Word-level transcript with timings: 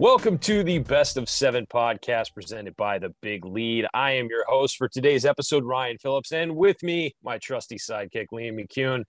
Welcome 0.00 0.38
to 0.38 0.64
the 0.64 0.78
Best 0.78 1.18
of 1.18 1.28
Seven 1.28 1.66
podcast 1.66 2.32
presented 2.32 2.74
by 2.76 2.98
The 2.98 3.14
Big 3.20 3.44
Lead. 3.44 3.86
I 3.92 4.12
am 4.12 4.28
your 4.30 4.46
host 4.48 4.78
for 4.78 4.88
today's 4.88 5.26
episode, 5.26 5.62
Ryan 5.62 5.98
Phillips, 5.98 6.32
and 6.32 6.56
with 6.56 6.82
me, 6.82 7.14
my 7.22 7.36
trusty 7.36 7.76
sidekick, 7.76 8.28
Liam 8.32 8.58
McCune. 8.58 9.04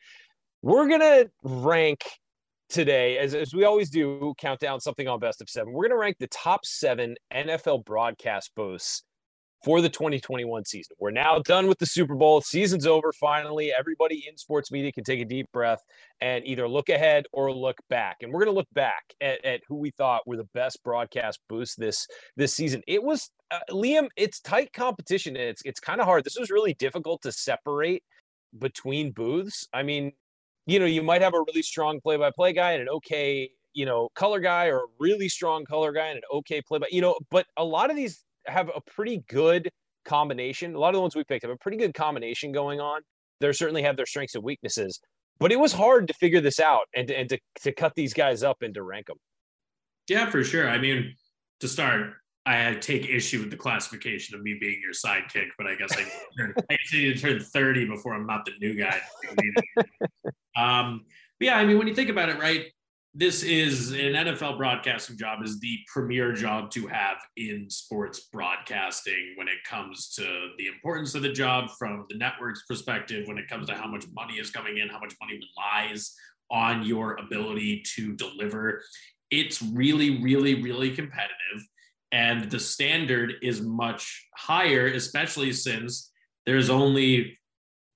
We're 0.62 0.90
going 0.90 1.00
to 1.00 1.32
rank 1.44 2.02
today, 2.68 3.18
as, 3.20 3.34
as 3.34 3.54
we 3.54 3.64
always 3.64 3.90
do, 3.90 4.34
count 4.38 4.60
down 4.60 4.82
something 4.82 5.08
on 5.08 5.22
Best 5.22 5.42
of 5.42 5.50
Seven. 5.50 5.72
We're 5.72 5.84
going 5.84 5.92
to 5.92 5.98
rank 5.98 6.18
the 6.20 6.28
top 6.28 6.66
seven 6.66 7.16
NFL 7.34 7.86
broadcast 7.86 8.52
boasts 8.58 9.04
for 9.64 9.82
the 9.82 9.90
2021 9.90 10.66
season. 10.66 10.96
We're 11.00 11.12
now 11.12 11.40
done 11.40 11.68
with 11.68 11.78
the 11.78 11.86
Super 11.86 12.16
Bowl. 12.16 12.42
Season's 12.42 12.88
over 12.88 13.12
finally. 13.14 13.72
Everybody 13.78 14.26
in 14.28 14.38
sports 14.38 14.72
media 14.72 14.92
can 14.92 15.04
take 15.04 15.22
a 15.22 15.26
deep 15.26 15.52
breath 15.52 15.84
and 16.20 16.46
either 16.46 16.68
look 16.68 16.90
ahead 16.90 17.26
or 17.32 17.54
look 17.54 17.78
back. 17.90 18.18
And 18.22 18.32
we're 18.32 18.40
going 18.40 18.54
to 18.54 18.58
look 18.58 18.74
back 18.74 19.04
at, 19.22 19.44
at, 19.46 19.62
who 19.68 19.76
we 19.76 19.92
thought 19.92 20.28
were 20.28 20.38
the 20.38 20.50
best 20.54 20.84
broadcast 20.84 21.40
boosts 21.48 21.76
this 21.76 22.08
this 22.36 22.56
season. 22.56 22.82
It 22.88 23.04
was 23.04 23.30
uh, 23.52 23.60
Liam. 23.70 24.10
It's 24.16 24.40
tight 24.40 24.74
competition, 24.74 25.36
and 25.36 25.46
it's 25.46 25.62
it's 25.64 25.80
kind 25.80 26.02
of 26.02 26.08
hard. 26.08 26.24
This 26.24 26.40
was 26.40 26.50
really 26.50 26.74
difficult 26.74 27.22
to 27.22 27.32
separate 27.32 28.04
between 28.58 29.12
booths. 29.12 29.68
I 29.74 29.84
mean, 29.84 30.12
you 30.66 30.80
know, 30.80 30.86
you 30.86 31.04
might 31.04 31.22
have 31.22 31.36
a 31.36 31.40
really 31.48 31.62
strong 31.62 32.02
play-by-play 32.02 32.54
guy 32.54 32.72
and 32.74 32.82
an 32.82 32.90
okay 32.90 33.52
you 33.74 33.86
know 33.86 34.10
color 34.16 34.40
guy 34.40 34.66
or 34.66 34.80
a 34.80 34.88
really 35.00 35.30
strong 35.30 35.64
color 35.64 35.94
guy 35.94 36.08
and 36.08 36.18
an 36.18 36.24
okay 36.34 36.62
play 36.62 36.78
by 36.78 36.88
you 36.92 37.00
know 37.00 37.18
but 37.30 37.46
a 37.56 37.64
lot 37.64 37.90
of 37.90 37.96
these 37.96 38.26
have 38.46 38.70
a 38.76 38.82
pretty 38.82 39.24
good 39.30 39.70
combination. 40.06 40.76
A 40.76 40.80
lot 40.80 40.90
of 40.90 40.96
the 40.96 41.02
ones 41.02 41.16
we 41.16 41.24
picked 41.24 41.44
have 41.44 41.52
a 41.52 41.58
pretty 41.58 41.78
good 41.78 41.94
combination 41.94 42.52
going 42.52 42.80
on. 42.80 43.02
They 43.40 43.52
certainly 43.54 43.84
have 43.84 43.98
their 43.98 44.06
strengths 44.06 44.36
and 44.36 44.44
weaknesses, 44.44 45.00
but 45.40 45.52
it 45.52 45.60
was 45.60 45.74
hard 45.74 46.08
to 46.08 46.14
figure 46.14 46.42
this 46.42 46.60
out 46.60 46.84
and 46.96 47.08
to, 47.08 47.18
and 47.18 47.30
to, 47.30 47.40
to 47.62 47.72
cut 47.72 47.94
these 47.96 48.14
guys 48.14 48.44
up 48.44 48.58
and 48.62 48.74
to 48.76 48.84
rank 48.84 49.08
them. 49.08 49.18
Yeah, 50.08 50.30
for 50.30 50.44
sure. 50.44 50.70
I 50.70 50.78
mean, 50.78 51.16
to 51.60 51.68
start, 51.68 52.14
I 52.46 52.74
take 52.76 53.10
issue 53.10 53.40
with 53.40 53.52
the 53.52 53.58
classification 53.58 54.36
of 54.36 54.44
me 54.44 54.58
being 54.60 54.80
your 54.82 54.94
sidekick, 54.94 55.48
but 55.58 55.68
I 55.68 55.76
guess 55.76 55.92
I, 55.98 56.06
I 56.70 56.78
need 56.94 57.16
to 57.16 57.20
turn 57.20 57.40
30 57.40 57.86
before 57.86 58.14
I'm 58.14 58.28
not 58.28 58.46
the 58.46 58.52
new 58.60 58.76
guy. 58.76 59.00
um, 60.56 61.06
yeah, 61.40 61.58
I 61.58 61.66
mean, 61.66 61.78
when 61.78 61.88
you 61.88 61.96
think 61.96 62.10
about 62.10 62.30
it, 62.30 62.40
right, 62.40 62.66
this 63.14 63.44
is 63.44 63.92
an 63.92 64.14
NFL 64.14 64.58
broadcasting 64.58 65.18
job 65.18 65.44
is 65.44 65.60
the 65.60 65.80
premier 65.94 66.32
job 66.32 66.72
to 66.72 66.88
have 66.88 67.18
in 67.36 67.70
sports 67.70 68.22
broadcasting 68.32 69.34
when 69.36 69.50
it 69.50 69.64
comes 69.66 70.14
to 70.16 70.50
the 70.58 70.68
importance 70.68 71.14
of 71.14 71.22
the 71.22 71.32
job 71.32 71.70
from 71.78 72.06
the 72.10 72.18
network's 72.18 72.64
perspective, 72.70 73.28
when 73.28 73.38
it 73.38 73.50
comes 73.50 73.68
to 73.68 73.76
how 73.76 73.88
much 73.88 74.06
money 74.14 74.36
is 74.36 74.50
coming 74.50 74.78
in, 74.78 74.88
how 74.88 75.00
much 75.00 75.14
money 75.22 75.38
relies 75.38 76.16
on 76.50 76.84
your 76.84 77.16
ability 77.16 77.84
to 77.96 78.16
deliver. 78.16 78.82
It's 79.30 79.62
really, 79.62 80.22
really, 80.22 80.62
really 80.62 80.96
competitive. 80.96 81.68
And 82.14 82.50
the 82.50 82.60
standard 82.60 83.34
is 83.42 83.62
much 83.62 84.26
higher, 84.38 84.88
especially 84.88 85.52
since 85.52 86.12
there's 86.46 86.70
only 86.70 87.38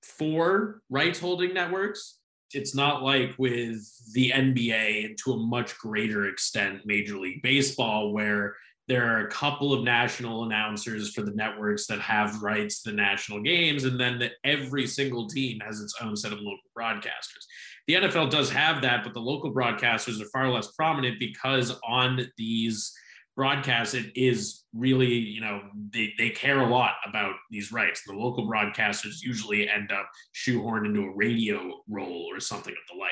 four 0.04 0.82
rights 0.90 1.20
holding 1.20 1.54
networks 1.54 2.20
it's 2.54 2.76
not 2.76 3.04
like 3.04 3.34
with 3.38 3.82
the 4.14 4.32
NBA 4.32 5.06
and 5.06 5.18
to 5.20 5.34
a 5.34 5.38
much 5.38 5.78
greater 5.78 6.28
extent 6.28 6.82
Major 6.86 7.18
League 7.18 7.42
Baseball, 7.42 8.14
where 8.14 8.56
there 8.88 9.08
are 9.08 9.26
a 9.26 9.32
couple 9.32 9.74
of 9.74 9.84
national 9.84 10.44
announcers 10.44 11.12
for 11.12 11.24
the 11.24 11.32
networks 11.32 11.88
that 11.88 12.00
have 12.00 12.44
rights 12.44 12.84
to 12.84 12.92
the 12.92 12.96
national 12.96 13.42
games, 13.42 13.84
and 13.84 14.00
then 14.00 14.20
the, 14.20 14.32
every 14.44 14.86
single 14.86 15.28
team 15.28 15.60
has 15.62 15.82
its 15.82 15.96
own 16.02 16.16
set 16.16 16.32
of 16.32 16.40
local 16.40 16.60
broadcasters. 16.78 17.46
The 17.88 17.96
NFL 17.96 18.30
does 18.30 18.52
have 18.52 18.82
that, 18.84 19.04
but 19.04 19.14
the 19.14 19.22
local 19.22 19.54
broadcasters 19.54 20.22
are 20.22 20.30
far 20.32 20.52
less 20.52 20.72
prominent 20.72 21.20
because 21.20 21.78
on 21.88 22.30
these 22.38 22.94
broadcast, 23.36 23.96
it 23.96 24.12
is 24.16 24.64
really, 24.74 25.14
you 25.14 25.42
know, 25.42 25.62
they, 25.92 26.14
they 26.18 26.30
care 26.30 26.62
a 26.62 26.70
lot 26.70 26.94
about 27.08 27.36
these 27.52 27.72
rights. 27.72 28.04
The 28.06 28.14
local 28.14 28.48
broadcasters 28.48 29.22
usually 29.22 29.70
end 29.70 29.92
up 29.92 30.10
shoehorned 30.34 30.86
into 30.86 31.02
a 31.02 31.16
radio 31.16 31.82
role 31.90 32.28
or 32.32 32.40
something 32.40 32.74
of 32.74 32.96
the 32.96 33.00
like. 33.00 33.12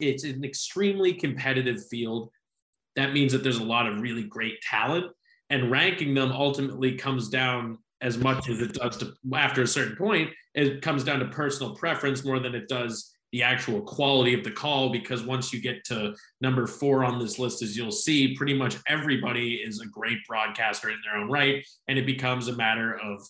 It's 0.00 0.24
an 0.24 0.44
extremely 0.44 1.12
competitive 1.12 1.86
field. 1.88 2.30
That 2.96 3.12
means 3.12 3.32
that 3.32 3.42
there's 3.42 3.58
a 3.58 3.64
lot 3.64 3.86
of 3.86 4.00
really 4.00 4.24
great 4.24 4.60
talent, 4.62 5.06
and 5.50 5.70
ranking 5.70 6.14
them 6.14 6.32
ultimately 6.32 6.96
comes 6.96 7.28
down 7.28 7.78
as 8.00 8.16
much 8.18 8.48
as 8.48 8.60
it 8.60 8.72
does 8.72 8.96
to 8.96 9.12
after 9.34 9.62
a 9.62 9.66
certain 9.66 9.96
point, 9.96 10.30
it 10.54 10.80
comes 10.82 11.04
down 11.04 11.20
to 11.20 11.26
personal 11.26 11.76
preference 11.76 12.24
more 12.24 12.40
than 12.40 12.54
it 12.54 12.68
does 12.68 13.14
the 13.32 13.42
actual 13.42 13.80
quality 13.80 14.34
of 14.34 14.42
the 14.42 14.50
call 14.50 14.90
because 14.90 15.22
once 15.22 15.52
you 15.52 15.60
get 15.60 15.84
to 15.84 16.14
number 16.40 16.66
four 16.66 17.04
on 17.04 17.18
this 17.18 17.38
list, 17.38 17.62
as 17.62 17.76
you'll 17.76 17.92
see, 17.92 18.34
pretty 18.34 18.54
much 18.54 18.76
everybody 18.88 19.54
is 19.54 19.80
a 19.80 19.86
great 19.86 20.18
broadcaster 20.28 20.90
in 20.90 20.98
their 21.04 21.20
own 21.20 21.30
right. 21.30 21.64
And 21.88 21.98
it 21.98 22.06
becomes 22.06 22.48
a 22.48 22.56
matter 22.56 22.98
of 22.98 23.22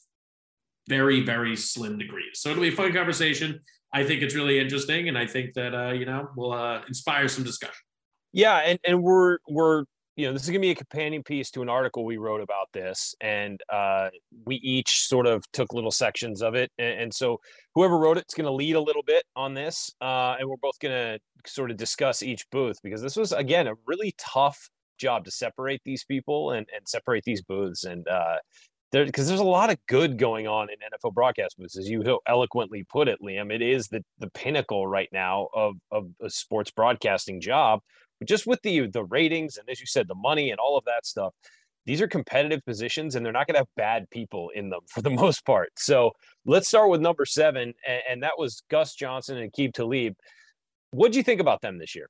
very, 0.89 1.21
very 1.21 1.55
slim 1.57 1.99
degrees. 1.99 2.41
So 2.41 2.51
it'll 2.51 2.63
be 2.63 2.69
a 2.69 2.73
fun 2.73 2.93
conversation. 2.93 3.61
I 3.93 4.05
think 4.05 4.23
it's 4.23 4.35
really 4.35 4.59
interesting. 4.59 5.09
And 5.09 5.19
I 5.19 5.27
think 5.27 5.55
that, 5.55 5.75
uh, 5.75 5.93
you 5.93 6.07
know, 6.07 6.29
will 6.37 6.53
uh, 6.53 6.81
inspire 6.89 7.29
some 7.29 7.45
discussion. 7.45 7.83
Yeah. 8.33 8.57
And, 8.59 8.79
and 8.87 9.03
we're, 9.03 9.39
we're, 9.49 9.85
you 10.21 10.27
know, 10.27 10.35
this 10.35 10.43
is 10.43 10.51
going 10.51 10.61
to 10.61 10.67
be 10.67 10.71
a 10.71 10.75
companion 10.75 11.23
piece 11.23 11.51
to 11.53 11.63
an 11.63 11.71
article 11.71 12.05
we 12.05 12.19
wrote 12.19 12.43
about 12.43 12.69
this, 12.73 13.15
and 13.23 13.59
uh, 13.73 14.11
we 14.45 14.57
each 14.57 15.07
sort 15.07 15.27
of 15.27 15.51
took 15.53 15.73
little 15.73 15.91
sections 15.91 16.43
of 16.43 16.55
it. 16.55 16.71
And, 16.79 17.01
and 17.01 17.15
so, 17.15 17.41
whoever 17.75 17.99
wrote 17.99 18.19
it 18.19 18.27
is 18.29 18.35
going 18.35 18.45
to 18.45 18.53
lead 18.53 18.77
a 18.77 18.81
little 18.81 19.03
bit 19.03 19.25
on 19.35 19.55
this, 19.55 19.91
uh, 20.03 20.37
and 20.39 20.49
we're 20.49 20.57
both 20.61 20.79
going 20.79 20.95
to 20.95 21.19
sort 21.51 21.71
of 21.71 21.79
discuss 21.79 22.23
each 22.23 22.45
booth 22.51 22.79
because 22.83 23.01
this 23.01 23.17
was 23.17 23.33
again 23.33 23.67
a 23.67 23.75
really 23.87 24.15
tough 24.19 24.69
job 24.99 25.25
to 25.25 25.31
separate 25.31 25.81
these 25.87 26.05
people 26.05 26.51
and, 26.51 26.67
and 26.77 26.87
separate 26.87 27.25
these 27.25 27.41
booths. 27.41 27.85
And 27.85 28.07
uh, 28.07 28.37
there, 28.93 29.07
because 29.07 29.27
there's 29.27 29.41
a 29.41 29.45
lot 29.45 29.71
of 29.71 29.79
good 29.87 30.19
going 30.19 30.47
on 30.47 30.69
in 30.69 30.77
NFL 30.77 31.15
broadcast 31.15 31.57
booths, 31.57 31.79
as 31.79 31.89
you 31.89 32.21
eloquently 32.27 32.85
put 32.85 33.09
it, 33.09 33.23
Liam. 33.23 33.51
It 33.51 33.63
is 33.63 33.89
the 33.89 34.05
the 34.19 34.29
pinnacle 34.31 34.87
right 34.87 35.09
now 35.13 35.49
of 35.55 35.77
of 35.91 36.11
a 36.21 36.29
sports 36.29 36.71
broadcasting 36.71 37.41
job 37.41 37.81
just 38.27 38.47
with 38.47 38.61
the 38.63 38.87
the 38.87 39.05
ratings 39.05 39.57
and 39.57 39.69
as 39.69 39.81
you 39.81 39.87
said, 39.87 40.09
the 40.09 40.15
money 40.15 40.51
and 40.51 40.61
all 40.61 40.77
of 40.77 40.85
that 40.85 41.07
stuff, 41.07 41.33
these 41.87 42.01
are 42.01 42.09
competitive 42.09 42.65
positions 42.65 43.15
and 43.15 43.25
they're 43.25 43.33
not 43.33 43.47
going 43.47 43.55
to 43.55 43.61
have 43.61 43.69
bad 43.77 44.09
people 44.11 44.51
in 44.55 44.71
them 44.71 44.81
for 44.89 45.03
the 45.03 45.11
most 45.23 45.45
part. 45.45 45.71
So 45.77 46.13
let's 46.45 46.69
start 46.69 46.91
with 46.91 47.01
number 47.01 47.25
seven, 47.25 47.75
and, 47.87 48.03
and 48.09 48.23
that 48.23 48.39
was 48.39 48.63
Gus 48.71 48.95
Johnson 48.95 49.39
and 49.39 49.53
Aqib 49.53 49.73
Talib. 49.73 50.15
What 50.93 51.13
do 51.13 51.19
you 51.19 51.25
think 51.25 51.41
about 51.41 51.61
them 51.61 51.79
this 51.79 51.95
year? 51.95 52.09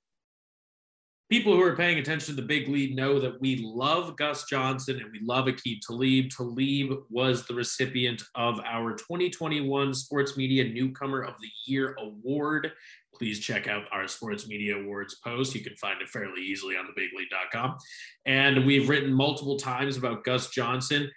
people 1.31 1.55
who 1.55 1.63
are 1.63 1.77
paying 1.77 1.99
attention 1.99 2.35
to 2.35 2.41
the 2.41 2.47
big 2.47 2.69
lead 2.69 2.97
know 2.97 3.21
that 3.21 3.41
we 3.41 3.63
love 3.65 4.17
Gus 4.17 4.45
Johnson 4.47 5.01
and 5.01 5.13
we 5.13 5.21
love 5.23 5.47
Aqib 5.47 5.79
Talib. 5.81 6.29
Talib 6.29 7.05
was 7.09 7.47
the 7.47 7.55
recipient 7.55 8.25
of 8.35 8.59
our 8.67 8.95
2021 8.95 9.95
Sports 9.95 10.37
Media 10.37 10.65
Newcomer 10.65 11.23
of 11.23 11.35
the 11.41 11.49
Year 11.67 11.97
Award. 12.01 12.73
Please 13.21 13.39
check 13.39 13.69
out 13.69 13.85
our 13.93 14.09
Sports 14.09 14.49
Media 14.49 14.79
Awards 14.79 15.17
post. 15.17 15.55
You 15.55 15.61
can 15.61 15.77
find 15.77 16.01
it 16.01 16.09
fairly 16.09 16.41
easily 16.41 16.75
on 16.75 16.87
thebiglead.com. 16.87 17.77
And 18.25 18.65
we've 18.65 18.89
written 18.89 19.13
multiple 19.13 19.59
times 19.59 19.99
about 19.99 20.25
Gus 20.25 20.49
Johnson. 20.49 21.11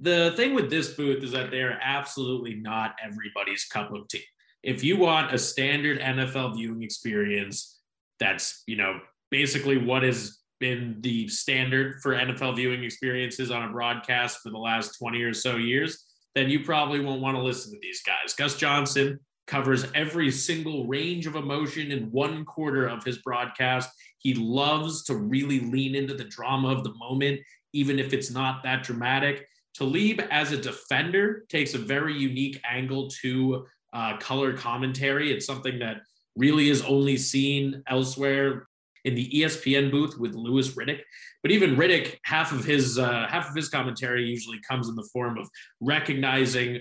The 0.00 0.32
thing 0.36 0.54
with 0.54 0.70
this 0.70 0.94
booth 0.94 1.24
is 1.24 1.32
that 1.32 1.50
they're 1.50 1.76
absolutely 1.82 2.54
not 2.54 2.94
everybody's 3.04 3.64
cup 3.64 3.92
of 3.92 4.06
tea. 4.06 4.22
If 4.62 4.84
you 4.84 4.96
want 4.96 5.34
a 5.34 5.38
standard 5.38 5.98
NFL 5.98 6.54
viewing 6.54 6.84
experience, 6.84 7.80
that's 8.20 8.62
you 8.68 8.76
know 8.76 9.00
basically 9.32 9.78
what 9.78 10.04
has 10.04 10.38
been 10.60 10.98
the 11.00 11.26
standard 11.26 12.00
for 12.00 12.14
NFL 12.14 12.54
viewing 12.54 12.84
experiences 12.84 13.50
on 13.50 13.68
a 13.68 13.72
broadcast 13.72 14.38
for 14.40 14.50
the 14.50 14.58
last 14.58 14.96
20 15.00 15.20
or 15.22 15.34
so 15.34 15.56
years, 15.56 16.04
then 16.36 16.48
you 16.48 16.64
probably 16.64 17.00
won't 17.00 17.20
want 17.20 17.36
to 17.36 17.42
listen 17.42 17.72
to 17.72 17.78
these 17.82 18.02
guys. 18.04 18.34
Gus 18.34 18.54
Johnson 18.54 19.18
covers 19.46 19.86
every 19.94 20.30
single 20.30 20.86
range 20.86 21.26
of 21.26 21.36
emotion 21.36 21.90
in 21.90 22.10
one 22.10 22.44
quarter 22.44 22.86
of 22.86 23.04
his 23.04 23.18
broadcast. 23.18 23.90
He 24.18 24.34
loves 24.34 25.04
to 25.04 25.16
really 25.16 25.60
lean 25.60 25.94
into 25.94 26.14
the 26.14 26.24
drama 26.24 26.68
of 26.68 26.84
the 26.84 26.94
moment, 26.94 27.40
even 27.72 27.98
if 27.98 28.12
it's 28.12 28.30
not 28.30 28.62
that 28.62 28.82
dramatic. 28.82 29.46
Talib, 29.74 30.20
as 30.30 30.52
a 30.52 30.56
defender, 30.56 31.44
takes 31.48 31.74
a 31.74 31.78
very 31.78 32.14
unique 32.14 32.60
angle 32.68 33.08
to 33.22 33.66
uh, 33.92 34.16
color 34.18 34.56
commentary. 34.56 35.32
It's 35.32 35.46
something 35.46 35.78
that 35.80 36.02
really 36.36 36.70
is 36.70 36.82
only 36.82 37.16
seen 37.16 37.82
elsewhere 37.88 38.66
in 39.04 39.14
the 39.14 39.28
ESPN 39.30 39.90
booth 39.90 40.18
with 40.18 40.34
Louis 40.34 40.68
Riddick. 40.70 41.00
But 41.42 41.50
even 41.50 41.76
Riddick, 41.76 42.18
half 42.24 42.52
of 42.52 42.64
his 42.64 42.98
uh, 42.98 43.26
half 43.28 43.48
of 43.48 43.56
his 43.56 43.68
commentary 43.68 44.24
usually 44.24 44.60
comes 44.68 44.88
in 44.88 44.94
the 44.94 45.08
form 45.12 45.38
of 45.38 45.48
recognizing 45.80 46.80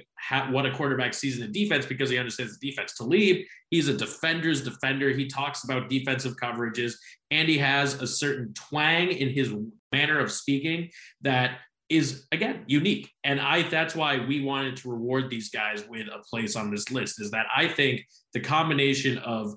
what 0.50 0.66
a 0.66 0.72
quarterback 0.72 1.14
sees 1.14 1.40
in 1.40 1.52
the 1.52 1.52
defense 1.52 1.86
because 1.86 2.10
he 2.10 2.18
understands 2.18 2.58
the 2.58 2.70
defense. 2.70 2.96
Talib, 2.96 3.46
he's 3.70 3.88
a 3.88 3.98
defender's 3.98 4.64
defender. 4.64 5.10
He 5.10 5.28
talks 5.28 5.64
about 5.64 5.90
defensive 5.90 6.36
coverages, 6.36 6.94
and 7.32 7.50
he 7.50 7.58
has 7.58 7.96
a 7.96 8.08
certain 8.08 8.54
twang 8.54 9.12
in 9.12 9.30
his 9.30 9.54
manner 9.92 10.20
of 10.20 10.32
speaking 10.32 10.90
that 11.22 11.58
is 11.90 12.26
again 12.32 12.64
unique 12.68 13.12
and 13.26 13.42
i 13.42 13.64
that's 13.64 13.94
why 13.94 14.18
we 14.26 14.42
wanted 14.42 14.78
to 14.78 14.90
reward 14.90 15.30
these 15.30 15.50
guys 15.50 15.84
with 15.90 16.08
a 16.08 16.20
place 16.30 16.56
on 16.56 16.72
this 16.72 16.90
list 16.90 17.20
is 17.20 17.30
that 17.32 17.46
i 17.54 17.68
think 17.68 18.02
the 18.34 18.40
combination 18.40 19.18
of 19.18 19.54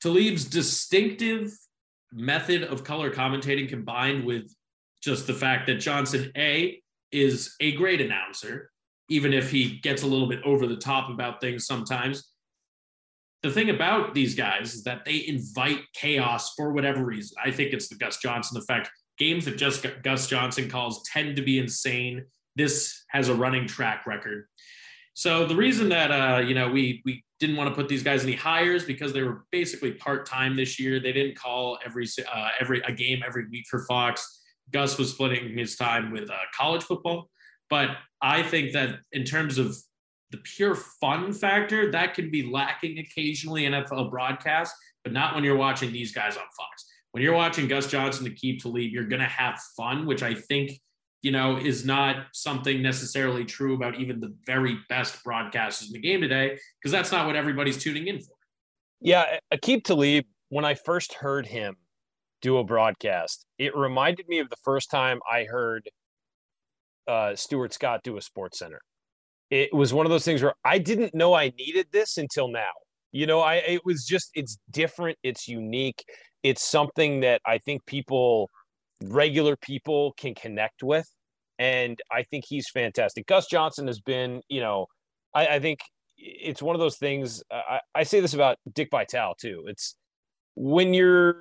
talib's 0.00 0.44
distinctive 0.44 1.50
method 2.16 2.64
of 2.64 2.82
color 2.82 3.10
commentating 3.10 3.68
combined 3.68 4.24
with 4.24 4.52
just 5.02 5.26
the 5.26 5.34
fact 5.34 5.66
that 5.66 5.76
Johnson 5.76 6.32
A 6.36 6.80
is 7.12 7.54
a 7.60 7.72
great 7.72 8.00
announcer, 8.00 8.70
even 9.08 9.32
if 9.32 9.50
he 9.50 9.78
gets 9.78 10.02
a 10.02 10.06
little 10.06 10.28
bit 10.28 10.42
over 10.44 10.66
the 10.66 10.76
top 10.76 11.10
about 11.10 11.40
things 11.40 11.66
sometimes. 11.66 12.32
The 13.42 13.50
thing 13.50 13.70
about 13.70 14.14
these 14.14 14.34
guys 14.34 14.74
is 14.74 14.82
that 14.84 15.04
they 15.04 15.26
invite 15.28 15.80
chaos 15.94 16.54
for 16.54 16.72
whatever 16.72 17.04
reason. 17.04 17.36
I 17.44 17.50
think 17.50 17.72
it's 17.72 17.88
the 17.88 17.94
Gus 17.94 18.16
Johnson 18.16 18.56
effect. 18.56 18.90
Games 19.18 19.44
that 19.44 19.56
just 19.56 19.86
Gus 20.02 20.26
Johnson 20.26 20.68
calls 20.68 21.02
tend 21.04 21.36
to 21.36 21.42
be 21.42 21.58
insane. 21.58 22.24
This 22.56 23.04
has 23.10 23.28
a 23.28 23.34
running 23.34 23.66
track 23.66 24.06
record. 24.06 24.46
So 25.14 25.46
the 25.46 25.56
reason 25.56 25.90
that 25.90 26.10
uh, 26.10 26.40
you 26.40 26.54
know 26.54 26.70
we 26.70 27.02
we 27.04 27.22
didn't 27.38 27.56
want 27.56 27.68
to 27.68 27.74
put 27.74 27.88
these 27.88 28.02
guys 28.02 28.22
any 28.22 28.34
hires 28.34 28.84
because 28.84 29.12
they 29.12 29.22
were 29.22 29.44
basically 29.52 29.92
part 29.92 30.26
time 30.26 30.56
this 30.56 30.80
year. 30.80 31.00
They 31.00 31.12
didn't 31.12 31.36
call 31.36 31.78
every 31.84 32.06
uh, 32.32 32.48
every 32.60 32.80
a 32.80 32.92
game 32.92 33.22
every 33.26 33.46
week 33.48 33.66
for 33.70 33.84
Fox. 33.86 34.42
Gus 34.72 34.98
was 34.98 35.12
splitting 35.12 35.56
his 35.56 35.76
time 35.76 36.10
with 36.10 36.30
uh, 36.30 36.36
college 36.56 36.82
football, 36.82 37.28
but 37.70 37.90
I 38.20 38.42
think 38.42 38.72
that 38.72 38.98
in 39.12 39.24
terms 39.24 39.58
of 39.58 39.76
the 40.30 40.38
pure 40.38 40.74
fun 40.74 41.32
factor, 41.32 41.90
that 41.92 42.14
can 42.14 42.30
be 42.30 42.42
lacking 42.50 42.98
occasionally 42.98 43.64
in 43.64 43.72
NFL 43.72 44.10
broadcast, 44.10 44.74
but 45.04 45.12
not 45.12 45.34
when 45.34 45.44
you're 45.44 45.56
watching 45.56 45.92
these 45.92 46.12
guys 46.12 46.36
on 46.36 46.42
Fox. 46.56 46.84
When 47.12 47.22
you're 47.22 47.34
watching 47.34 47.68
Gus 47.68 47.86
Johnson 47.86 48.24
to 48.24 48.30
keep 48.30 48.60
to 48.62 48.68
Talib, 48.68 48.90
you're 48.90 49.04
to 49.20 49.24
have 49.24 49.58
fun, 49.76 50.04
which 50.04 50.22
I 50.22 50.34
think 50.34 50.72
you 51.22 51.32
know, 51.32 51.56
is 51.56 51.84
not 51.84 52.26
something 52.32 52.82
necessarily 52.82 53.44
true 53.44 53.74
about 53.74 53.98
even 53.98 54.20
the 54.20 54.34
very 54.46 54.78
best 54.88 55.24
broadcasters 55.24 55.86
in 55.86 55.92
the 55.92 55.98
game 55.98 56.20
today, 56.20 56.58
because 56.80 56.92
that's 56.92 57.10
not 57.10 57.26
what 57.26 57.36
everybody's 57.36 57.82
tuning 57.82 58.06
in 58.06 58.20
for. 58.20 58.34
Yeah, 59.00 59.38
Aqib 59.52 59.84
Talib, 59.84 60.24
when 60.48 60.64
I 60.64 60.74
first 60.74 61.14
heard 61.14 61.46
him 61.46 61.76
do 62.42 62.58
a 62.58 62.64
broadcast, 62.64 63.44
it 63.58 63.76
reminded 63.76 64.28
me 64.28 64.38
of 64.38 64.50
the 64.50 64.56
first 64.62 64.90
time 64.90 65.20
I 65.30 65.44
heard 65.44 65.88
uh, 67.08 67.34
Stuart 67.34 67.72
Scott 67.72 68.00
do 68.04 68.16
a 68.16 68.22
Sports 68.22 68.58
Center. 68.58 68.80
It 69.50 69.72
was 69.72 69.94
one 69.94 70.06
of 70.06 70.10
those 70.10 70.24
things 70.24 70.42
where 70.42 70.54
I 70.64 70.78
didn't 70.78 71.14
know 71.14 71.34
I 71.34 71.52
needed 71.56 71.86
this 71.92 72.18
until 72.18 72.48
now. 72.48 72.72
You 73.12 73.26
know, 73.26 73.40
I 73.40 73.56
it 73.56 73.84
was 73.84 74.04
just 74.04 74.30
it's 74.34 74.58
different, 74.70 75.18
it's 75.22 75.46
unique, 75.48 76.04
it's 76.42 76.64
something 76.64 77.20
that 77.20 77.40
I 77.46 77.58
think 77.58 77.86
people 77.86 78.50
regular 79.04 79.56
people 79.56 80.12
can 80.16 80.34
connect 80.34 80.82
with 80.82 81.06
and 81.58 82.00
I 82.10 82.22
think 82.22 82.44
he's 82.46 82.68
fantastic. 82.68 83.26
Gus 83.26 83.46
Johnson 83.46 83.86
has 83.86 84.00
been, 84.00 84.42
you 84.48 84.60
know, 84.60 84.86
I, 85.34 85.46
I 85.46 85.60
think 85.60 85.80
it's 86.18 86.62
one 86.62 86.74
of 86.74 86.80
those 86.80 86.96
things. 86.96 87.42
I, 87.50 87.80
I 87.94 88.02
say 88.02 88.20
this 88.20 88.34
about 88.34 88.58
Dick 88.72 88.88
Vitale 88.90 89.34
too. 89.38 89.64
It's 89.66 89.96
when 90.54 90.94
you're 90.94 91.36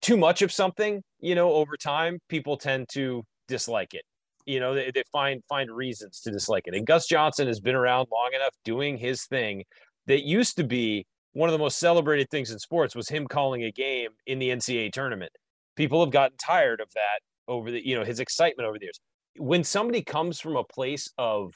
too 0.00 0.16
much 0.16 0.42
of 0.42 0.52
something, 0.52 1.02
you 1.20 1.34
know, 1.34 1.52
over 1.52 1.76
time, 1.76 2.18
people 2.28 2.56
tend 2.56 2.88
to 2.92 3.24
dislike 3.48 3.94
it. 3.94 4.02
You 4.46 4.58
know, 4.58 4.74
they, 4.74 4.90
they 4.92 5.04
find 5.12 5.42
find 5.48 5.70
reasons 5.70 6.20
to 6.20 6.30
dislike 6.30 6.64
it. 6.66 6.74
And 6.74 6.86
Gus 6.86 7.06
Johnson 7.06 7.46
has 7.46 7.60
been 7.60 7.74
around 7.74 8.08
long 8.10 8.30
enough 8.34 8.54
doing 8.64 8.96
his 8.96 9.24
thing 9.26 9.64
that 10.06 10.24
used 10.24 10.56
to 10.56 10.64
be 10.64 11.06
one 11.34 11.48
of 11.48 11.52
the 11.52 11.58
most 11.58 11.78
celebrated 11.78 12.28
things 12.30 12.50
in 12.50 12.58
sports 12.58 12.94
was 12.94 13.08
him 13.08 13.26
calling 13.26 13.62
a 13.64 13.70
game 13.70 14.10
in 14.26 14.38
the 14.38 14.48
NCAA 14.48 14.92
tournament. 14.92 15.32
People 15.76 16.00
have 16.04 16.12
gotten 16.12 16.36
tired 16.36 16.80
of 16.80 16.88
that 16.94 17.20
over 17.48 17.70
the, 17.70 17.86
you 17.86 17.96
know, 17.96 18.04
his 18.04 18.20
excitement 18.20 18.68
over 18.68 18.78
the 18.78 18.84
years 18.84 19.00
when 19.36 19.64
somebody 19.64 20.02
comes 20.02 20.40
from 20.40 20.56
a 20.56 20.64
place 20.64 21.10
of 21.18 21.54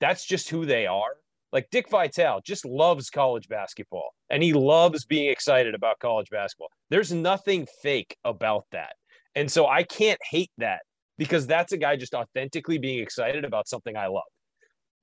that's 0.00 0.24
just 0.24 0.48
who 0.48 0.64
they 0.64 0.86
are, 0.86 1.16
like 1.52 1.68
Dick 1.70 1.88
Vitale 1.90 2.40
just 2.44 2.64
loves 2.64 3.10
college 3.10 3.48
basketball 3.48 4.14
and 4.28 4.42
he 4.42 4.52
loves 4.52 5.04
being 5.04 5.30
excited 5.30 5.74
about 5.74 5.98
college 5.98 6.30
basketball. 6.30 6.68
There's 6.90 7.12
nothing 7.12 7.66
fake 7.82 8.16
about 8.24 8.64
that. 8.72 8.94
And 9.34 9.50
so 9.50 9.66
I 9.66 9.82
can't 9.82 10.20
hate 10.30 10.50
that 10.58 10.80
because 11.18 11.46
that's 11.46 11.72
a 11.72 11.76
guy 11.76 11.96
just 11.96 12.14
authentically 12.14 12.78
being 12.78 13.00
excited 13.00 13.44
about 13.44 13.68
something 13.68 13.96
I 13.96 14.06
love. 14.06 14.22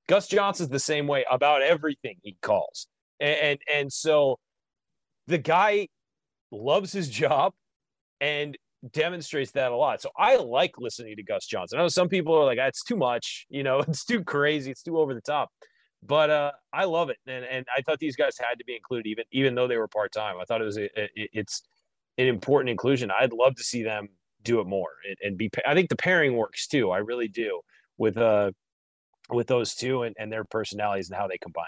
Gus 0.07 0.27
Johnson's 0.27 0.69
the 0.69 0.79
same 0.79 1.05
way 1.05 1.25
about 1.29 1.61
everything 1.61 2.15
he 2.23 2.38
calls. 2.41 2.88
And, 3.19 3.39
and, 3.39 3.59
and 3.71 3.94
so 3.94 4.39
the 5.27 5.38
guy 5.38 5.89
loves 6.49 6.94
his 6.94 7.09
job 7.23 7.53
and 8.21 8.57
demonstrates 8.91 9.51
that 9.51 9.71
a 9.71 9.75
lot. 9.75 10.01
So 10.01 10.09
I 10.17 10.37
like 10.37 10.77
listening 10.77 11.15
to 11.15 11.23
Gus 11.23 11.45
Johnson. 11.45 11.79
I 11.79 11.81
know 11.81 11.87
some 11.87 12.09
people 12.09 12.35
are 12.35 12.45
like, 12.45 12.59
it's 12.59 12.83
too 12.83 12.97
much, 12.97 13.45
you 13.49 13.63
know, 13.63 13.79
it's 13.87 14.05
too 14.05 14.23
crazy, 14.23 14.71
it's 14.71 14.83
too 14.83 14.99
over 14.99 15.13
the 15.13 15.21
top. 15.21 15.49
But 16.03 16.29
uh, 16.29 16.51
I 16.71 16.85
love 16.85 17.09
it, 17.09 17.17
and 17.25 17.43
and 17.43 17.65
I 17.75 17.81
thought 17.81 17.97
these 17.97 18.15
guys 18.15 18.37
had 18.37 18.59
to 18.59 18.65
be 18.65 18.75
included, 18.75 19.09
even 19.09 19.25
even 19.31 19.55
though 19.55 19.67
they 19.67 19.77
were 19.77 19.87
part 19.87 20.11
time. 20.11 20.35
I 20.39 20.45
thought 20.45 20.61
it 20.61 20.65
was 20.65 20.77
a, 20.77 20.85
a, 20.99 21.09
it's 21.15 21.63
an 22.19 22.27
important 22.27 22.69
inclusion. 22.69 23.09
I'd 23.09 23.33
love 23.33 23.55
to 23.55 23.63
see 23.63 23.81
them 23.81 24.09
do 24.43 24.59
it 24.59 24.67
more 24.67 24.89
and, 25.07 25.17
and 25.23 25.37
be. 25.37 25.49
I 25.65 25.73
think 25.73 25.89
the 25.89 25.95
pairing 25.95 26.35
works 26.35 26.67
too. 26.67 26.91
I 26.91 26.99
really 26.99 27.27
do 27.27 27.61
with 27.97 28.15
uh 28.15 28.51
with 29.29 29.47
those 29.47 29.73
two 29.73 30.03
and, 30.03 30.15
and 30.19 30.31
their 30.31 30.45
personalities 30.45 31.09
and 31.09 31.17
how 31.17 31.27
they 31.27 31.39
combine. 31.39 31.65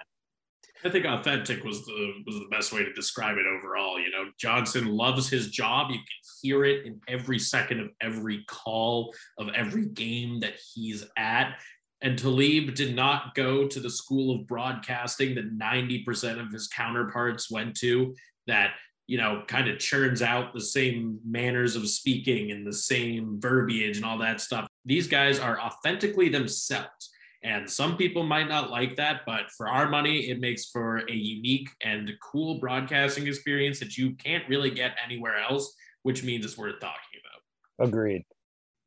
I 0.84 0.90
think 0.90 1.06
authentic 1.06 1.64
was 1.64 1.86
the 1.86 2.14
was 2.26 2.36
the 2.36 2.48
best 2.50 2.72
way 2.72 2.84
to 2.84 2.94
describe 2.94 3.38
it 3.38 3.46
overall. 3.46 4.00
You 4.00 4.12
know, 4.12 4.32
Johnson 4.40 4.88
loves 4.88 5.30
his 5.30 5.50
job. 5.50 5.90
You 5.90 5.98
can 5.98 6.06
hear 6.42 6.64
it 6.64 6.86
in 6.86 7.02
every 7.08 7.38
second 7.38 7.82
of 7.82 7.90
every 8.00 8.46
call 8.48 9.14
of 9.38 9.50
every 9.50 9.88
game 9.88 10.40
that 10.40 10.54
he's 10.74 11.06
at. 11.18 11.60
And 12.02 12.18
Talib 12.18 12.76
did 12.76 12.96
not 12.96 13.36
go 13.36 13.68
to 13.68 13.80
the 13.80 13.90
school 13.90 14.34
of 14.34 14.48
broadcasting 14.48 15.36
that 15.36 15.58
90% 15.58 16.40
of 16.40 16.52
his 16.52 16.70
counterparts 16.70 17.52
went 17.52 17.76
to, 17.80 18.16
that, 18.48 18.72
you 19.08 19.18
know, 19.18 19.44
kind 19.48 19.68
of 19.68 19.80
churns 19.80 20.22
out 20.22 20.54
the 20.54 20.62
same 20.62 21.20
manners 21.28 21.76
of 21.76 21.90
speaking 21.90 22.52
and 22.52 22.66
the 22.66 22.72
same 22.72 23.38
verbiage 23.42 23.98
and 23.98 24.06
all 24.06 24.18
that 24.20 24.40
stuff. 24.40 24.66
These 24.86 25.10
guys 25.10 25.40
are 25.40 25.60
authentically 25.60 26.30
themselves. 26.30 27.10
And 27.42 27.70
some 27.70 27.96
people 27.96 28.24
might 28.24 28.50
not 28.50 28.70
like 28.70 28.98
that, 28.98 29.22
but 29.26 29.50
for 29.52 29.70
our 29.70 29.88
money, 29.88 30.30
it 30.30 30.40
makes 30.40 30.70
for 30.70 30.98
a 30.98 31.14
unique 31.14 31.70
and 31.82 32.12
cool 32.22 32.60
broadcasting 32.60 33.28
experience 33.28 33.80
that 33.80 33.98
you 33.98 34.14
can't 34.16 34.48
really 34.50 34.70
get 34.70 34.96
anywhere 35.04 35.38
else, 35.38 35.74
which 36.04 36.24
means 36.24 36.44
it's 36.44 36.58
worth 36.58 36.80
talking 36.82 36.98
about. 37.24 37.88
Agreed. 37.88 38.24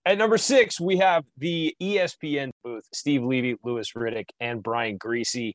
At 0.04 0.18
number 0.18 0.36
six, 0.36 0.80
we 0.80 0.98
have 0.98 1.24
the 1.38 1.74
ESPN 1.80 2.50
booth, 2.62 2.84
Steve 2.92 3.22
Levy, 3.22 3.56
Louis 3.64 3.90
Riddick, 3.92 4.26
and 4.40 4.62
Brian 4.62 4.98
Griese. 4.98 5.54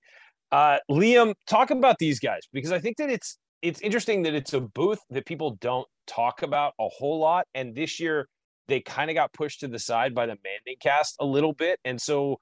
Uh, 0.52 0.78
Liam, 0.90 1.34
talk 1.46 1.70
about 1.70 1.98
these 2.00 2.20
guys 2.20 2.42
because 2.54 2.72
I 2.72 2.80
think 2.80 2.98
that 2.98 3.10
it's 3.10 3.38
it's 3.62 3.82
interesting 3.82 4.24
that 4.24 4.34
it's 4.34 4.54
a 4.54 4.62
booth 4.62 5.00
that 5.10 5.26
people 5.26 5.58
don't 5.60 5.88
talk 6.06 6.44
about 6.44 6.74
a 6.80 6.88
whole 6.88 7.20
lot. 7.20 7.46
And 7.54 7.76
this 7.76 8.00
year, 8.00 8.28
they 8.68 8.80
kind 8.80 9.10
of 9.10 9.16
got 9.16 9.34
pushed 9.34 9.62
to 9.62 9.68
the 9.68 9.80
side 9.80 10.16
by 10.16 10.26
the 10.26 10.38
Manning 10.44 10.78
cast 10.80 11.16
a 11.20 11.26
little 11.26 11.54
bit. 11.54 11.80
And 11.84 12.00
so 12.00 12.40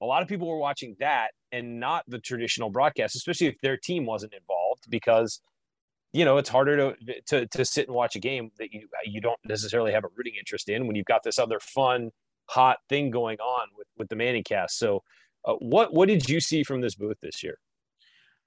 a 0.00 0.06
lot 0.06 0.22
of 0.22 0.28
people 0.28 0.48
were 0.48 0.58
watching 0.58 0.96
that 1.00 1.30
and 1.52 1.80
not 1.80 2.04
the 2.08 2.18
traditional 2.18 2.70
broadcast, 2.70 3.16
especially 3.16 3.46
if 3.46 3.56
their 3.62 3.76
team 3.76 4.06
wasn't 4.06 4.32
involved, 4.34 4.84
because 4.88 5.40
you 6.12 6.24
know 6.24 6.36
it's 6.38 6.48
harder 6.48 6.76
to 6.76 7.20
to 7.26 7.46
to 7.46 7.64
sit 7.64 7.86
and 7.86 7.94
watch 7.94 8.16
a 8.16 8.20
game 8.20 8.50
that 8.58 8.72
you 8.72 8.88
you 9.04 9.20
don't 9.20 9.40
necessarily 9.44 9.92
have 9.92 10.04
a 10.04 10.08
rooting 10.16 10.34
interest 10.38 10.68
in 10.68 10.86
when 10.86 10.96
you've 10.96 11.06
got 11.06 11.22
this 11.22 11.38
other 11.38 11.60
fun 11.60 12.10
hot 12.48 12.78
thing 12.88 13.10
going 13.10 13.38
on 13.40 13.68
with 13.76 13.88
with 13.96 14.08
the 14.08 14.16
Manning 14.16 14.44
cast. 14.44 14.78
So, 14.78 15.02
uh, 15.44 15.54
what 15.54 15.92
what 15.92 16.08
did 16.08 16.28
you 16.28 16.40
see 16.40 16.62
from 16.62 16.80
this 16.80 16.94
booth 16.94 17.18
this 17.22 17.42
year? 17.42 17.58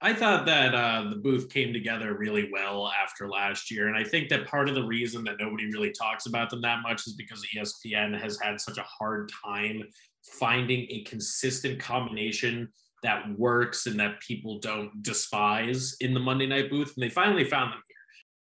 I 0.02 0.14
thought 0.14 0.46
that 0.46 0.74
uh, 0.74 1.10
the 1.10 1.16
booth 1.16 1.50
came 1.50 1.74
together 1.74 2.14
really 2.14 2.48
well 2.50 2.90
after 3.02 3.28
last 3.28 3.70
year. 3.70 3.86
And 3.86 3.96
I 3.96 4.02
think 4.02 4.30
that 4.30 4.46
part 4.46 4.70
of 4.70 4.74
the 4.74 4.82
reason 4.82 5.24
that 5.24 5.36
nobody 5.38 5.66
really 5.66 5.90
talks 5.92 6.24
about 6.24 6.48
them 6.48 6.62
that 6.62 6.78
much 6.82 7.06
is 7.06 7.12
because 7.12 7.46
ESPN 7.54 8.18
has 8.18 8.38
had 8.40 8.58
such 8.58 8.78
a 8.78 8.82
hard 8.82 9.30
time 9.44 9.82
finding 10.22 10.86
a 10.90 11.02
consistent 11.04 11.80
combination 11.80 12.68
that 13.02 13.24
works 13.38 13.86
and 13.86 13.98
that 13.98 14.20
people 14.20 14.58
don't 14.58 15.02
despise 15.02 15.96
in 16.00 16.12
the 16.14 16.20
Monday 16.20 16.46
night 16.46 16.70
booth. 16.70 16.92
And 16.94 17.02
they 17.02 17.08
finally 17.08 17.44
found 17.44 17.72
them 17.72 17.80
here. 17.86 17.96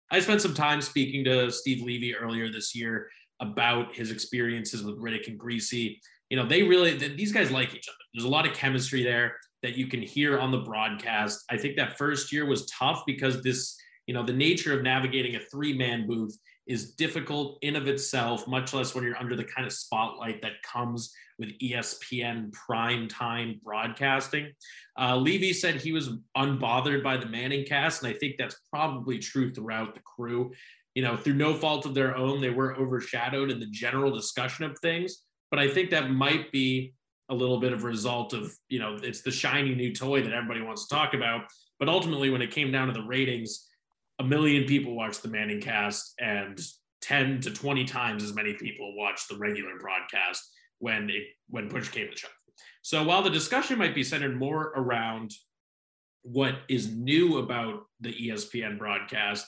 I 0.10 0.22
spent 0.22 0.42
some 0.42 0.54
time 0.54 0.82
speaking 0.82 1.26
to 1.26 1.52
Steve 1.52 1.84
Levy 1.84 2.16
earlier 2.16 2.50
this 2.50 2.74
year 2.74 3.10
about 3.42 3.94
his 3.94 4.12
experiences 4.12 4.84
with 4.84 5.02
Riddick 5.02 5.28
and 5.28 5.40
Griese. 5.40 5.98
You 6.30 6.38
know, 6.38 6.46
they 6.46 6.64
really, 6.64 6.98
these 6.98 7.32
guys 7.32 7.52
like 7.52 7.76
each 7.76 7.88
other. 7.90 7.98
There's 8.14 8.26
a 8.26 8.30
lot 8.30 8.48
of 8.48 8.54
chemistry 8.54 9.04
there 9.04 9.36
that 9.64 9.76
you 9.76 9.88
can 9.88 10.02
hear 10.02 10.40
on 10.40 10.52
the 10.52 10.60
broadcast. 10.60 11.44
I 11.50 11.58
think 11.58 11.76
that 11.76 11.98
first 11.98 12.32
year 12.32 12.46
was 12.46 12.66
tough 12.68 13.04
because 13.06 13.44
this, 13.44 13.76
you 14.06 14.14
know, 14.14 14.24
the 14.24 14.34
nature 14.34 14.74
of 14.74 14.84
navigating 14.84 15.36
a 15.36 15.40
three 15.40 15.78
man 15.78 16.08
booth 16.08 16.38
is 16.68 16.92
difficult 16.92 17.58
in 17.62 17.76
of 17.76 17.88
itself, 17.88 18.48
much 18.48 18.74
less 18.74 18.94
when 18.94 19.04
you're 19.04 19.18
under 19.18 19.36
the 19.36 19.44
kind 19.44 19.66
of 19.66 19.74
spotlight 19.74 20.42
that 20.42 20.62
comes 20.64 21.14
with 21.40 21.58
ESPN 21.60 22.52
prime 22.52 23.08
time 23.08 23.60
broadcasting. 23.64 24.52
Uh, 25.00 25.16
Levy 25.16 25.54
said 25.54 25.76
he 25.76 25.94
was 25.94 26.10
unbothered 26.36 27.04
by 27.04 27.16
the 27.16 27.26
Manning 27.26 27.66
cast, 27.66 28.04
and 28.04 28.14
I 28.14 28.18
think 28.18 28.36
that's 28.38 28.58
probably 28.72 29.18
true 29.20 29.54
throughout 29.54 29.94
the 29.94 30.02
crew. 30.02 30.52
You 30.94 31.04
know, 31.04 31.16
through 31.16 31.36
no 31.36 31.54
fault 31.54 31.86
of 31.86 31.94
their 31.94 32.18
own, 32.18 32.42
they 32.42 32.50
were 32.50 32.76
overshadowed 32.76 33.52
in 33.52 33.60
the 33.60 33.68
general 33.68 34.12
discussion 34.12 34.66
of 34.66 34.78
things. 34.80 35.24
But 35.52 35.60
I 35.60 35.70
think 35.70 35.92
that 35.92 36.12
might 36.12 36.52
be 36.52 36.94
a 37.30 37.36
little 37.36 37.60
bit 37.60 37.74
of 37.74 37.84
a 37.84 37.88
result 37.88 38.34
of, 38.34 38.52
you 38.68 38.80
know, 38.80 38.98
it's 39.02 39.22
the 39.22 39.32
shiny 39.32 39.76
new 39.76 39.94
toy 39.94 40.22
that 40.24 40.34
everybody 40.34 40.62
wants 40.62 40.88
to 40.88 40.96
talk 40.96 41.14
about. 41.14 41.42
But 41.80 41.88
ultimately, 41.90 42.30
when 42.30 42.42
it 42.42 42.52
came 42.52 42.72
down 42.72 42.88
to 42.88 42.94
the 42.94 43.06
ratings, 43.06 43.68
a 44.20 44.24
million 44.24 44.66
people 44.66 44.96
watch 44.96 45.22
the 45.22 45.28
Manning 45.28 45.62
cast 45.62 46.14
and 46.20 46.60
10 47.02 47.42
to 47.42 47.52
20 47.52 47.86
times 47.86 48.24
as 48.24 48.34
many 48.34 48.54
people 48.54 48.96
watch 48.96 49.28
the 49.28 49.38
regular 49.38 49.78
broadcast 49.80 50.50
when 50.80 51.10
it 51.10 51.24
when 51.50 51.70
push 51.70 51.90
came 51.90 52.10
to 52.10 52.18
shove. 52.18 52.32
So 52.82 53.04
while 53.04 53.22
the 53.22 53.30
discussion 53.30 53.78
might 53.78 53.96
be 53.96 54.04
centered 54.04 54.38
more 54.38 54.74
around 54.76 55.32
what 56.24 56.56
is 56.68 56.92
new 56.92 57.38
about 57.38 57.84
the 58.00 58.14
ESPN 58.14 58.78
broadcast, 58.78 59.46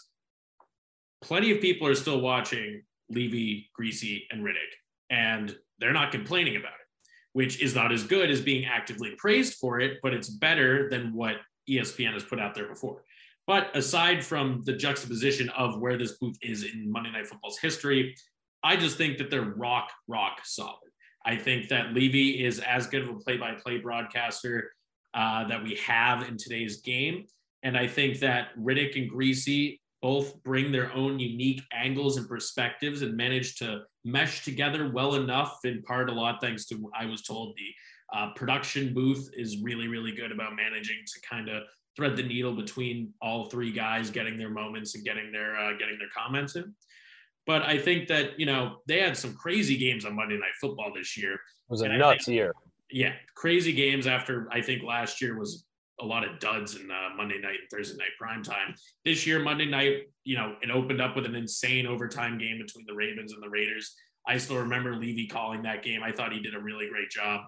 plenty 1.21 1.51
of 1.51 1.61
people 1.61 1.87
are 1.87 1.95
still 1.95 2.21
watching 2.21 2.83
Levy, 3.09 3.69
Griese, 3.77 4.23
and 4.31 4.43
Riddick, 4.43 4.73
and 5.09 5.55
they're 5.79 5.93
not 5.93 6.11
complaining 6.11 6.55
about 6.55 6.73
it, 6.73 7.09
which 7.33 7.61
is 7.61 7.75
not 7.75 7.91
as 7.91 8.03
good 8.03 8.29
as 8.29 8.41
being 8.41 8.65
actively 8.65 9.15
praised 9.17 9.55
for 9.55 9.79
it, 9.79 9.97
but 10.03 10.13
it's 10.13 10.29
better 10.29 10.89
than 10.89 11.13
what 11.13 11.37
ESPN 11.69 12.13
has 12.13 12.23
put 12.23 12.39
out 12.39 12.55
there 12.55 12.67
before. 12.67 13.03
But 13.49 13.75
aside 13.75 14.23
from 14.23 14.61
the 14.63 14.73
juxtaposition 14.73 15.49
of 15.57 15.79
where 15.79 15.97
this 15.97 16.19
booth 16.19 16.37
is 16.43 16.65
in 16.65 16.91
Monday 16.91 17.11
Night 17.11 17.25
Football's 17.25 17.57
history, 17.57 18.15
I 18.63 18.75
just 18.75 18.95
think 18.95 19.17
that 19.17 19.31
they're 19.31 19.55
rock, 19.57 19.89
rock 20.07 20.41
solid. 20.43 20.91
I 21.25 21.35
think 21.35 21.67
that 21.69 21.95
Levy 21.95 22.45
is 22.45 22.59
as 22.59 22.85
good 22.85 23.01
of 23.01 23.09
a 23.09 23.15
play 23.15 23.37
by 23.37 23.55
play 23.55 23.79
broadcaster 23.79 24.71
uh, 25.15 25.47
that 25.47 25.63
we 25.63 25.73
have 25.77 26.29
in 26.29 26.37
today's 26.37 26.81
game. 26.81 27.25
And 27.63 27.75
I 27.75 27.87
think 27.87 28.19
that 28.19 28.49
Riddick 28.55 28.95
and 28.95 29.11
Griese 29.11 29.79
both 29.99 30.43
bring 30.43 30.71
their 30.71 30.93
own 30.93 31.17
unique 31.17 31.63
angles 31.73 32.17
and 32.17 32.29
perspectives 32.29 33.01
and 33.01 33.17
manage 33.17 33.55
to 33.55 33.81
mesh 34.05 34.45
together 34.45 34.91
well 34.93 35.15
enough, 35.15 35.57
in 35.63 35.81
part 35.81 36.11
a 36.11 36.13
lot 36.13 36.39
thanks 36.39 36.67
to, 36.67 36.91
I 36.95 37.07
was 37.07 37.23
told, 37.23 37.57
the 37.57 38.15
uh, 38.15 38.31
production 38.35 38.93
booth 38.93 39.27
is 39.35 39.63
really, 39.63 39.87
really 39.87 40.11
good 40.11 40.31
about 40.31 40.55
managing 40.55 40.97
to 41.03 41.27
kind 41.27 41.49
of 41.49 41.63
thread 41.99 42.15
the 42.15 42.23
needle 42.23 42.55
between 42.55 43.13
all 43.21 43.49
three 43.49 43.73
guys 43.73 44.09
getting 44.09 44.37
their 44.37 44.49
moments 44.49 44.95
and 44.95 45.03
getting 45.03 45.33
their 45.33 45.57
uh, 45.57 45.73
getting 45.73 45.97
their 45.99 46.07
comments 46.17 46.55
in. 46.55 46.73
But 47.45 47.63
I 47.63 47.77
think 47.77 48.07
that 48.07 48.39
you 48.39 48.45
know 48.45 48.77
they 48.87 49.01
had 49.01 49.17
some 49.17 49.35
crazy 49.35 49.77
games 49.77 50.05
on 50.05 50.15
Monday 50.15 50.35
Night 50.35 50.55
Football 50.61 50.93
this 50.95 51.17
year. 51.17 51.33
It 51.33 51.39
was 51.67 51.81
a 51.81 51.89
nuts 51.89 52.25
think, 52.25 52.35
year. 52.35 52.53
Yeah, 52.89 53.13
crazy 53.35 53.73
games. 53.73 54.07
After 54.07 54.47
I 54.51 54.61
think 54.61 54.81
last 54.81 55.21
year 55.21 55.37
was 55.37 55.65
a 55.99 56.05
lot 56.05 56.25
of 56.25 56.39
duds 56.39 56.77
in 56.77 56.89
uh, 56.89 57.15
Monday 57.17 57.37
night 57.39 57.59
and 57.59 57.69
Thursday 57.69 57.97
night 57.97 58.11
prime 58.17 58.43
time. 58.43 58.73
This 59.03 59.27
year, 59.27 59.39
Monday 59.39 59.65
night, 59.65 60.03
you 60.23 60.37
know, 60.37 60.55
it 60.61 60.71
opened 60.71 61.01
up 61.01 61.17
with 61.17 61.25
an 61.25 61.35
insane 61.35 61.85
overtime 61.85 62.37
game 62.37 62.57
between 62.57 62.85
the 62.87 62.93
Ravens 62.93 63.33
and 63.33 63.43
the 63.43 63.49
Raiders. 63.49 63.93
I 64.25 64.37
still 64.37 64.59
remember 64.59 64.95
Levy 64.95 65.27
calling 65.27 65.63
that 65.63 65.83
game. 65.83 66.01
I 66.01 66.13
thought 66.13 66.31
he 66.31 66.39
did 66.39 66.55
a 66.55 66.59
really 66.59 66.87
great 66.87 67.09
job. 67.09 67.41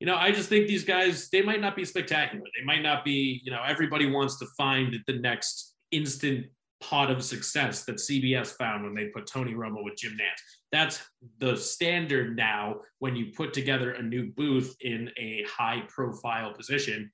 You 0.00 0.06
know, 0.06 0.16
I 0.16 0.30
just 0.30 0.48
think 0.48 0.66
these 0.66 0.84
guys, 0.84 1.28
they 1.30 1.42
might 1.42 1.60
not 1.60 1.74
be 1.74 1.84
spectacular. 1.84 2.44
They 2.58 2.64
might 2.64 2.82
not 2.82 3.04
be, 3.04 3.40
you 3.44 3.50
know, 3.50 3.62
everybody 3.66 4.10
wants 4.10 4.38
to 4.40 4.46
find 4.58 4.94
the 5.06 5.14
next 5.14 5.74
instant 5.90 6.46
pot 6.82 7.10
of 7.10 7.24
success 7.24 7.84
that 7.84 7.96
CBS 7.96 8.48
found 8.48 8.84
when 8.84 8.94
they 8.94 9.06
put 9.06 9.26
Tony 9.26 9.54
Romo 9.54 9.82
with 9.82 9.96
Jim 9.96 10.12
Nantz. 10.12 10.42
That's 10.70 11.02
the 11.38 11.56
standard 11.56 12.36
now 12.36 12.80
when 12.98 13.16
you 13.16 13.32
put 13.34 13.54
together 13.54 13.92
a 13.92 14.02
new 14.02 14.30
booth 14.32 14.76
in 14.82 15.10
a 15.16 15.44
high 15.48 15.82
profile 15.88 16.52
position 16.52 17.10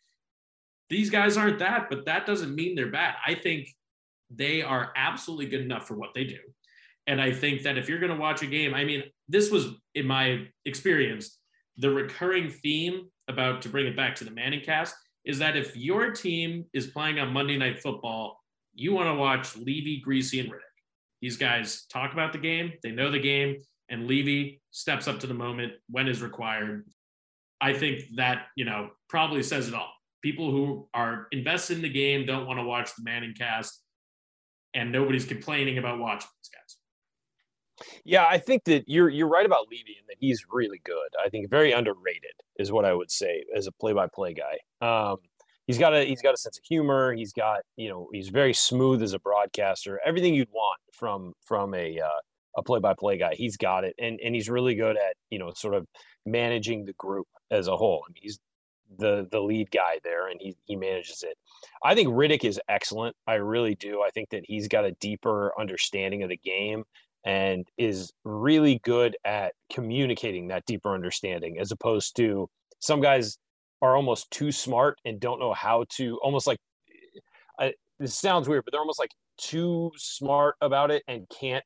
these 0.93 1.09
guys 1.09 1.39
aren't 1.39 1.59
that, 1.61 1.89
but 1.89 2.05
that 2.05 2.27
doesn't 2.27 2.55
mean 2.55 2.75
they're 2.75 2.91
bad. 2.91 3.15
I 3.27 3.35
think 3.35 3.67
they 4.29 4.61
are 4.61 4.93
absolutely 4.95 5.47
good 5.47 5.63
enough 5.63 5.89
for 5.89 5.95
what 5.95 6.11
they 6.15 6.25
do. 6.25 6.37
And 7.07 7.19
I 7.19 7.33
think 7.33 7.63
that 7.63 7.79
if 7.79 7.89
you're 7.89 7.99
going 7.99 8.13
to 8.13 8.19
watch 8.19 8.43
a 8.43 8.47
game, 8.47 8.75
I 8.75 8.85
mean, 8.85 9.05
this 9.27 9.51
was 9.51 9.69
in 9.95 10.07
my 10.07 10.47
experience, 10.67 11.39
the 11.77 11.91
recurring 11.91 12.51
theme 12.51 13.09
about 13.29 13.63
to 13.63 13.69
bring 13.69 13.87
it 13.87 13.97
back 13.97 14.15
to 14.17 14.25
the 14.25 14.31
Manning 14.31 14.61
cast 14.61 14.95
is 15.25 15.39
that 15.39 15.57
if 15.57 15.77
your 15.77 16.11
team 16.11 16.65
is 16.73 16.89
playing 16.89 17.19
on 17.19 17.33
Monday 17.33 17.57
Night 17.57 17.81
Football, 17.81 18.41
you 18.75 18.93
want 18.93 19.09
to 19.09 19.15
watch 19.15 19.57
Levy, 19.57 20.03
Griese, 20.07 20.41
and 20.41 20.51
Riddick. 20.51 20.59
These 21.21 21.37
guys 21.37 21.87
talk 21.87 22.13
about 22.13 22.33
the 22.33 22.39
game, 22.39 22.73
they 22.83 22.91
know 22.91 23.11
the 23.11 23.21
game, 23.21 23.57
and 23.89 24.07
Levy 24.07 24.61
steps 24.71 25.07
up 25.07 25.21
to 25.21 25.27
the 25.27 25.35
moment 25.35 25.73
when 25.89 26.09
is 26.09 26.23
required. 26.23 26.85
I 27.61 27.73
think 27.73 28.03
that, 28.17 28.47
you 28.57 28.65
know, 28.65 28.91
probably 29.09 29.43
says 29.43 29.69
it 29.69 29.75
all 29.75 29.93
people 30.23 30.51
who 30.51 30.89
are 30.95 31.27
invested 31.33 31.77
in 31.77 31.83
the 31.83 31.91
game 31.91 32.25
don't 32.25 32.47
want 32.47 32.59
to 32.59 32.65
watch 32.65 32.95
the 32.97 33.03
Manning 33.03 33.35
cast, 33.35 33.83
and 34.73 34.91
nobody's 34.91 35.27
complaining 35.27 35.79
about 35.79 35.99
watching 35.99 36.29
these 36.41 36.51
guys. 36.51 36.77
Yeah, 38.05 38.27
I 38.29 38.39
think 38.39 38.65
that 38.65 38.85
you're 38.87 39.09
you're 39.09 39.29
right 39.29 39.47
about 39.47 39.69
Levy 39.71 39.97
and 39.99 40.09
that 40.09 40.17
he's 40.19 40.45
really 40.51 40.81
good. 40.85 41.09
I 41.25 41.29
think 41.29 41.51
very 41.51 41.73
underrated 41.73 42.33
is 42.59 42.73
what 42.73 42.85
I 42.85 42.95
would 42.95 43.11
say 43.11 43.45
as 43.57 43.67
a 43.67 43.73
play-by-play 43.73 44.35
guy. 44.35 44.59
Um, 44.87 45.19
he's 45.67 45.79
got 45.79 45.95
a 45.95 46.05
he's 46.05 46.23
got 46.23 46.35
a 46.35 46.37
sense 46.37 46.59
of 46.59 46.65
humor. 46.65 47.13
He's 47.13 47.33
got 47.33 47.61
you 47.77 47.89
know 47.89 48.09
he's 48.13 48.29
very 48.29 48.55
smooth 48.55 49.03
as 49.03 49.15
a 49.15 49.19
broadcaster. 49.19 50.01
Everything 50.05 50.35
you'd 50.35 50.51
want 50.53 50.81
from 50.93 51.33
from 51.45 51.75
a 51.75 51.99
uh, 52.01 52.21
a 52.57 52.63
play-by-play 52.63 53.19
guy. 53.19 53.35
He's 53.35 53.57
got 53.57 53.85
it, 53.85 53.95
and 53.99 54.19
and 54.25 54.35
he's 54.35 54.49
really 54.49 54.75
good 54.75 54.97
at 54.97 55.17
you 55.31 55.39
know 55.39 55.53
sort 55.55 55.75
of 55.75 55.87
managing 56.27 56.85
the 56.85 56.93
group 56.95 57.27
as 57.51 57.69
a 57.69 57.77
whole. 57.77 58.05
I 58.07 58.13
mean, 58.13 58.21
he's 58.23 58.39
the 58.99 59.27
the 59.31 59.41
lead 59.41 59.71
guy 59.71 59.99
there, 60.05 60.29
and 60.29 60.41
he 60.41 60.57
he 60.65 60.77
manages 60.77 61.23
it. 61.23 61.37
I 61.83 61.95
think 61.95 62.09
Riddick 62.09 62.45
is 62.45 62.61
excellent. 62.69 63.17
I 63.27 63.35
really 63.35 63.75
do. 63.75 64.03
I 64.03 64.11
think 64.11 64.31
that 64.31 64.45
he's 64.45 64.69
got 64.69 64.85
a 64.85 64.93
deeper 64.93 65.53
understanding 65.59 66.23
of 66.23 66.29
the 66.29 66.37
game 66.37 66.85
and 67.25 67.67
is 67.79 68.13
really 68.25 68.81
good 68.85 69.17
at 69.25 69.55
communicating 69.73 70.49
that 70.49 70.65
deeper 70.67 70.95
understanding, 70.95 71.59
as 71.59 71.71
opposed 71.71 72.17
to 72.17 72.49
some 72.81 73.01
guys 73.01 73.39
are 73.81 73.97
almost 73.97 74.31
too 74.31 74.53
smart 74.53 74.99
and 75.05 75.21
don't 75.21 75.41
know 75.41 75.53
how 75.53 75.85
to 75.97 76.19
almost 76.23 76.47
like. 76.47 76.59
I, 77.59 77.75
this 77.99 78.17
sounds 78.17 78.49
weird, 78.49 78.65
but 78.65 78.73
they're 78.73 78.81
almost 78.81 78.99
like 78.99 79.13
too 79.39 79.91
smart 79.97 80.57
about 80.61 80.91
it 80.91 81.03
and 81.07 81.29
can't 81.29 81.65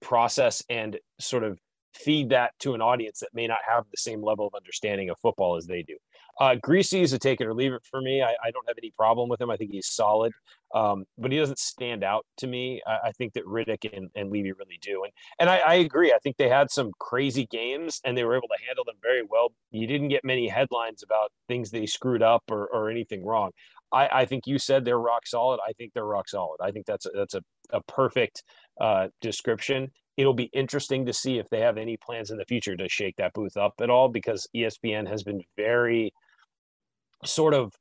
process 0.00 0.62
and 0.68 0.98
sort 1.18 1.44
of 1.44 1.58
feed 1.94 2.30
that 2.30 2.52
to 2.58 2.74
an 2.74 2.80
audience 2.80 3.20
that 3.20 3.30
may 3.32 3.46
not 3.46 3.58
have 3.66 3.84
the 3.90 3.96
same 3.96 4.22
level 4.22 4.46
of 4.46 4.54
understanding 4.54 5.10
of 5.10 5.18
football 5.20 5.56
as 5.56 5.66
they 5.66 5.82
do. 5.82 5.96
Uh, 6.40 6.56
Griese 6.64 7.00
is 7.00 7.12
a 7.12 7.18
take 7.18 7.40
it 7.40 7.46
or 7.46 7.54
leave 7.54 7.72
it 7.72 7.82
for 7.88 8.00
me. 8.00 8.20
I, 8.20 8.34
I, 8.44 8.50
don't 8.50 8.66
have 8.66 8.76
any 8.78 8.92
problem 8.96 9.28
with 9.28 9.40
him. 9.40 9.50
I 9.50 9.56
think 9.56 9.70
he's 9.70 9.86
solid, 9.86 10.32
um, 10.74 11.04
but 11.16 11.30
he 11.30 11.38
doesn't 11.38 11.58
stand 11.58 12.02
out 12.02 12.26
to 12.38 12.48
me. 12.48 12.82
I, 12.86 13.08
I 13.08 13.12
think 13.12 13.32
that 13.34 13.44
Riddick 13.46 13.96
and, 13.96 14.10
and 14.16 14.30
Levy 14.30 14.52
really 14.52 14.78
do. 14.82 15.04
And 15.04 15.12
and 15.38 15.48
I, 15.48 15.58
I, 15.58 15.74
agree. 15.74 16.12
I 16.12 16.18
think 16.18 16.36
they 16.36 16.48
had 16.48 16.70
some 16.70 16.90
crazy 16.98 17.46
games 17.46 18.00
and 18.04 18.18
they 18.18 18.24
were 18.24 18.36
able 18.36 18.48
to 18.48 18.66
handle 18.66 18.84
them 18.84 18.96
very 19.00 19.22
well. 19.22 19.52
You 19.70 19.86
didn't 19.86 20.08
get 20.08 20.24
many 20.24 20.48
headlines 20.48 21.02
about 21.04 21.30
things 21.48 21.70
they 21.70 21.86
screwed 21.86 22.22
up 22.22 22.42
or, 22.50 22.66
or 22.66 22.90
anything 22.90 23.24
wrong. 23.24 23.52
I, 23.92 24.08
I 24.12 24.24
think 24.24 24.46
you 24.46 24.58
said 24.58 24.84
they're 24.84 24.98
rock 24.98 25.26
solid. 25.26 25.60
I 25.66 25.72
think 25.72 25.92
they're 25.94 26.04
rock 26.04 26.28
solid. 26.28 26.58
I 26.60 26.72
think 26.72 26.86
that's 26.86 27.06
a, 27.06 27.10
that's 27.14 27.34
a, 27.34 27.42
a 27.70 27.80
perfect 27.82 28.42
uh, 28.80 29.08
description 29.20 29.92
it'll 30.16 30.34
be 30.34 30.50
interesting 30.52 31.06
to 31.06 31.12
see 31.12 31.38
if 31.38 31.48
they 31.50 31.60
have 31.60 31.76
any 31.76 31.96
plans 31.96 32.30
in 32.30 32.38
the 32.38 32.44
future 32.44 32.76
to 32.76 32.88
shake 32.88 33.16
that 33.16 33.32
booth 33.32 33.56
up 33.56 33.74
at 33.80 33.90
all 33.90 34.08
because 34.08 34.46
ESPN 34.54 35.08
has 35.08 35.24
been 35.24 35.42
very 35.56 36.12
sort 37.24 37.54
of 37.54 37.72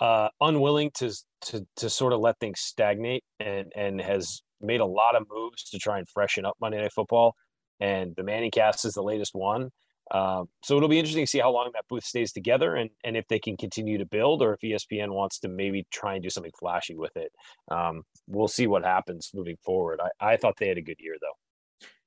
uh, 0.00 0.28
unwilling 0.40 0.90
to, 0.94 1.12
to 1.42 1.66
to 1.76 1.90
sort 1.90 2.12
of 2.12 2.20
let 2.20 2.38
things 2.38 2.60
stagnate 2.60 3.24
and 3.38 3.72
and 3.76 4.00
has 4.00 4.42
made 4.60 4.80
a 4.80 4.86
lot 4.86 5.16
of 5.16 5.26
moves 5.30 5.64
to 5.70 5.78
try 5.78 5.98
and 5.98 6.08
freshen 6.08 6.44
up 6.44 6.54
Monday 6.60 6.78
Night 6.80 6.92
Football. 6.92 7.34
And 7.80 8.14
the 8.16 8.22
Manning 8.22 8.50
Cast 8.50 8.84
is 8.84 8.94
the 8.94 9.02
latest 9.02 9.34
one. 9.34 9.70
Um, 10.10 10.48
so 10.64 10.76
it'll 10.76 10.88
be 10.88 10.98
interesting 10.98 11.24
to 11.24 11.30
see 11.30 11.38
how 11.38 11.52
long 11.52 11.70
that 11.72 11.86
booth 11.88 12.04
stays 12.04 12.32
together 12.32 12.74
and, 12.74 12.90
and 13.04 13.16
if 13.16 13.28
they 13.28 13.38
can 13.38 13.56
continue 13.56 13.96
to 13.98 14.04
build 14.04 14.42
or 14.42 14.54
if 14.54 14.60
ESPN 14.60 15.10
wants 15.12 15.38
to 15.40 15.48
maybe 15.48 15.86
try 15.92 16.14
and 16.14 16.22
do 16.22 16.30
something 16.30 16.52
flashy 16.58 16.96
with 16.96 17.16
it. 17.16 17.30
Um, 17.70 18.02
we'll 18.26 18.48
see 18.48 18.66
what 18.66 18.84
happens 18.84 19.30
moving 19.32 19.56
forward. 19.64 20.00
I, 20.02 20.32
I 20.32 20.36
thought 20.36 20.56
they 20.58 20.68
had 20.68 20.78
a 20.78 20.82
good 20.82 20.98
year 20.98 21.14
though. 21.20 21.36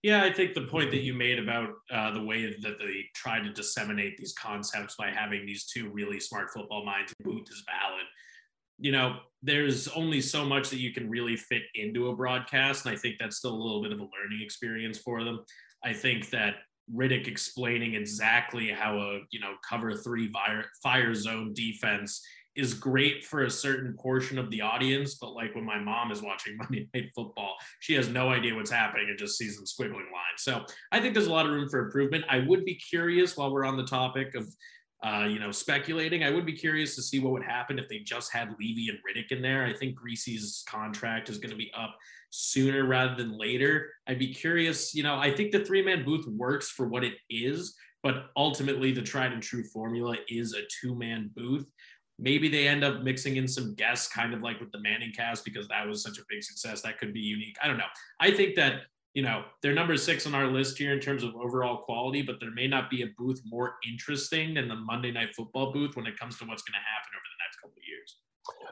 Yeah, 0.03 0.21
I 0.25 0.33
think 0.33 0.53
the 0.53 0.67
point 0.67 0.91
that 0.91 1.01
you 1.01 1.13
made 1.13 1.39
about 1.39 1.69
uh, 1.89 2.11
the 2.11 2.21
way 2.21 2.45
that 2.45 2.77
they 2.77 3.05
try 3.15 3.39
to 3.39 3.53
disseminate 3.53 4.17
these 4.17 4.33
concepts 4.33 4.95
by 4.97 5.09
having 5.09 5.45
these 5.45 5.65
two 5.65 5.89
really 5.91 6.19
smart 6.19 6.49
football 6.53 6.85
minds 6.85 7.13
boot 7.23 7.47
is 7.49 7.63
valid. 7.65 8.05
You 8.77 8.91
know, 8.91 9.19
there's 9.41 9.87
only 9.89 10.19
so 10.19 10.43
much 10.43 10.69
that 10.71 10.79
you 10.79 10.93
can 10.93 11.09
really 11.09 11.37
fit 11.37 11.61
into 11.75 12.09
a 12.09 12.15
broadcast, 12.15 12.85
and 12.85 12.93
I 12.93 12.97
think 12.99 13.15
that's 13.17 13.37
still 13.37 13.53
a 13.53 13.63
little 13.63 13.81
bit 13.81 13.93
of 13.93 13.99
a 13.99 14.01
learning 14.01 14.41
experience 14.41 14.97
for 14.97 15.23
them. 15.23 15.39
I 15.85 15.93
think 15.93 16.29
that 16.31 16.55
Riddick 16.93 17.29
explaining 17.29 17.95
exactly 17.95 18.69
how 18.69 18.97
a 18.99 19.19
you 19.31 19.39
know 19.39 19.53
cover 19.67 19.95
three 19.95 20.29
fire, 20.33 20.65
fire 20.83 21.15
zone 21.15 21.53
defense 21.53 22.21
is 22.55 22.73
great 22.73 23.23
for 23.23 23.43
a 23.43 23.49
certain 23.49 23.93
portion 23.93 24.37
of 24.37 24.49
the 24.51 24.61
audience, 24.61 25.15
but 25.15 25.33
like 25.33 25.55
when 25.55 25.65
my 25.65 25.79
mom 25.79 26.11
is 26.11 26.21
watching 26.21 26.57
Monday 26.57 26.87
Night 26.93 27.09
Football, 27.15 27.55
she 27.79 27.93
has 27.95 28.09
no 28.09 28.29
idea 28.29 28.55
what's 28.55 28.71
happening 28.71 29.07
and 29.09 29.17
just 29.17 29.37
sees 29.37 29.55
them 29.55 29.65
squiggling 29.65 30.11
lines. 30.11 30.39
So 30.39 30.65
I 30.91 30.99
think 30.99 31.13
there's 31.13 31.27
a 31.27 31.31
lot 31.31 31.45
of 31.45 31.51
room 31.51 31.69
for 31.69 31.79
improvement. 31.79 32.25
I 32.29 32.39
would 32.39 32.65
be 32.65 32.75
curious 32.75 33.35
while 33.35 33.51
we're 33.51 33.65
on 33.65 33.77
the 33.77 33.85
topic 33.85 34.35
of, 34.35 34.47
uh, 35.03 35.25
you 35.25 35.39
know, 35.39 35.51
speculating. 35.51 36.23
I 36.23 36.29
would 36.29 36.45
be 36.45 36.53
curious 36.53 36.95
to 36.95 37.01
see 37.01 37.19
what 37.19 37.33
would 37.33 37.43
happen 37.43 37.79
if 37.79 37.89
they 37.89 37.99
just 37.99 38.31
had 38.31 38.55
Levy 38.59 38.89
and 38.89 38.99
Riddick 38.99 39.35
in 39.35 39.41
there. 39.41 39.65
I 39.65 39.73
think 39.73 39.95
Griese's 39.95 40.63
contract 40.67 41.29
is 41.29 41.39
going 41.39 41.51
to 41.51 41.57
be 41.57 41.71
up 41.77 41.97
sooner 42.29 42.85
rather 42.85 43.15
than 43.15 43.37
later. 43.37 43.91
I'd 44.07 44.19
be 44.19 44.33
curious. 44.33 44.93
You 44.95 45.03
know, 45.03 45.15
I 45.15 45.31
think 45.31 45.51
the 45.51 45.65
three 45.65 45.83
man 45.83 46.05
booth 46.05 46.25
works 46.27 46.69
for 46.69 46.87
what 46.87 47.03
it 47.03 47.15
is, 47.29 47.75
but 48.01 48.25
ultimately 48.35 48.91
the 48.91 49.01
tried 49.01 49.33
and 49.33 49.41
true 49.41 49.63
formula 49.63 50.17
is 50.29 50.53
a 50.53 50.61
two 50.81 50.95
man 50.95 51.31
booth 51.35 51.65
Maybe 52.23 52.47
they 52.47 52.69
end 52.69 52.85
up 52.85 53.03
mixing 53.03 53.35
in 53.35 53.49
some 53.49 53.75
guests, 53.75 54.07
kind 54.07 54.33
of 54.33 54.41
like 54.41 54.61
with 54.61 54.71
the 54.71 54.79
Manning 54.79 55.11
cast, 55.11 55.43
because 55.43 55.67
that 55.67 55.85
was 55.85 56.01
such 56.01 56.17
a 56.17 56.21
big 56.29 56.41
success. 56.41 56.81
That 56.81 56.97
could 56.97 57.13
be 57.13 57.19
unique. 57.19 57.57
I 57.61 57.67
don't 57.67 57.77
know. 57.77 57.91
I 58.21 58.31
think 58.31 58.55
that 58.55 58.83
you 59.13 59.21
know, 59.21 59.43
they're 59.61 59.73
number 59.73 59.95
six 59.97 60.25
on 60.25 60.33
our 60.33 60.47
list 60.47 60.77
here 60.77 60.93
in 60.93 60.99
terms 60.99 61.21
of 61.21 61.35
overall 61.35 61.77
quality, 61.83 62.23
but 62.23 62.39
there 62.39 62.49
may 62.51 62.67
not 62.67 62.89
be 62.89 63.03
a 63.03 63.07
booth 63.17 63.41
more 63.45 63.75
interesting 63.87 64.55
than 64.55 64.67
the 64.67 64.75
Monday 64.75 65.11
Night 65.11 65.35
Football 65.35 65.71
booth 65.71 65.95
when 65.95 66.07
it 66.07 66.17
comes 66.17 66.37
to 66.39 66.45
what's 66.45 66.63
going 66.63 66.73
to 66.73 66.79
happen 66.79 67.11
over 67.13 67.27
the 67.29 67.43
next 67.45 67.57
couple 67.57 67.77
of 67.77 67.83
years. 67.87 68.17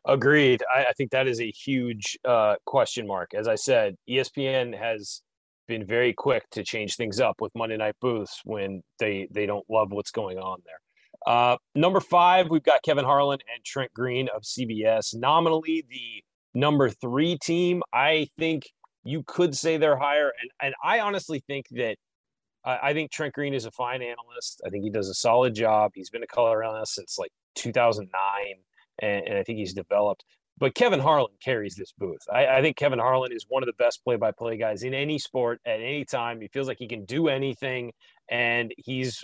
Agreed. 0.06 0.64
I, 0.74 0.86
I 0.86 0.94
think 0.94 1.12
that 1.12 1.28
is 1.28 1.42
a 1.42 1.52
huge 1.52 2.18
uh, 2.26 2.56
question 2.66 3.06
mark. 3.06 3.34
As 3.36 3.48
I 3.48 3.56
said, 3.56 3.96
ESPN 4.10 4.76
has 4.76 5.22
been 5.68 5.86
very 5.86 6.12
quick 6.12 6.50
to 6.52 6.64
change 6.64 6.96
things 6.96 7.20
up 7.20 7.40
with 7.40 7.52
Monday 7.54 7.78
Night 7.78 7.96
booths 8.02 8.42
when 8.44 8.82
they 8.98 9.28
they 9.32 9.46
don't 9.46 9.66
love 9.70 9.92
what's 9.92 10.12
going 10.12 10.40
on 10.40 10.58
there. 10.66 10.80
Uh, 11.26 11.58
number 11.76 12.00
five, 12.00 12.50
we've 12.50 12.64
got 12.64 12.82
Kevin 12.84 13.06
Harlan 13.06 13.40
and 13.54 13.64
Trent 13.64 13.94
Green 13.94 14.28
of 14.36 14.44
CBS. 14.44 15.16
Nominally 15.16 15.86
the 15.90 16.24
number 16.54 16.90
three 16.90 17.38
team. 17.38 17.84
I 17.94 18.28
think 18.38 18.64
you 19.04 19.24
could 19.26 19.56
say 19.56 19.78
they're 19.78 19.98
higher. 19.98 20.32
And 20.42 20.52
and 20.62 20.76
I 20.84 21.00
honestly 21.00 21.44
think 21.48 21.68
that 21.72 21.98
I, 22.64 22.80
I 22.84 22.94
think 22.94 23.12
Trent 23.12 23.34
Green 23.34 23.54
is 23.54 23.66
a 23.66 23.72
fine 23.72 24.02
analyst. 24.02 24.62
I 24.66 24.70
think 24.70 24.84
he 24.84 24.90
does 24.90 25.10
a 25.10 25.14
solid 25.14 25.56
job. 25.56 25.92
He's 25.96 26.10
been 26.10 26.24
a 26.24 26.28
color 26.28 26.64
analyst 26.64 26.96
since 26.96 27.18
like 27.18 27.32
2009, 27.56 28.12
and, 29.00 29.28
and 29.28 29.38
I 29.38 29.44
think 29.44 29.60
he's 29.60 29.74
developed. 29.74 30.26
But 30.58 30.76
Kevin 30.76 31.00
Harlan 31.00 31.32
carries 31.44 31.76
this 31.76 31.92
booth. 31.98 32.22
I, 32.32 32.46
I 32.46 32.62
think 32.62 32.78
Kevin 32.78 33.00
Harlan 33.00 33.32
is 33.32 33.46
one 33.50 33.64
of 33.64 33.68
the 33.68 33.74
best 33.74 34.04
play-by-play 34.04 34.58
guys 34.58 34.84
in 34.84 34.94
any 34.94 35.18
sport 35.18 35.60
at 35.66 35.80
any 35.80 36.06
time. 36.06 36.40
He 36.40 36.50
feels 36.50 36.68
like 36.68 36.78
he 36.78 36.88
can 36.88 37.04
do 37.06 37.30
anything, 37.30 37.94
and 38.30 38.72
he's 38.78 39.24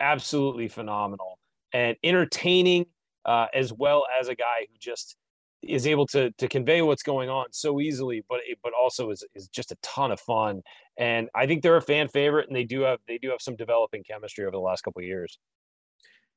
absolutely 0.00 0.68
phenomenal 0.68 1.38
and 1.72 1.96
entertaining, 2.02 2.86
uh, 3.24 3.46
as 3.54 3.72
well 3.72 4.06
as 4.18 4.28
a 4.28 4.34
guy 4.34 4.66
who 4.68 4.76
just 4.78 5.16
is 5.62 5.86
able 5.86 6.06
to 6.06 6.30
to 6.32 6.48
convey 6.48 6.82
what's 6.82 7.02
going 7.02 7.28
on 7.28 7.46
so 7.50 7.80
easily, 7.80 8.24
but 8.28 8.40
but 8.62 8.72
also 8.78 9.10
is 9.10 9.24
is 9.34 9.48
just 9.48 9.72
a 9.72 9.76
ton 9.82 10.12
of 10.12 10.20
fun. 10.20 10.62
And 10.98 11.28
I 11.34 11.46
think 11.46 11.62
they're 11.62 11.76
a 11.76 11.82
fan 11.82 12.08
favorite, 12.08 12.48
and 12.48 12.56
they 12.56 12.64
do 12.64 12.82
have 12.82 13.00
they 13.08 13.18
do 13.18 13.30
have 13.30 13.40
some 13.40 13.56
developing 13.56 14.04
chemistry 14.04 14.44
over 14.44 14.52
the 14.52 14.58
last 14.58 14.82
couple 14.82 15.00
of 15.00 15.06
years. 15.06 15.38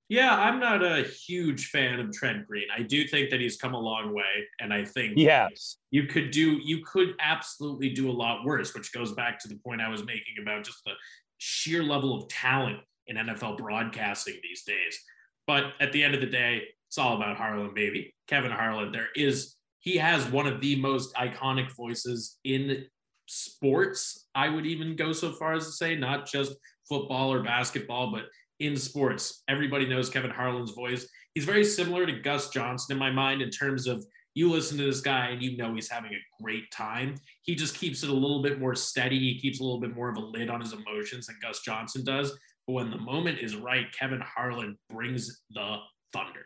Yeah, 0.09 0.35
I'm 0.35 0.59
not 0.59 0.83
a 0.83 1.03
huge 1.03 1.67
fan 1.67 1.99
of 1.99 2.11
Trent 2.11 2.47
Green. 2.47 2.65
I 2.75 2.81
do 2.81 3.07
think 3.07 3.29
that 3.29 3.39
he's 3.39 3.57
come 3.57 3.75
a 3.75 3.79
long 3.79 4.11
way, 4.11 4.47
and 4.59 4.73
I 4.73 4.83
think 4.83 5.13
yes, 5.15 5.77
you 5.91 6.07
could 6.07 6.31
do 6.31 6.59
you 6.63 6.83
could 6.83 7.13
absolutely 7.19 7.89
do 7.89 8.09
a 8.09 8.13
lot 8.13 8.43
worse, 8.43 8.73
which 8.73 8.91
goes 8.91 9.13
back 9.13 9.39
to 9.41 9.47
the 9.47 9.55
point 9.57 9.81
I 9.81 9.89
was 9.89 10.03
making 10.03 10.35
about 10.41 10.63
just 10.63 10.83
the 10.83 10.93
sheer 11.37 11.83
level 11.83 12.17
of 12.17 12.27
talent 12.27 12.79
in 13.09 13.17
NFL 13.17 13.57
broadcasting 13.57 14.35
these 14.41 14.63
days. 14.63 14.99
But 15.47 15.73
at 15.79 15.91
the 15.91 16.03
end 16.03 16.15
of 16.15 16.21
the 16.21 16.27
day, 16.27 16.63
it's 16.87 16.97
all 16.97 17.17
about 17.17 17.37
Harlan, 17.37 17.73
baby. 17.73 18.15
Kevin 18.27 18.51
Harlan. 18.51 18.91
There 18.91 19.09
is, 19.15 19.55
he 19.79 19.97
has 19.97 20.25
one 20.27 20.47
of 20.47 20.61
the 20.61 20.75
most 20.77 21.13
iconic 21.15 21.75
voices 21.75 22.37
in 22.43 22.85
sports. 23.27 24.27
I 24.33 24.49
would 24.49 24.65
even 24.65 24.95
go 24.95 25.11
so 25.11 25.31
far 25.33 25.53
as 25.53 25.65
to 25.65 25.71
say, 25.71 25.95
not 25.95 26.27
just 26.27 26.53
football 26.87 27.31
or 27.31 27.43
basketball, 27.43 28.11
but 28.11 28.23
in 28.59 28.75
sports. 28.75 29.43
Everybody 29.47 29.87
knows 29.87 30.09
Kevin 30.09 30.31
Harlan's 30.31 30.71
voice. 30.71 31.07
He's 31.33 31.45
very 31.45 31.63
similar 31.63 32.05
to 32.05 32.19
Gus 32.19 32.49
Johnson 32.49 32.93
in 32.93 32.99
my 32.99 33.11
mind 33.11 33.41
in 33.41 33.49
terms 33.49 33.87
of 33.87 34.03
you 34.33 34.51
listen 34.51 34.77
to 34.77 34.85
this 34.85 35.01
guy 35.01 35.27
and 35.27 35.41
you 35.41 35.57
know 35.57 35.73
he's 35.73 35.89
having 35.89 36.11
a 36.11 36.43
great 36.43 36.69
time. 36.71 37.15
He 37.41 37.55
just 37.55 37.75
keeps 37.75 38.03
it 38.03 38.09
a 38.09 38.13
little 38.13 38.41
bit 38.41 38.59
more 38.59 38.75
steady. 38.75 39.19
He 39.19 39.39
keeps 39.39 39.59
a 39.59 39.63
little 39.63 39.79
bit 39.79 39.95
more 39.95 40.09
of 40.09 40.17
a 40.17 40.21
lid 40.21 40.49
on 40.49 40.61
his 40.61 40.73
emotions 40.73 41.27
than 41.27 41.37
Gus 41.41 41.61
Johnson 41.61 42.03
does. 42.03 42.37
But 42.69 42.73
when 42.73 42.91
the 42.91 42.99
moment 42.99 43.39
is 43.39 43.55
right, 43.55 43.91
Kevin 43.91 44.21
Harlan 44.21 44.77
brings 44.91 45.41
the 45.49 45.77
thunder. 46.13 46.45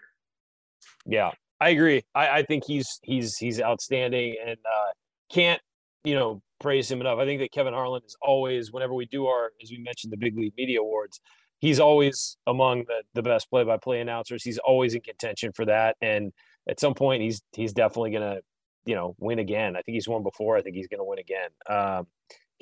Yeah, 1.06 1.32
I 1.60 1.72
agree. 1.72 2.04
I, 2.16 2.30
I 2.30 2.44
think 2.44 2.64
he's 2.66 2.88
he's 3.04 3.36
he's 3.36 3.60
outstanding 3.60 4.38
and 4.42 4.56
uh, 4.58 4.92
can't 5.30 5.60
you 6.06 6.16
know 6.16 6.42
praise 6.62 6.90
him 6.90 7.02
enough. 7.02 7.20
I 7.20 7.26
think 7.26 7.42
that 7.42 7.52
Kevin 7.52 7.74
Harlan 7.74 8.04
is 8.06 8.16
always 8.22 8.72
whenever 8.72 8.94
we 8.94 9.06
do 9.06 9.26
our 9.26 9.52
as 9.62 9.70
we 9.70 9.80
mentioned 9.80 10.14
the 10.14 10.18
Big 10.18 10.38
Lead 10.38 10.54
Media 10.56 10.80
Awards, 10.80 11.20
he's 11.60 11.82
always 11.82 12.38
among 12.48 12.86
the 12.88 13.04
the 13.14 13.22
best 13.22 13.50
play 13.50 13.66
by 13.66 13.76
play 13.76 14.00
announcers. 14.00 14.46
He's 14.46 14.60
always 14.60 14.94
in 14.94 15.02
contention 15.02 15.52
for 15.54 15.66
that, 15.66 15.98
and 16.02 16.32
at 16.70 16.80
some 16.80 16.94
point 16.94 17.22
he's 17.22 17.42
he's 17.52 17.74
definitely 17.74 18.12
gonna 18.12 18.38
you 18.86 18.96
know 18.96 19.14
win 19.20 19.40
again. 19.40 19.76
I 19.76 19.82
think 19.82 19.96
he's 19.96 20.08
won 20.08 20.24
before. 20.24 20.56
I 20.56 20.62
think 20.62 20.78
he's 20.78 20.88
gonna 20.88 21.04
win 21.04 21.20
again. 21.20 21.50
Um, 21.70 22.08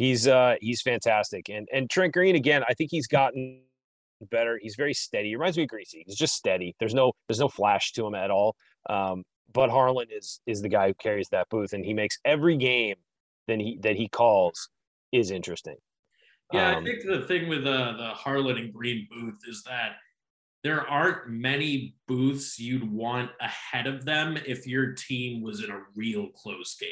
he's 0.02 0.28
uh, 0.28 0.56
he's 0.60 0.82
fantastic, 0.82 1.50
and 1.50 1.68
and 1.72 1.90
Trent 1.90 2.14
Green 2.14 2.36
again. 2.36 2.64
I 2.68 2.74
think 2.74 2.90
he's 2.92 3.08
gotten 3.08 3.62
better. 4.30 4.60
He's 4.62 4.76
very 4.76 4.94
steady. 4.94 5.30
He 5.30 5.36
reminds 5.36 5.58
me 5.58 5.64
of 5.64 5.70
Griese. 5.70 6.04
He's 6.06 6.16
just 6.16 6.34
steady. 6.34 6.76
There's 6.80 6.94
no 6.94 7.14
there's 7.28 7.40
no 7.40 7.50
flash 7.50 7.92
to 7.94 8.08
him 8.08 8.16
at 8.16 8.32
all. 8.32 8.56
Um, 8.90 9.24
but 9.54 9.70
Harlan 9.70 10.08
is 10.12 10.42
is 10.48 10.62
the 10.62 10.70
guy 10.70 10.88
who 10.88 10.94
carries 10.96 11.30
that 11.30 11.50
booth, 11.50 11.74
and 11.74 11.86
he 11.86 11.94
makes 11.94 12.18
every 12.26 12.58
game 12.58 12.96
that 13.48 13.60
he 13.60 13.78
that 13.84 13.96
he 13.96 14.08
calls 14.08 14.70
is 15.12 15.30
interesting. 15.30 15.78
Yeah, 16.52 16.76
um, 16.76 16.84
I 16.84 16.84
think 16.84 17.06
the 17.06 17.22
thing 17.28 17.48
with 17.48 17.66
uh, 17.66 17.94
the 17.98 18.10
Harlan 18.14 18.58
and 18.58 18.74
Green 18.74 19.08
booth 19.10 19.40
is 19.48 19.64
that 19.64 19.94
there 20.64 20.88
aren't 20.88 21.30
many 21.30 21.96
booths 22.08 22.60
you'd 22.60 22.92
want 22.92 23.32
ahead 23.40 23.88
of 23.88 24.06
them 24.06 24.38
if 24.46 24.68
your 24.68 24.94
team 24.94 25.42
was 25.42 25.64
in 25.64 25.72
a 25.72 25.82
real 25.96 26.28
close 26.30 26.76
game. 26.76 26.90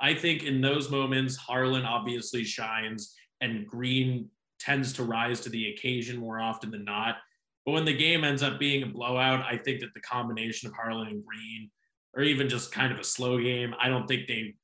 I 0.00 0.14
think 0.14 0.44
in 0.44 0.60
those 0.60 0.90
moments, 0.90 1.36
Harlan 1.36 1.84
obviously 1.84 2.44
shines, 2.44 3.14
and 3.40 3.66
Green 3.66 4.28
tends 4.58 4.92
to 4.94 5.04
rise 5.04 5.40
to 5.40 5.50
the 5.50 5.72
occasion 5.72 6.18
more 6.18 6.40
often 6.40 6.70
than 6.70 6.84
not. 6.84 7.16
But 7.64 7.72
when 7.72 7.84
the 7.84 7.96
game 7.96 8.24
ends 8.24 8.42
up 8.42 8.58
being 8.58 8.82
a 8.82 8.86
blowout, 8.86 9.44
I 9.44 9.56
think 9.56 9.80
that 9.80 9.94
the 9.94 10.00
combination 10.00 10.68
of 10.68 10.74
Harlan 10.74 11.08
and 11.08 11.24
Green, 11.24 11.70
or 12.16 12.22
even 12.22 12.48
just 12.48 12.72
kind 12.72 12.92
of 12.92 12.98
a 12.98 13.04
slow 13.04 13.40
game, 13.40 13.74
I 13.80 13.88
don't 13.88 14.06
think 14.06 14.26
they 14.26 14.54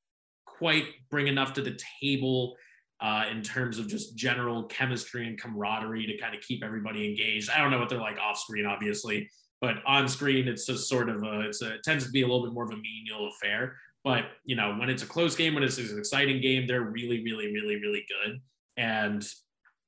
quite 0.46 0.84
bring 1.10 1.26
enough 1.26 1.52
to 1.54 1.62
the 1.62 1.78
table 2.00 2.56
uh, 3.00 3.24
in 3.30 3.42
terms 3.42 3.78
of 3.78 3.88
just 3.88 4.16
general 4.16 4.64
chemistry 4.64 5.26
and 5.26 5.40
camaraderie 5.40 6.06
to 6.06 6.16
kind 6.16 6.34
of 6.34 6.40
keep 6.40 6.64
everybody 6.64 7.08
engaged. 7.08 7.50
I 7.50 7.58
don't 7.58 7.70
know 7.70 7.78
what 7.78 7.88
they're 7.88 7.98
like 7.98 8.18
off 8.18 8.38
screen, 8.38 8.66
obviously, 8.66 9.28
but 9.60 9.76
on 9.86 10.08
screen, 10.08 10.48
it's 10.48 10.64
just 10.64 10.88
sort 10.88 11.08
of 11.08 11.22
a, 11.22 11.40
it's 11.40 11.60
a, 11.60 11.74
it 11.74 11.82
tends 11.82 12.04
to 12.06 12.10
be 12.10 12.22
a 12.22 12.26
little 12.26 12.44
bit 12.44 12.54
more 12.54 12.64
of 12.64 12.70
a 12.70 12.76
menial 12.76 13.28
affair. 13.28 13.76
But 14.04 14.24
you 14.44 14.54
know, 14.54 14.76
when 14.78 14.90
it's 14.90 15.02
a 15.02 15.06
close 15.06 15.34
game, 15.34 15.54
when 15.54 15.64
it's 15.64 15.78
an 15.78 15.98
exciting 15.98 16.40
game, 16.40 16.66
they're 16.66 16.82
really, 16.82 17.24
really, 17.24 17.52
really, 17.52 17.76
really 17.76 18.04
good. 18.08 18.40
And 18.76 19.26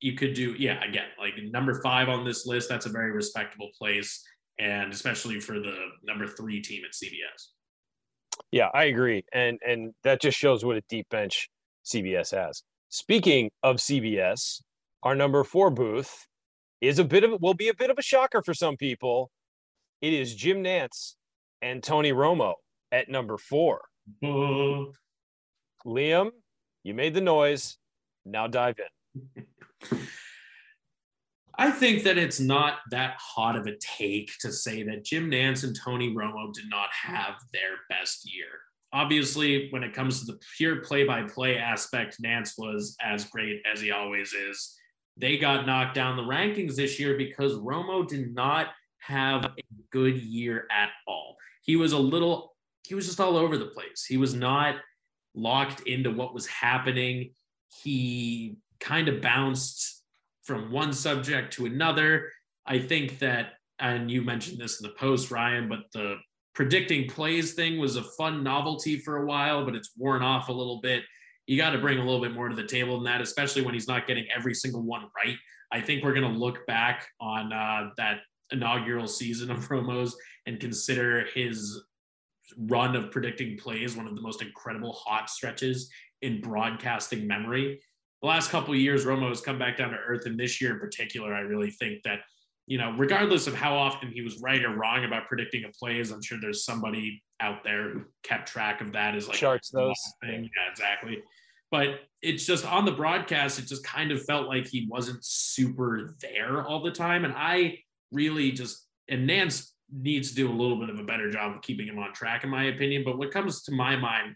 you 0.00 0.14
could 0.14 0.34
do 0.34 0.54
yeah 0.58 0.82
again 0.84 1.06
like 1.18 1.32
number 1.50 1.80
five 1.82 2.08
on 2.08 2.24
this 2.24 2.46
list 2.46 2.68
that's 2.68 2.86
a 2.86 2.90
very 2.90 3.10
respectable 3.12 3.70
place 3.78 4.22
and 4.58 4.92
especially 4.92 5.40
for 5.40 5.58
the 5.58 5.74
number 6.04 6.26
three 6.26 6.60
team 6.60 6.82
at 6.84 6.92
cbs 6.92 7.48
yeah 8.50 8.68
i 8.74 8.84
agree. 8.84 9.24
And 9.32 9.58
and 9.66 9.94
that 10.04 10.20
just 10.20 10.38
shows 10.38 10.64
what 10.64 10.76
a 10.76 10.82
deep 10.88 11.08
bench 11.08 11.48
cbs 11.84 12.32
has. 12.32 12.62
Speaking 12.88 13.50
of 13.62 13.76
cbs 13.76 14.62
our 15.02 15.14
number 15.14 15.44
four 15.44 15.70
booth 15.70 16.26
is 16.80 16.98
a 16.98 17.04
bit 17.04 17.24
of 17.24 17.40
will 17.40 17.54
be 17.54 17.68
a 17.68 17.74
bit 17.74 17.90
of 17.90 17.98
a 17.98 18.02
shocker 18.02 18.42
for 18.42 18.54
some 18.54 18.76
people. 18.76 19.30
It 20.02 20.12
is 20.12 20.34
jim 20.34 20.62
Nantz 20.62 21.14
and 21.62 21.82
tony 21.82 22.12
romo 22.12 22.54
at 22.92 23.08
number 23.08 23.38
four 23.38 23.82
liam 25.84 26.30
you 26.82 26.94
made 26.94 27.14
the 27.14 27.20
noise 27.20 27.76
now 28.24 28.46
dive 28.46 28.76
in 28.78 29.46
I 31.58 31.70
think 31.70 32.02
that 32.02 32.18
it's 32.18 32.38
not 32.38 32.80
that 32.90 33.16
hot 33.18 33.56
of 33.56 33.66
a 33.66 33.76
take 33.78 34.30
to 34.40 34.52
say 34.52 34.82
that 34.82 35.04
Jim 35.04 35.30
Nantz 35.30 35.64
and 35.64 35.74
Tony 35.74 36.14
Romo 36.14 36.52
did 36.52 36.68
not 36.68 36.90
have 36.92 37.34
their 37.52 37.76
best 37.88 38.30
year. 38.30 38.46
Obviously, 38.92 39.68
when 39.70 39.82
it 39.82 39.94
comes 39.94 40.20
to 40.20 40.26
the 40.26 40.38
pure 40.56 40.82
play 40.82 41.04
by 41.04 41.22
play 41.22 41.56
aspect, 41.56 42.20
Nantz 42.22 42.52
was 42.58 42.94
as 43.02 43.24
great 43.24 43.62
as 43.70 43.80
he 43.80 43.90
always 43.90 44.34
is. 44.34 44.76
They 45.16 45.38
got 45.38 45.66
knocked 45.66 45.94
down 45.94 46.16
the 46.16 46.22
rankings 46.22 46.76
this 46.76 47.00
year 47.00 47.16
because 47.16 47.54
Romo 47.54 48.06
did 48.06 48.34
not 48.34 48.68
have 48.98 49.46
a 49.46 49.52
good 49.90 50.18
year 50.18 50.66
at 50.70 50.90
all. 51.08 51.36
He 51.62 51.76
was 51.76 51.92
a 51.92 51.98
little, 51.98 52.54
he 52.86 52.94
was 52.94 53.06
just 53.06 53.20
all 53.20 53.36
over 53.36 53.58
the 53.58 53.66
place. 53.66 54.04
He 54.08 54.16
was 54.16 54.34
not 54.34 54.76
locked 55.34 55.80
into 55.82 56.10
what 56.10 56.34
was 56.34 56.46
happening. 56.46 57.32
He 57.82 58.56
kind 58.80 59.08
of 59.08 59.20
bounced 59.20 60.04
from 60.44 60.70
one 60.70 60.92
subject 60.92 61.52
to 61.54 61.66
another. 61.66 62.30
I 62.64 62.78
think 62.78 63.18
that, 63.18 63.54
and 63.78 64.10
you 64.10 64.22
mentioned 64.22 64.60
this 64.60 64.80
in 64.80 64.86
the 64.86 64.94
post, 64.94 65.30
Ryan, 65.30 65.68
but 65.68 65.80
the 65.92 66.16
predicting 66.54 67.08
plays 67.08 67.54
thing 67.54 67.78
was 67.78 67.96
a 67.96 68.02
fun 68.02 68.44
novelty 68.44 68.98
for 68.98 69.18
a 69.18 69.26
while, 69.26 69.64
but 69.64 69.74
it's 69.74 69.90
worn 69.96 70.22
off 70.22 70.48
a 70.48 70.52
little 70.52 70.80
bit. 70.80 71.02
You 71.46 71.56
got 71.56 71.70
to 71.70 71.78
bring 71.78 71.98
a 71.98 72.04
little 72.04 72.20
bit 72.20 72.32
more 72.32 72.48
to 72.48 72.56
the 72.56 72.66
table 72.66 72.94
than 72.94 73.04
that, 73.04 73.20
especially 73.20 73.62
when 73.62 73.74
he's 73.74 73.88
not 73.88 74.06
getting 74.06 74.26
every 74.34 74.54
single 74.54 74.82
one 74.82 75.08
right. 75.16 75.36
I 75.72 75.80
think 75.80 76.04
we're 76.04 76.14
going 76.14 76.32
to 76.32 76.38
look 76.38 76.64
back 76.66 77.08
on 77.20 77.52
uh, 77.52 77.90
that 77.96 78.18
inaugural 78.52 79.08
season 79.08 79.50
of 79.50 79.58
Romo's 79.70 80.16
and 80.46 80.60
consider 80.60 81.26
his 81.34 81.82
run 82.58 82.96
of 82.96 83.10
predicting 83.10 83.56
plays 83.58 83.96
one 83.96 84.06
of 84.06 84.14
the 84.14 84.22
most 84.22 84.42
incredible 84.42 84.92
hot 84.92 85.28
stretches 85.28 85.90
in 86.22 86.40
broadcasting 86.40 87.26
memory 87.26 87.80
the 88.22 88.28
last 88.28 88.50
couple 88.50 88.74
years, 88.74 89.04
Romo 89.04 89.28
has 89.28 89.40
come 89.40 89.58
back 89.58 89.76
down 89.76 89.90
to 89.90 89.96
earth, 89.96 90.26
and 90.26 90.38
this 90.38 90.60
year 90.60 90.72
in 90.72 90.80
particular, 90.80 91.34
I 91.34 91.40
really 91.40 91.70
think 91.70 92.02
that 92.04 92.20
you 92.68 92.78
know, 92.78 92.92
regardless 92.98 93.46
of 93.46 93.54
how 93.54 93.76
often 93.76 94.10
he 94.10 94.22
was 94.22 94.42
right 94.42 94.64
or 94.64 94.74
wrong 94.74 95.04
about 95.04 95.28
predicting 95.28 95.62
a 95.64 95.68
plays, 95.68 96.10
I'm 96.10 96.20
sure 96.20 96.36
there's 96.40 96.64
somebody 96.64 97.22
out 97.38 97.62
there 97.62 97.92
who 97.92 98.02
kept 98.24 98.48
track 98.48 98.80
of 98.80 98.90
that 98.94 99.14
as 99.14 99.28
like 99.28 99.36
charts 99.36 99.70
those 99.70 99.94
thing. 100.20 100.42
Yeah, 100.42 100.72
exactly. 100.72 101.22
But 101.70 102.00
it's 102.22 102.44
just 102.44 102.66
on 102.66 102.84
the 102.84 102.90
broadcast, 102.90 103.60
it 103.60 103.66
just 103.66 103.84
kind 103.84 104.10
of 104.10 104.24
felt 104.24 104.48
like 104.48 104.66
he 104.66 104.88
wasn't 104.90 105.24
super 105.24 106.16
there 106.20 106.64
all 106.64 106.82
the 106.82 106.90
time. 106.90 107.24
And 107.24 107.34
I 107.36 107.78
really 108.10 108.50
just 108.50 108.84
and 109.08 109.30
Nantz 109.30 109.70
needs 109.92 110.30
to 110.30 110.34
do 110.34 110.50
a 110.50 110.52
little 110.52 110.78
bit 110.78 110.90
of 110.90 110.98
a 110.98 111.04
better 111.04 111.30
job 111.30 111.54
of 111.54 111.62
keeping 111.62 111.86
him 111.86 111.98
on 111.98 112.12
track, 112.12 112.44
in 112.44 112.50
my 112.50 112.64
opinion. 112.64 113.02
But 113.04 113.18
what 113.18 113.30
comes 113.30 113.62
to 113.64 113.72
my 113.72 113.96
mind 113.96 114.34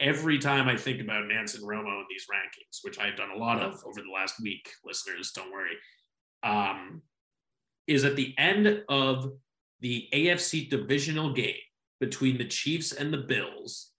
every 0.00 0.38
time 0.38 0.68
I 0.68 0.76
think 0.76 1.00
about 1.00 1.24
Nantz 1.24 1.54
and 1.54 1.64
Romo 1.64 2.00
in 2.00 2.06
these 2.08 2.26
rankings, 2.30 2.80
which 2.82 2.98
I've 2.98 3.16
done 3.16 3.30
a 3.34 3.38
lot 3.38 3.60
of 3.60 3.82
over 3.86 4.00
the 4.00 4.12
last 4.14 4.34
week, 4.42 4.70
listeners, 4.84 5.32
don't 5.34 5.52
worry, 5.52 5.76
um, 6.42 7.02
is 7.86 8.04
at 8.04 8.16
the 8.16 8.34
end 8.38 8.82
of 8.88 9.32
the 9.80 10.08
AFC 10.12 10.68
divisional 10.68 11.32
game 11.32 11.54
between 12.00 12.38
the 12.38 12.44
Chiefs 12.46 12.92
and 12.92 13.12
the 13.12 13.18
Bills. 13.18 13.92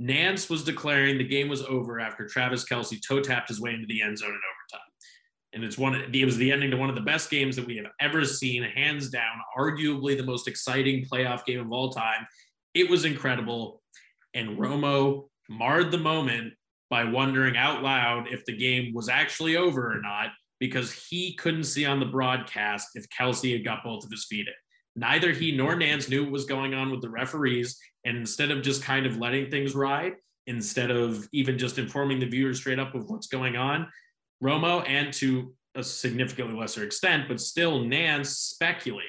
Nantz 0.00 0.48
was 0.48 0.64
declaring 0.64 1.18
the 1.18 1.24
game 1.24 1.48
was 1.48 1.62
over 1.62 2.00
after 2.00 2.26
Travis 2.26 2.64
Kelce 2.64 2.98
toe 3.06 3.20
tapped 3.20 3.48
his 3.48 3.60
way 3.60 3.72
into 3.74 3.86
the 3.86 4.02
end 4.02 4.18
zone 4.18 4.30
and 4.30 4.36
overtime. 4.36 4.61
And 5.54 5.62
it's 5.62 5.76
one, 5.76 5.94
it 5.94 6.24
was 6.24 6.36
the 6.36 6.50
ending 6.50 6.70
to 6.70 6.76
one 6.76 6.88
of 6.88 6.94
the 6.94 7.02
best 7.02 7.30
games 7.30 7.56
that 7.56 7.66
we 7.66 7.76
have 7.76 7.86
ever 8.00 8.24
seen, 8.24 8.62
hands 8.62 9.10
down, 9.10 9.34
arguably 9.58 10.16
the 10.16 10.24
most 10.24 10.48
exciting 10.48 11.04
playoff 11.04 11.44
game 11.44 11.60
of 11.60 11.70
all 11.70 11.90
time. 11.90 12.26
It 12.74 12.88
was 12.88 13.04
incredible. 13.04 13.82
And 14.34 14.58
Romo 14.58 15.28
marred 15.50 15.90
the 15.90 15.98
moment 15.98 16.54
by 16.88 17.04
wondering 17.04 17.56
out 17.56 17.82
loud 17.82 18.28
if 18.30 18.44
the 18.46 18.56
game 18.56 18.92
was 18.94 19.08
actually 19.08 19.56
over 19.56 19.94
or 19.94 20.00
not 20.00 20.30
because 20.58 20.92
he 20.92 21.34
couldn't 21.34 21.64
see 21.64 21.84
on 21.84 22.00
the 22.00 22.06
broadcast 22.06 22.90
if 22.94 23.04
kelce 23.08 23.52
had 23.52 23.64
got 23.64 23.82
both 23.82 24.04
of 24.04 24.10
his 24.10 24.26
feet 24.26 24.46
in. 24.46 24.54
Neither 24.94 25.32
he 25.32 25.52
nor 25.52 25.74
nantz 25.74 26.08
knew 26.08 26.22
what 26.22 26.32
was 26.32 26.44
going 26.44 26.74
on 26.74 26.90
with 26.90 27.00
the 27.00 27.08
referees. 27.08 27.78
And 28.04 28.16
instead 28.16 28.50
of 28.50 28.62
just 28.62 28.82
kind 28.82 29.06
of 29.06 29.16
letting 29.16 29.50
things 29.50 29.74
ride, 29.74 30.12
instead 30.46 30.90
of 30.90 31.28
even 31.32 31.58
just 31.58 31.78
informing 31.78 32.20
the 32.20 32.28
viewers 32.28 32.58
straight 32.58 32.78
up 32.78 32.94
of 32.94 33.08
what's 33.08 33.26
going 33.26 33.56
on, 33.56 33.88
Romo 34.42 34.86
and 34.88 35.12
to 35.14 35.54
a 35.74 35.82
significantly 35.82 36.58
lesser 36.58 36.84
extent, 36.84 37.28
but 37.28 37.40
still 37.40 37.80
Nantz 37.80 38.26
speculate. 38.26 39.06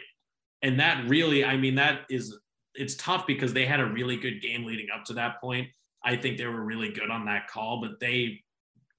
And 0.61 0.79
that 0.79 1.07
really, 1.07 1.43
I 1.43 1.57
mean, 1.57 1.75
that 1.75 2.01
is, 2.09 2.37
it's 2.75 2.95
tough 2.95 3.27
because 3.27 3.53
they 3.53 3.65
had 3.65 3.79
a 3.79 3.85
really 3.85 4.15
good 4.15 4.41
game 4.41 4.63
leading 4.63 4.87
up 4.95 5.03
to 5.05 5.13
that 5.13 5.41
point. 5.41 5.67
I 6.03 6.15
think 6.15 6.37
they 6.37 6.45
were 6.45 6.63
really 6.63 6.91
good 6.91 7.09
on 7.09 7.25
that 7.25 7.47
call, 7.47 7.81
but 7.81 7.99
they 7.99 8.41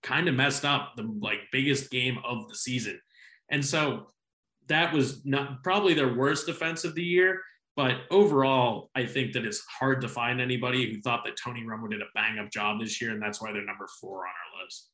kind 0.03 0.29
of 0.29 0.35
messed 0.35 0.65
up 0.65 0.93
the 0.97 1.03
like 1.21 1.39
biggest 1.53 1.91
game 1.91 2.19
of 2.25 2.49
the 2.49 2.55
season. 2.55 3.01
And 3.51 3.65
so 3.65 4.09
that 4.69 4.93
was 4.93 5.25
not 5.25 5.63
probably 5.63 5.95
their 5.95 6.15
worst 6.15 6.47
defense 6.47 6.85
of 6.85 6.95
the 6.95 7.03
year. 7.03 7.41
But 7.77 8.03
overall, 8.11 8.91
I 8.95 9.05
think 9.05 9.33
that 9.33 9.45
it's 9.45 9.65
hard 9.67 10.01
to 10.03 10.09
find 10.09 10.41
anybody 10.41 10.93
who 10.93 11.01
thought 11.01 11.25
that 11.25 11.37
Tony 11.43 11.63
Romo 11.63 11.91
did 11.91 12.03
a 12.03 12.07
bang 12.15 12.39
up 12.39 12.51
job 12.51 12.81
this 12.81 13.01
year, 13.03 13.11
and 13.11 13.21
that's 13.21 13.43
why 13.43 13.53
they're 13.53 13.65
number 13.65 13.89
four 14.01 14.19
on 14.19 14.27
our 14.27 14.65
list. 14.65 14.91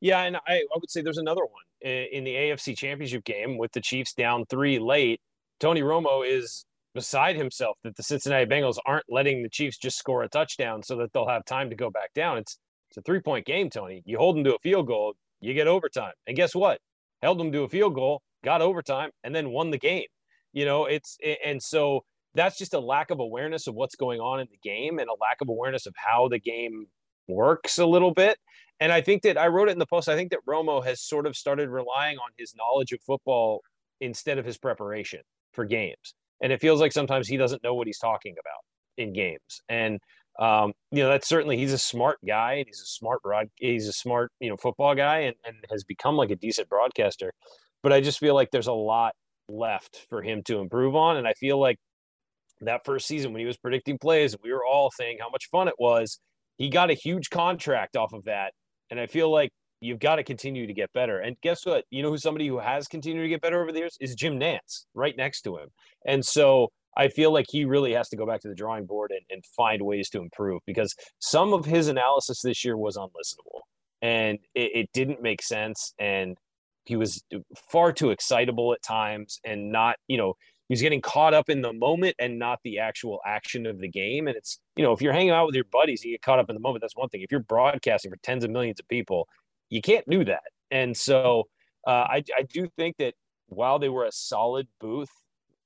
Yeah, 0.00 0.22
and 0.22 0.36
I, 0.36 0.40
I 0.48 0.64
would 0.74 0.90
say 0.90 1.02
there's 1.02 1.18
another 1.18 1.42
one 1.42 1.62
in 1.80 2.24
the 2.24 2.34
AFC 2.34 2.76
Championship 2.76 3.24
game 3.24 3.58
with 3.58 3.72
the 3.72 3.80
Chiefs 3.80 4.12
down 4.12 4.44
three 4.46 4.78
late. 4.78 5.20
Tony 5.60 5.82
Romo 5.82 6.26
is 6.26 6.64
beside 6.94 7.36
himself 7.36 7.76
that 7.84 7.96
the 7.96 8.02
Cincinnati 8.02 8.46
Bengals 8.46 8.78
aren't 8.86 9.04
letting 9.08 9.42
the 9.42 9.48
Chiefs 9.48 9.76
just 9.78 9.98
score 9.98 10.22
a 10.22 10.28
touchdown 10.28 10.82
so 10.82 10.96
that 10.96 11.12
they'll 11.12 11.28
have 11.28 11.44
time 11.44 11.70
to 11.70 11.76
go 11.76 11.90
back 11.90 12.12
down. 12.14 12.38
It's 12.38 12.58
it's 12.90 12.96
a 12.98 13.02
three 13.02 13.20
point 13.20 13.46
game, 13.46 13.70
Tony. 13.70 14.02
You 14.04 14.18
hold 14.18 14.36
them 14.36 14.44
to 14.44 14.54
a 14.54 14.58
field 14.58 14.86
goal, 14.86 15.14
you 15.40 15.54
get 15.54 15.66
overtime. 15.66 16.12
And 16.26 16.36
guess 16.36 16.54
what? 16.54 16.80
Held 17.22 17.38
them 17.38 17.52
to 17.52 17.62
a 17.62 17.68
field 17.68 17.94
goal, 17.94 18.22
got 18.44 18.62
overtime, 18.62 19.10
and 19.24 19.34
then 19.34 19.50
won 19.50 19.70
the 19.70 19.78
game. 19.78 20.06
You 20.52 20.64
know, 20.64 20.86
it's 20.86 21.18
and 21.44 21.62
so 21.62 22.04
that's 22.34 22.58
just 22.58 22.74
a 22.74 22.80
lack 22.80 23.10
of 23.10 23.20
awareness 23.20 23.66
of 23.66 23.74
what's 23.74 23.96
going 23.96 24.20
on 24.20 24.40
in 24.40 24.46
the 24.50 24.58
game 24.62 24.98
and 24.98 25.08
a 25.08 25.14
lack 25.20 25.38
of 25.40 25.48
awareness 25.48 25.86
of 25.86 25.94
how 25.96 26.28
the 26.28 26.38
game 26.38 26.86
works 27.28 27.78
a 27.78 27.86
little 27.86 28.12
bit. 28.12 28.38
And 28.80 28.92
I 28.92 29.00
think 29.00 29.22
that 29.22 29.38
I 29.38 29.48
wrote 29.48 29.68
it 29.68 29.72
in 29.72 29.78
the 29.78 29.86
post. 29.86 30.08
I 30.08 30.16
think 30.16 30.30
that 30.30 30.40
Romo 30.46 30.84
has 30.84 31.00
sort 31.00 31.26
of 31.26 31.36
started 31.36 31.70
relying 31.70 32.18
on 32.18 32.30
his 32.36 32.54
knowledge 32.56 32.92
of 32.92 33.00
football 33.06 33.62
instead 34.00 34.38
of 34.38 34.44
his 34.44 34.58
preparation 34.58 35.20
for 35.52 35.64
games 35.64 36.14
and 36.42 36.52
it 36.52 36.60
feels 36.60 36.80
like 36.80 36.92
sometimes 36.92 37.28
he 37.28 37.36
doesn't 37.36 37.62
know 37.62 37.74
what 37.74 37.86
he's 37.86 37.98
talking 37.98 38.34
about 38.38 38.62
in 38.98 39.12
games. 39.12 39.60
And 39.68 39.98
um, 40.38 40.72
you 40.92 41.02
know, 41.02 41.08
that's 41.08 41.28
certainly 41.28 41.56
he's 41.56 41.72
a 41.72 41.78
smart 41.78 42.18
guy 42.26 42.54
and 42.54 42.66
he's 42.66 42.80
a 42.80 42.86
smart 42.86 43.22
broad 43.22 43.48
he's 43.56 43.88
a 43.88 43.92
smart, 43.92 44.30
you 44.38 44.50
know, 44.50 44.56
football 44.56 44.94
guy 44.94 45.20
and, 45.20 45.36
and 45.46 45.56
has 45.70 45.82
become 45.84 46.16
like 46.16 46.30
a 46.30 46.36
decent 46.36 46.68
broadcaster. 46.68 47.32
But 47.82 47.92
I 47.92 48.00
just 48.00 48.18
feel 48.18 48.34
like 48.34 48.50
there's 48.50 48.66
a 48.66 48.72
lot 48.72 49.14
left 49.48 50.06
for 50.10 50.22
him 50.22 50.42
to 50.44 50.58
improve 50.58 50.94
on. 50.94 51.16
And 51.16 51.26
I 51.26 51.32
feel 51.34 51.58
like 51.58 51.78
that 52.60 52.84
first 52.84 53.06
season 53.06 53.32
when 53.32 53.40
he 53.40 53.46
was 53.46 53.56
predicting 53.56 53.98
plays, 53.98 54.36
we 54.42 54.52
were 54.52 54.64
all 54.64 54.90
saying 54.90 55.18
how 55.20 55.30
much 55.30 55.48
fun 55.50 55.68
it 55.68 55.74
was. 55.78 56.18
He 56.56 56.68
got 56.70 56.90
a 56.90 56.94
huge 56.94 57.30
contract 57.30 57.96
off 57.96 58.12
of 58.12 58.24
that. 58.24 58.52
And 58.90 59.00
I 59.00 59.06
feel 59.06 59.30
like 59.30 59.50
you've 59.80 59.98
got 59.98 60.16
to 60.16 60.24
continue 60.24 60.66
to 60.66 60.72
get 60.72 60.92
better. 60.92 61.18
And 61.18 61.36
guess 61.42 61.66
what? 61.66 61.84
You 61.90 62.02
know 62.02 62.10
who 62.10 62.18
somebody 62.18 62.46
who 62.46 62.58
has 62.58 62.86
continued 62.86 63.22
to 63.22 63.28
get 63.28 63.40
better 63.40 63.60
over 63.60 63.72
the 63.72 63.78
years 63.78 63.96
is 64.00 64.14
Jim 64.14 64.38
Nantz, 64.38 64.86
right 64.94 65.14
next 65.16 65.42
to 65.42 65.56
him. 65.56 65.68
And 66.06 66.24
so 66.24 66.70
I 66.96 67.08
feel 67.08 67.32
like 67.32 67.46
he 67.48 67.64
really 67.64 67.92
has 67.92 68.08
to 68.08 68.16
go 68.16 68.26
back 68.26 68.40
to 68.40 68.48
the 68.48 68.54
drawing 68.54 68.86
board 68.86 69.10
and, 69.10 69.20
and 69.30 69.44
find 69.44 69.82
ways 69.82 70.08
to 70.10 70.20
improve 70.20 70.62
because 70.66 70.94
some 71.18 71.52
of 71.52 71.66
his 71.66 71.88
analysis 71.88 72.40
this 72.42 72.64
year 72.64 72.76
was 72.76 72.96
unlistenable 72.96 73.60
and 74.00 74.38
it, 74.54 74.70
it 74.74 74.88
didn't 74.94 75.22
make 75.22 75.42
sense. 75.42 75.92
And 75.98 76.38
he 76.84 76.96
was 76.96 77.22
far 77.70 77.92
too 77.92 78.10
excitable 78.10 78.72
at 78.72 78.82
times 78.82 79.40
and 79.44 79.70
not, 79.70 79.96
you 80.06 80.16
know, 80.16 80.34
he 80.68 80.72
was 80.72 80.82
getting 80.82 81.00
caught 81.00 81.34
up 81.34 81.48
in 81.48 81.62
the 81.62 81.72
moment 81.72 82.16
and 82.18 82.38
not 82.38 82.60
the 82.64 82.78
actual 82.78 83.20
action 83.24 83.66
of 83.66 83.78
the 83.78 83.88
game. 83.88 84.26
And 84.26 84.36
it's, 84.36 84.58
you 84.76 84.82
know, 84.82 84.92
if 84.92 85.00
you're 85.00 85.12
hanging 85.12 85.30
out 85.30 85.46
with 85.46 85.54
your 85.54 85.64
buddies 85.70 86.02
and 86.02 86.10
you 86.10 86.14
get 86.14 86.22
caught 86.22 86.38
up 86.38 86.50
in 86.50 86.54
the 86.54 86.60
moment, 86.60 86.82
that's 86.82 86.96
one 86.96 87.08
thing. 87.08 87.22
If 87.22 87.30
you're 87.30 87.40
broadcasting 87.40 88.10
for 88.10 88.16
tens 88.18 88.44
of 88.44 88.50
millions 88.50 88.80
of 88.80 88.88
people 88.88 89.28
you 89.70 89.80
can't 89.80 90.08
do 90.08 90.24
that. 90.24 90.44
And 90.70 90.96
so 90.96 91.44
uh, 91.86 91.90
I, 92.08 92.24
I 92.36 92.42
do 92.42 92.68
think 92.76 92.96
that 92.98 93.14
while 93.48 93.78
they 93.78 93.88
were 93.88 94.04
a 94.04 94.12
solid 94.12 94.66
booth 94.80 95.10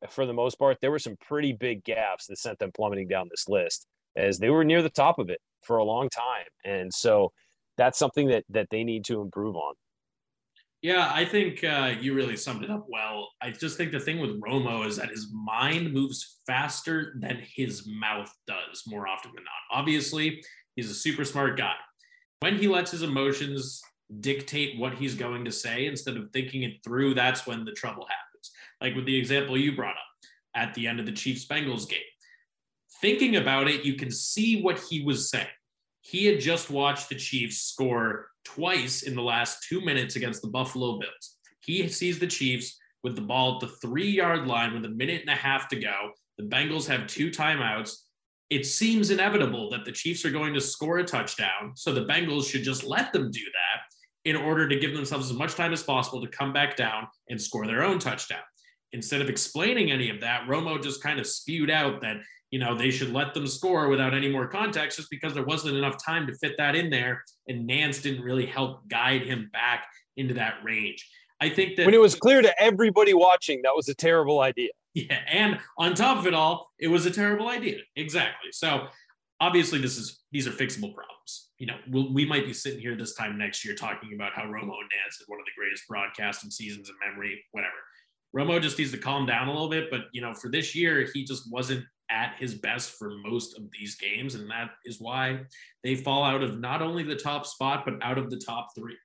for 0.09 0.27
the 0.27 0.33
most 0.33 0.59
part, 0.59 0.79
there 0.81 0.91
were 0.91 0.99
some 0.99 1.17
pretty 1.17 1.53
big 1.53 1.85
gaps 1.85 2.27
that 2.27 2.39
sent 2.39 2.59
them 2.59 2.73
plummeting 2.73 3.09
down 3.09 3.29
this 3.31 3.49
list 3.49 3.87
as 4.17 4.39
they 4.39 4.51
were 4.51 4.65
near 4.65 4.83
the 4.83 4.91
top 4.91 5.19
of 5.19 5.31
it 5.31 5.41
for 5.63 5.77
a 5.77 5.85
long 5.85 6.09
time. 6.09 6.47
And 6.65 6.93
so 6.93 7.33
that's 7.77 7.99
something 7.99 8.29
that 8.29 8.45
that 8.51 8.69
they 8.71 8.85
need 8.85 9.05
to 9.07 9.21
improve 9.21 9.57
on. 9.57 9.75
Yeah, 10.83 11.11
I 11.13 11.27
think 11.27 11.63
uh, 11.63 11.93
you 12.01 12.15
really 12.15 12.37
summed 12.37 12.65
it 12.65 12.71
up 12.71 12.87
well. 12.89 13.29
I 13.43 13.51
just 13.51 13.77
think 13.77 13.93
the 13.93 14.01
thing 14.01 14.19
with 14.19 14.41
Romo 14.41 14.87
is 14.87 14.97
that 14.97 15.11
his 15.11 15.29
mind 15.31 15.93
moves 15.93 16.41
faster 16.47 17.15
than 17.21 17.43
his 17.55 17.87
mouth 17.87 18.33
does 18.47 18.85
more 18.87 19.07
often 19.07 19.33
than 19.35 19.45
not. 19.45 19.79
Obviously, 19.79 20.43
he's 20.77 20.91
a 20.91 20.95
super 20.95 21.27
smart 21.27 21.59
guy. 21.59 21.75
When 22.41 22.57
he 22.57 22.67
lets 22.67 22.93
his 22.93 23.03
emotions 23.03 23.83
dictate 24.21 24.79
what 24.79 24.95
he's 24.95 25.15
going 25.15 25.45
to 25.45 25.53
say 25.53 25.85
instead 25.85 26.17
of 26.17 26.31
thinking 26.33 26.63
it 26.63 26.83
through, 26.83 27.13
that's 27.13 27.47
when 27.47 27.67
the 27.67 27.73
trouble 27.73 28.07
happens. 28.09 28.51
Like 28.81 28.95
with 28.95 29.05
the 29.05 29.19
example 29.19 29.59
you 29.59 29.77
brought 29.77 29.97
up 29.97 30.31
at 30.55 30.73
the 30.73 30.87
end 30.87 30.99
of 30.99 31.05
the 31.05 31.13
Chiefs 31.13 31.47
Bengals 31.47 31.89
game. 31.89 32.01
Thinking 33.03 33.37
about 33.37 33.69
it, 33.69 33.85
you 33.85 33.95
can 33.95 34.11
see 34.11 34.63
what 34.63 34.79
he 34.79 35.05
was 35.05 35.31
saying. 35.31 35.47
He 36.03 36.27
had 36.27 36.41
just 36.41 36.71
watched 36.71 37.09
the 37.09 37.15
Chiefs 37.15 37.63
score 37.63 38.29
twice 38.45 39.03
in 39.03 39.15
the 39.15 39.23
last 39.23 39.67
two 39.69 39.81
minutes 39.81 40.17
against 40.17 40.43
the 40.43 40.49
Buffalo 40.49 40.99
Bills. 40.99 41.37
He 41.61 41.87
sees 41.89 42.19
the 42.19 42.27
Chiefs 42.27 42.79
with 43.03 43.17
the 43.17 43.23
ball 43.23 43.55
at 43.55 43.61
the 43.61 43.75
three 43.77 44.11
yard 44.11 44.47
line 44.47 44.75
with 44.75 44.85
a 44.85 44.89
minute 44.89 45.21
and 45.23 45.31
a 45.31 45.35
half 45.35 45.69
to 45.69 45.77
go. 45.79 46.11
The 46.39 46.45
Bengals 46.45 46.87
have 46.89 47.07
two 47.07 47.31
timeouts. 47.31 47.97
It 48.49 48.67
seems 48.67 49.11
inevitable 49.11 49.71
that 49.71 49.85
the 49.85 49.93
Chiefs 49.93 50.25
are 50.25 50.31
going 50.31 50.55
to 50.55 50.61
score 50.61 50.99
a 50.99 51.05
touchdown. 51.05 51.73
So 51.77 51.93
the 51.93 52.07
Bengals 52.07 52.51
should 52.51 52.65
just 52.65 52.83
let 52.85 53.13
them 53.13 53.31
do 53.31 53.41
that 53.41 53.83
in 54.25 54.37
order 54.37 54.69
to 54.69 54.79
give 54.79 54.95
themselves 54.95 55.31
as 55.31 55.37
much 55.37 55.55
time 55.55 55.73
as 55.73 55.83
possible 55.83 56.21
to 56.21 56.29
come 56.29 56.53
back 56.53 56.77
down 56.77 57.07
and 57.29 57.41
score 57.41 57.67
their 57.67 57.83
own 57.83 57.99
touchdown. 57.99 58.43
Instead 58.93 59.21
of 59.21 59.31
explaining 59.31 59.93
any 59.93 60.11
of 60.11 60.21
that, 60.21 60.47
Romo 60.49 60.83
just 60.83 61.03
kind 61.03 61.21
of 61.21 61.27
spewed 61.27 61.71
out 61.71 62.01
that, 62.01 62.17
you 62.51 62.59
know, 62.59 62.75
they 62.75 62.91
should 62.91 63.13
let 63.13 63.33
them 63.33 63.47
score 63.47 63.89
without 63.89 64.13
any 64.13 64.29
more 64.29 64.49
context 64.49 64.97
just 64.99 65.11
because 65.11 65.35
there 65.35 65.45
wasn't 65.45 65.77
enough 65.77 66.03
time 66.05 66.27
to 66.27 66.35
fit 66.35 66.57
that 66.59 66.75
in 66.75 66.91
there. 66.91 67.23
And 67.49 67.69
Nantz 67.69 68.03
didn't 68.03 68.23
really 68.23 68.47
help 68.47 68.89
guide 68.89 69.23
him 69.23 69.51
back 69.53 69.87
into 70.17 70.35
that 70.35 70.55
range. 70.65 71.09
I 71.41 71.49
think 71.49 71.77
that 71.77 71.87
when 71.87 71.95
it 71.95 72.01
was 72.01 72.15
clear 72.15 72.43
to 72.43 72.63
everybody 72.63 73.15
watching 73.15 73.63
that 73.63 73.73
was 73.75 73.89
a 73.89 73.95
terrible 73.95 74.41
idea. 74.41 74.71
Yeah. 74.95 75.21
And 75.29 75.59
on 75.79 75.95
top 75.95 76.19
of 76.19 76.27
it 76.27 76.35
all, 76.35 76.71
it 76.79 76.89
was 76.89 77.07
a 77.07 77.11
terrible 77.11 77.49
idea. 77.49 77.79
Exactly. 77.97 78.51
So 78.53 78.89
obviously 79.41 79.79
this 79.79 79.97
is 79.97 80.21
these 80.33 80.47
are 80.47 80.51
fixable 80.51 80.95
problems. 80.95 81.51
You 81.59 81.67
know, 81.67 81.77
we'll, 81.89 82.13
we 82.13 82.27
might 82.27 82.45
be 82.45 82.53
sitting 82.53 82.81
here 82.81 82.97
this 82.97 83.15
time 83.15 83.39
next 83.39 83.65
year 83.65 83.75
talking 83.75 84.15
about 84.15 84.33
how 84.35 84.43
Romo 84.43 84.63
and 84.63 84.91
Nantz 84.91 85.19
had 85.19 85.27
one 85.27 85.39
of 85.39 85.47
the 85.47 85.53
greatest 85.57 85.87
broadcasting 85.89 86.51
seasons 86.51 86.89
in 86.89 86.95
memory, 87.09 87.43
whatever. 87.53 87.73
Romo 88.37 88.61
just 88.61 88.79
needs 88.79 88.93
to 88.93 88.99
calm 88.99 89.27
down 89.27 89.49
a 89.49 89.53
little 89.53 89.69
bit, 89.69 89.91
but 89.91 90.03
you 90.13 90.21
know, 90.21 90.35
for 90.35 90.51
this 90.51 90.75
year, 90.75 91.07
he 91.13 91.25
just 91.25 91.51
wasn't 91.51 91.85
at 92.11 92.35
his 92.39 92.55
best 92.55 92.99
for 92.99 93.11
most 93.25 93.57
of 93.57 93.65
these 93.79 93.97
games, 93.97 94.35
and 94.35 94.51
that 94.51 94.71
is 94.85 95.01
why 95.01 95.41
they 95.85 95.95
fall 95.95 96.25
out 96.25 96.43
of 96.43 96.59
not 96.59 96.83
only 96.83 97.03
the 97.03 97.17
top 97.17 97.47
spot 97.47 97.85
but 97.85 97.95
out 98.03 98.19
of 98.19 98.31
the 98.31 98.39
top 98.39 98.69
three. 98.77 98.97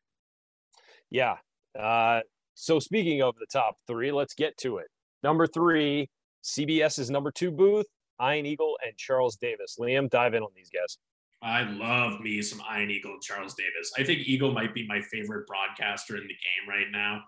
Yeah, 1.10 1.36
uh, 1.80 2.22
So 2.56 2.80
speaking 2.80 3.22
of 3.22 3.36
the 3.40 3.46
top 3.52 3.76
three, 3.88 4.12
let's 4.12 4.34
get 4.34 4.58
to 4.60 4.78
it. 4.78 4.88
Number 5.24 5.48
three, 5.48 6.10
CBS's 6.44 7.10
number 7.10 7.32
two 7.32 7.52
booth, 7.52 7.88
Ian 8.22 8.46
Eagle 8.46 8.78
and 8.86 8.96
Charles 8.98 9.36
Davis. 9.36 9.78
Liam, 9.80 10.10
dive 10.10 10.34
in 10.34 10.44
on 10.44 10.52
these 10.56 10.70
guys. 10.70 10.98
I 11.42 11.64
love 11.64 12.22
me 12.22 12.42
some 12.42 12.62
Ian 12.76 12.90
Eagle 12.90 13.14
and 13.14 13.22
Charles 13.22 13.54
Davis. 13.54 13.92
I 13.98 14.04
think 14.04 14.28
Eagle 14.28 14.52
might 14.52 14.74
be 14.74 14.88
my 14.88 15.02
favorite 15.02 15.46
broadcaster 15.48 16.16
in 16.16 16.24
the 16.24 16.30
game 16.30 16.70
right 16.70 16.88
now. 16.92 17.22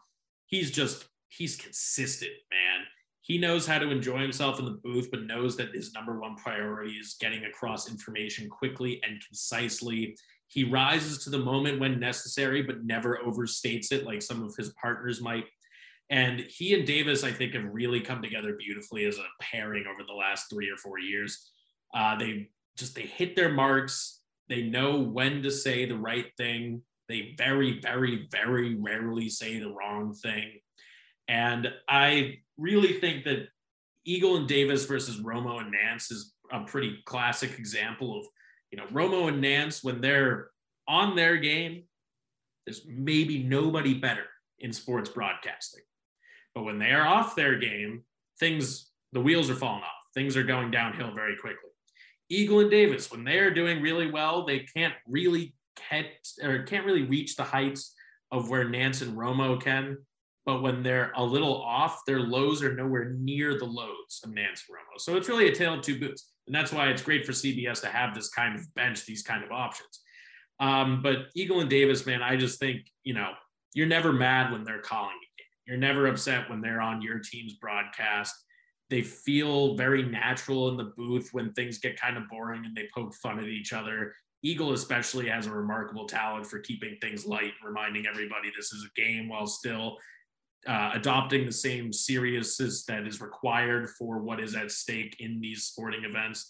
He's 0.47 0.71
just 0.71 1.07
he's 1.29 1.55
consistent, 1.55 2.31
man. 2.49 2.85
He 3.27 3.37
knows 3.37 3.67
how 3.67 3.77
to 3.77 3.91
enjoy 3.91 4.19
himself 4.19 4.57
in 4.57 4.63
the 4.63 4.79
booth, 4.81 5.09
but 5.11 5.25
knows 5.25 5.57
that 5.57 5.75
his 5.75 5.91
number 5.91 6.17
one 6.17 6.37
priority 6.37 6.93
is 6.93 7.17
getting 7.19 7.43
across 7.43 7.91
information 7.91 8.49
quickly 8.49 9.01
and 9.03 9.21
concisely. 9.27 10.15
He 10.47 10.63
rises 10.63 11.25
to 11.25 11.29
the 11.29 11.37
moment 11.37 11.81
when 11.81 11.99
necessary, 11.99 12.61
but 12.61 12.85
never 12.85 13.19
overstates 13.25 13.91
it 13.91 14.05
like 14.05 14.21
some 14.21 14.41
of 14.43 14.55
his 14.55 14.69
partners 14.81 15.19
might. 15.19 15.43
And 16.09 16.39
he 16.39 16.73
and 16.73 16.87
Davis, 16.87 17.25
I 17.25 17.33
think, 17.33 17.53
have 17.53 17.65
really 17.69 17.99
come 17.99 18.21
together 18.21 18.55
beautifully 18.57 19.03
as 19.03 19.17
a 19.17 19.25
pairing 19.41 19.83
over 19.93 20.05
the 20.07 20.13
last 20.13 20.49
three 20.49 20.69
or 20.69 20.77
four 20.77 20.97
years. 20.97 21.51
Uh, 21.93 22.15
they 22.15 22.47
just 22.77 22.95
they 22.95 23.01
hit 23.01 23.35
their 23.35 23.51
marks. 23.51 24.21
They 24.47 24.61
know 24.61 24.99
when 24.99 25.43
to 25.43 25.51
say 25.51 25.83
the 25.83 25.97
right 25.97 26.27
thing. 26.37 26.81
They 27.09 27.35
very, 27.37 27.81
very, 27.81 28.29
very 28.31 28.75
rarely 28.75 29.27
say 29.27 29.59
the 29.59 29.73
wrong 29.73 30.13
thing. 30.13 30.61
And 31.27 31.71
I 31.89 32.39
really 32.57 32.93
think 32.93 33.25
that 33.25 33.47
Eagle 34.05 34.37
and 34.37 34.47
Davis 34.47 34.85
versus 34.85 35.19
Romo 35.19 35.59
and 35.59 35.73
Nantz 35.73 36.11
is 36.11 36.33
a 36.51 36.61
pretty 36.61 36.99
classic 37.05 37.59
example 37.59 38.17
of, 38.17 38.25
you 38.71 38.77
know, 38.77 38.85
Romo 38.87 39.27
and 39.27 39.43
Nantz 39.43 39.83
when 39.83 40.01
they're 40.01 40.49
on 40.87 41.15
their 41.15 41.37
game, 41.37 41.83
there's 42.65 42.81
maybe 42.87 43.43
nobody 43.43 43.93
better 43.93 44.25
in 44.59 44.71
sports 44.73 45.09
broadcasting. 45.09 45.83
But 46.55 46.63
when 46.63 46.79
they 46.79 46.91
are 46.91 47.05
off 47.05 47.35
their 47.35 47.57
game, 47.57 48.03
things, 48.39 48.89
the 49.11 49.21
wheels 49.21 49.49
are 49.49 49.55
falling 49.55 49.83
off. 49.83 49.91
Things 50.13 50.35
are 50.35 50.43
going 50.43 50.71
downhill 50.71 51.13
very 51.13 51.35
quickly. 51.35 51.69
Eagle 52.29 52.61
and 52.61 52.71
Davis, 52.71 53.11
when 53.11 53.23
they 53.23 53.39
are 53.39 53.53
doing 53.53 53.81
really 53.81 54.09
well, 54.09 54.45
they 54.45 54.59
can't 54.59 54.93
really 55.07 55.55
catch 55.75 56.33
or 56.41 56.63
can't 56.63 56.85
really 56.85 57.03
reach 57.03 57.35
the 57.35 57.43
heights 57.43 57.93
of 58.31 58.49
where 58.49 58.65
Nantz 58.65 59.01
and 59.01 59.17
Romo 59.17 59.61
can. 59.61 59.97
But 60.47 60.61
when 60.61 60.81
they're 60.81 61.11
a 61.17 61.23
little 61.23 61.61
off, 61.61 62.05
their 62.07 62.21
lows 62.21 62.63
are 62.63 62.73
nowhere 62.73 63.09
near 63.19 63.59
the 63.59 63.65
lows 63.65 64.21
of 64.23 64.29
Nantz 64.31 64.63
Romo. 64.71 64.97
So 64.97 65.17
it's 65.17 65.27
really 65.27 65.49
a 65.49 65.53
tale 65.53 65.73
of 65.73 65.81
two 65.81 65.99
boots. 65.99 66.31
And 66.47 66.55
that's 66.55 66.71
why 66.71 66.87
it's 66.87 67.01
great 67.01 67.25
for 67.25 67.33
CBS 67.33 67.81
to 67.81 67.87
have 67.87 68.15
this 68.15 68.29
kind 68.29 68.57
of 68.57 68.73
bench, 68.73 69.05
these 69.05 69.23
kind 69.23 69.43
of 69.43 69.51
options. 69.51 69.99
Um, 70.61 71.01
but 71.03 71.25
Eagle 71.35 71.59
and 71.59 71.69
Davis, 71.69 72.05
man, 72.05 72.23
I 72.23 72.37
just 72.37 72.59
think, 72.59 72.87
you 73.03 73.13
know, 73.13 73.31
you're 73.73 73.87
never 73.87 74.13
mad 74.13 74.53
when 74.53 74.63
they're 74.63 74.79
calling 74.79 75.09
a 75.09 75.41
game. 75.41 75.47
You're 75.65 75.77
never 75.77 76.07
upset 76.07 76.49
when 76.49 76.61
they're 76.61 76.79
on 76.79 77.01
your 77.01 77.19
team's 77.19 77.55
broadcast. 77.55 78.33
They 78.89 79.01
feel 79.01 79.75
very 79.75 80.03
natural 80.03 80.69
in 80.69 80.77
the 80.77 80.93
booth 80.95 81.27
when 81.33 81.51
things 81.51 81.79
get 81.79 81.99
kind 81.99 82.15
of 82.15 82.29
boring 82.29 82.63
and 82.65 82.73
they 82.73 82.87
poke 82.95 83.13
fun 83.15 83.37
at 83.39 83.49
each 83.49 83.73
other. 83.73 84.13
Eagle 84.43 84.71
especially 84.71 85.27
has 85.27 85.45
a 85.45 85.51
remarkable 85.51 86.05
talent 86.05 86.47
for 86.47 86.59
keeping 86.59 86.95
things 87.01 87.25
light, 87.25 87.51
reminding 87.65 88.07
everybody 88.07 88.49
this 88.55 88.71
is 88.71 88.85
a 88.85 89.01
game 89.01 89.27
while 89.27 89.45
still 89.45 89.97
uh, 90.67 90.91
adopting 90.93 91.45
the 91.45 91.51
same 91.51 91.93
seriousness 91.93 92.83
that 92.85 93.07
is 93.07 93.21
required 93.21 93.89
for 93.97 94.19
what 94.19 94.39
is 94.39 94.55
at 94.55 94.71
stake 94.71 95.15
in 95.19 95.39
these 95.39 95.63
sporting 95.63 96.03
events. 96.03 96.49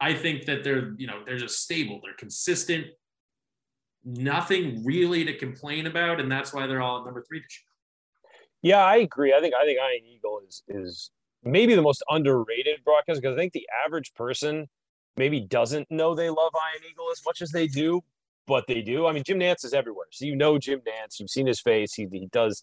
I 0.00 0.14
think 0.14 0.46
that 0.46 0.64
they're, 0.64 0.94
you 0.96 1.06
know, 1.06 1.22
they're 1.26 1.38
just 1.38 1.62
stable. 1.62 2.00
They're 2.02 2.14
consistent. 2.14 2.86
Nothing 4.02 4.82
really 4.82 5.26
to 5.26 5.36
complain 5.36 5.86
about, 5.86 6.20
and 6.20 6.32
that's 6.32 6.54
why 6.54 6.66
they're 6.66 6.80
all 6.80 7.00
at 7.00 7.04
number 7.04 7.22
three. 7.22 7.42
Yeah, 8.62 8.82
I 8.82 8.96
agree. 8.96 9.34
I 9.34 9.40
think 9.40 9.54
I 9.54 9.64
think 9.64 9.78
Ian 9.78 10.06
Eagle 10.06 10.40
is 10.48 10.62
is 10.68 11.10
maybe 11.42 11.74
the 11.74 11.82
most 11.82 12.02
underrated 12.08 12.80
broadcast 12.84 13.20
because 13.20 13.36
I 13.36 13.38
think 13.38 13.52
the 13.52 13.68
average 13.86 14.14
person 14.14 14.68
maybe 15.16 15.40
doesn't 15.40 15.90
know 15.90 16.14
they 16.14 16.30
love 16.30 16.52
Ian 16.54 16.90
Eagle 16.90 17.06
as 17.12 17.20
much 17.26 17.42
as 17.42 17.50
they 17.50 17.66
do, 17.66 18.00
but 18.46 18.66
they 18.66 18.80
do. 18.80 19.06
I 19.06 19.12
mean, 19.12 19.22
Jim 19.22 19.38
Nantz 19.38 19.64
is 19.64 19.74
everywhere, 19.74 20.06
so 20.10 20.24
you 20.24 20.36
know 20.36 20.58
Jim 20.58 20.80
Nantz. 20.80 21.20
You've 21.20 21.30
seen 21.30 21.46
his 21.46 21.60
face. 21.60 21.92
He 21.92 22.06
he 22.10 22.28
does, 22.32 22.62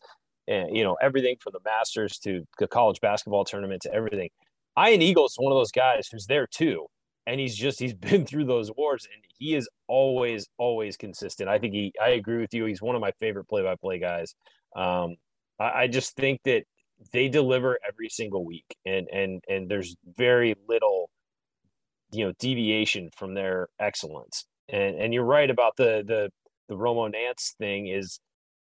uh, 0.49 0.67
you 0.71 0.83
know, 0.83 0.97
everything 1.01 1.35
from 1.39 1.53
the 1.53 1.59
Masters 1.65 2.17
to 2.19 2.43
the 2.59 2.67
college 2.67 2.99
basketball 3.01 3.45
tournament 3.45 3.81
to 3.83 3.93
everything. 3.93 4.29
Ian 4.79 5.01
Eagles 5.01 5.31
is 5.31 5.37
one 5.39 5.51
of 5.51 5.57
those 5.57 5.71
guys 5.71 6.07
who's 6.07 6.27
there 6.27 6.47
too, 6.47 6.85
and 7.25 7.39
he's 7.39 7.55
just 7.55 7.79
he's 7.79 7.93
been 8.09 8.25
through 8.25 8.45
those 8.45 8.71
wars, 8.75 9.07
and 9.13 9.23
he 9.37 9.55
is 9.55 9.69
always 9.87 10.47
always 10.57 10.97
consistent. 10.97 11.49
I 11.49 11.59
think 11.59 11.73
he. 11.73 11.93
I 12.01 12.09
agree 12.09 12.39
with 12.39 12.53
you. 12.53 12.65
He's 12.65 12.81
one 12.81 12.95
of 12.95 13.01
my 13.01 13.11
favorite 13.19 13.45
play-by-play 13.45 13.99
guys. 13.99 14.35
Um, 14.75 15.15
I, 15.59 15.83
I 15.83 15.87
just 15.87 16.15
think 16.15 16.41
that 16.45 16.63
they 17.13 17.29
deliver 17.29 17.77
every 17.87 18.09
single 18.09 18.45
week 18.45 18.75
and 18.85 19.07
and 19.11 19.43
and 19.47 19.69
there's 19.69 19.95
very 20.17 20.55
little 20.67 21.09
you 22.11 22.25
know 22.25 22.33
deviation 22.39 23.09
from 23.15 23.33
their 23.33 23.67
excellence 23.79 24.45
and 24.69 24.95
and 24.95 25.13
you're 25.13 25.23
right 25.23 25.49
about 25.49 25.75
the 25.77 26.03
the 26.05 26.29
the 26.69 26.75
Romo 26.75 27.11
Nantz 27.13 27.55
thing 27.57 27.87
is 27.87 28.19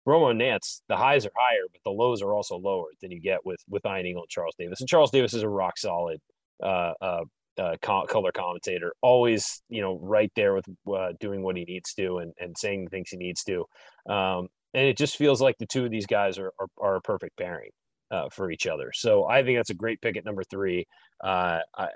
Romo 0.06 0.34
Nantz 0.34 0.80
the 0.88 0.96
highs 0.96 1.26
are 1.26 1.32
higher 1.36 1.64
but 1.72 1.80
the 1.84 1.90
lows 1.90 2.22
are 2.22 2.34
also 2.34 2.56
lower 2.56 2.88
than 3.00 3.10
you 3.10 3.20
get 3.20 3.44
with 3.44 3.60
with 3.68 3.84
Ian 3.86 4.06
Eagle 4.06 4.22
and 4.22 4.30
Charles 4.30 4.54
Davis 4.58 4.80
and 4.80 4.88
Charles 4.88 5.10
Davis 5.10 5.34
is 5.34 5.42
a 5.42 5.48
rock 5.48 5.78
solid 5.78 6.20
uh, 6.62 6.92
uh, 7.00 7.24
uh, 7.58 7.76
color 7.80 8.32
commentator, 8.32 8.92
always 9.00 9.62
you 9.68 9.80
know 9.80 9.98
right 10.02 10.30
there 10.36 10.54
with 10.54 10.64
uh, 10.92 11.12
doing 11.20 11.42
what 11.42 11.56
he 11.56 11.64
needs 11.64 11.92
to 11.94 12.18
and, 12.18 12.32
and 12.38 12.56
saying 12.56 12.84
the 12.84 12.90
things 12.90 13.10
he 13.10 13.16
needs 13.16 13.44
to, 13.44 13.64
um, 14.08 14.48
and 14.72 14.86
it 14.86 14.96
just 14.96 15.16
feels 15.16 15.40
like 15.40 15.56
the 15.58 15.66
two 15.66 15.84
of 15.84 15.90
these 15.90 16.06
guys 16.06 16.38
are 16.38 16.52
are, 16.58 16.66
are 16.78 16.96
a 16.96 17.00
perfect 17.00 17.36
pairing 17.36 17.70
uh, 18.10 18.28
for 18.30 18.50
each 18.50 18.66
other. 18.66 18.90
So 18.92 19.24
I 19.26 19.42
think 19.42 19.58
that's 19.58 19.70
a 19.70 19.74
great 19.74 20.00
pick 20.00 20.16
at 20.16 20.24
number 20.24 20.42
three. 20.44 20.86
Uh, 21.22 21.60
I, 21.76 21.88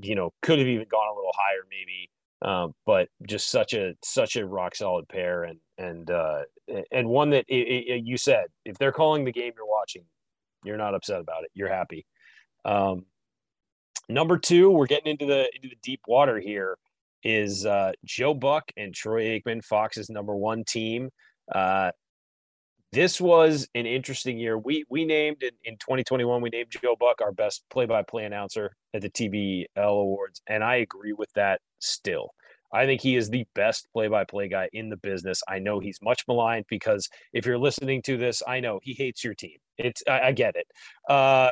you 0.00 0.14
know, 0.14 0.30
could 0.40 0.58
have 0.58 0.68
even 0.68 0.86
gone 0.90 1.08
a 1.08 1.14
little 1.14 1.32
higher 1.34 1.62
maybe, 1.68 2.08
um, 2.42 2.74
but 2.86 3.08
just 3.26 3.50
such 3.50 3.72
a 3.74 3.94
such 4.02 4.36
a 4.36 4.44
rock 4.44 4.74
solid 4.74 5.08
pair 5.08 5.44
and 5.44 5.58
and 5.78 6.10
uh, 6.10 6.42
and 6.90 7.08
one 7.08 7.30
that 7.30 7.44
it, 7.48 7.54
it, 7.54 8.04
you 8.04 8.16
said 8.16 8.46
if 8.64 8.76
they're 8.78 8.92
calling 8.92 9.24
the 9.24 9.32
game 9.32 9.52
you're 9.56 9.66
watching, 9.66 10.04
you're 10.64 10.76
not 10.76 10.94
upset 10.94 11.20
about 11.20 11.44
it. 11.44 11.50
You're 11.54 11.68
happy. 11.68 12.04
Um, 12.64 13.06
number 14.08 14.38
two, 14.38 14.70
we're 14.70 14.86
getting 14.86 15.12
into 15.12 15.26
the 15.26 15.48
into 15.54 15.68
the 15.68 15.78
deep 15.82 16.00
water 16.06 16.38
here. 16.38 16.76
Is 17.24 17.64
uh, 17.64 17.92
Joe 18.04 18.34
Buck 18.34 18.64
and 18.76 18.92
Troy 18.92 19.38
Aikman, 19.38 19.64
Fox's 19.64 20.10
number 20.10 20.34
one 20.34 20.64
team. 20.64 21.10
Uh, 21.54 21.92
this 22.92 23.20
was 23.20 23.68
an 23.74 23.86
interesting 23.86 24.38
year. 24.38 24.58
We 24.58 24.84
we 24.90 25.04
named 25.04 25.42
in, 25.42 25.52
in 25.64 25.74
2021, 25.78 26.42
we 26.42 26.50
named 26.50 26.70
Joe 26.70 26.94
Buck 26.98 27.20
our 27.22 27.32
best 27.32 27.64
play-by-play 27.70 28.24
announcer 28.24 28.76
at 28.92 29.00
the 29.00 29.08
TBL 29.08 29.66
Awards, 29.76 30.42
and 30.46 30.62
I 30.62 30.76
agree 30.76 31.14
with 31.14 31.32
that 31.34 31.60
still. 31.78 32.34
I 32.74 32.86
think 32.86 33.00
he 33.00 33.16
is 33.16 33.28
the 33.28 33.44
best 33.54 33.86
play-by-play 33.92 34.48
guy 34.48 34.68
in 34.72 34.88
the 34.88 34.96
business. 34.96 35.42
I 35.46 35.58
know 35.58 35.78
he's 35.78 35.98
much 36.02 36.24
maligned 36.26 36.64
because 36.68 37.08
if 37.32 37.44
you're 37.44 37.58
listening 37.58 38.00
to 38.02 38.16
this, 38.16 38.42
I 38.46 38.60
know 38.60 38.80
he 38.82 38.94
hates 38.94 39.22
your 39.22 39.34
team. 39.34 39.58
It's 39.78 40.02
I, 40.08 40.20
I 40.20 40.32
get 40.32 40.56
it, 40.56 40.66
uh, 41.08 41.50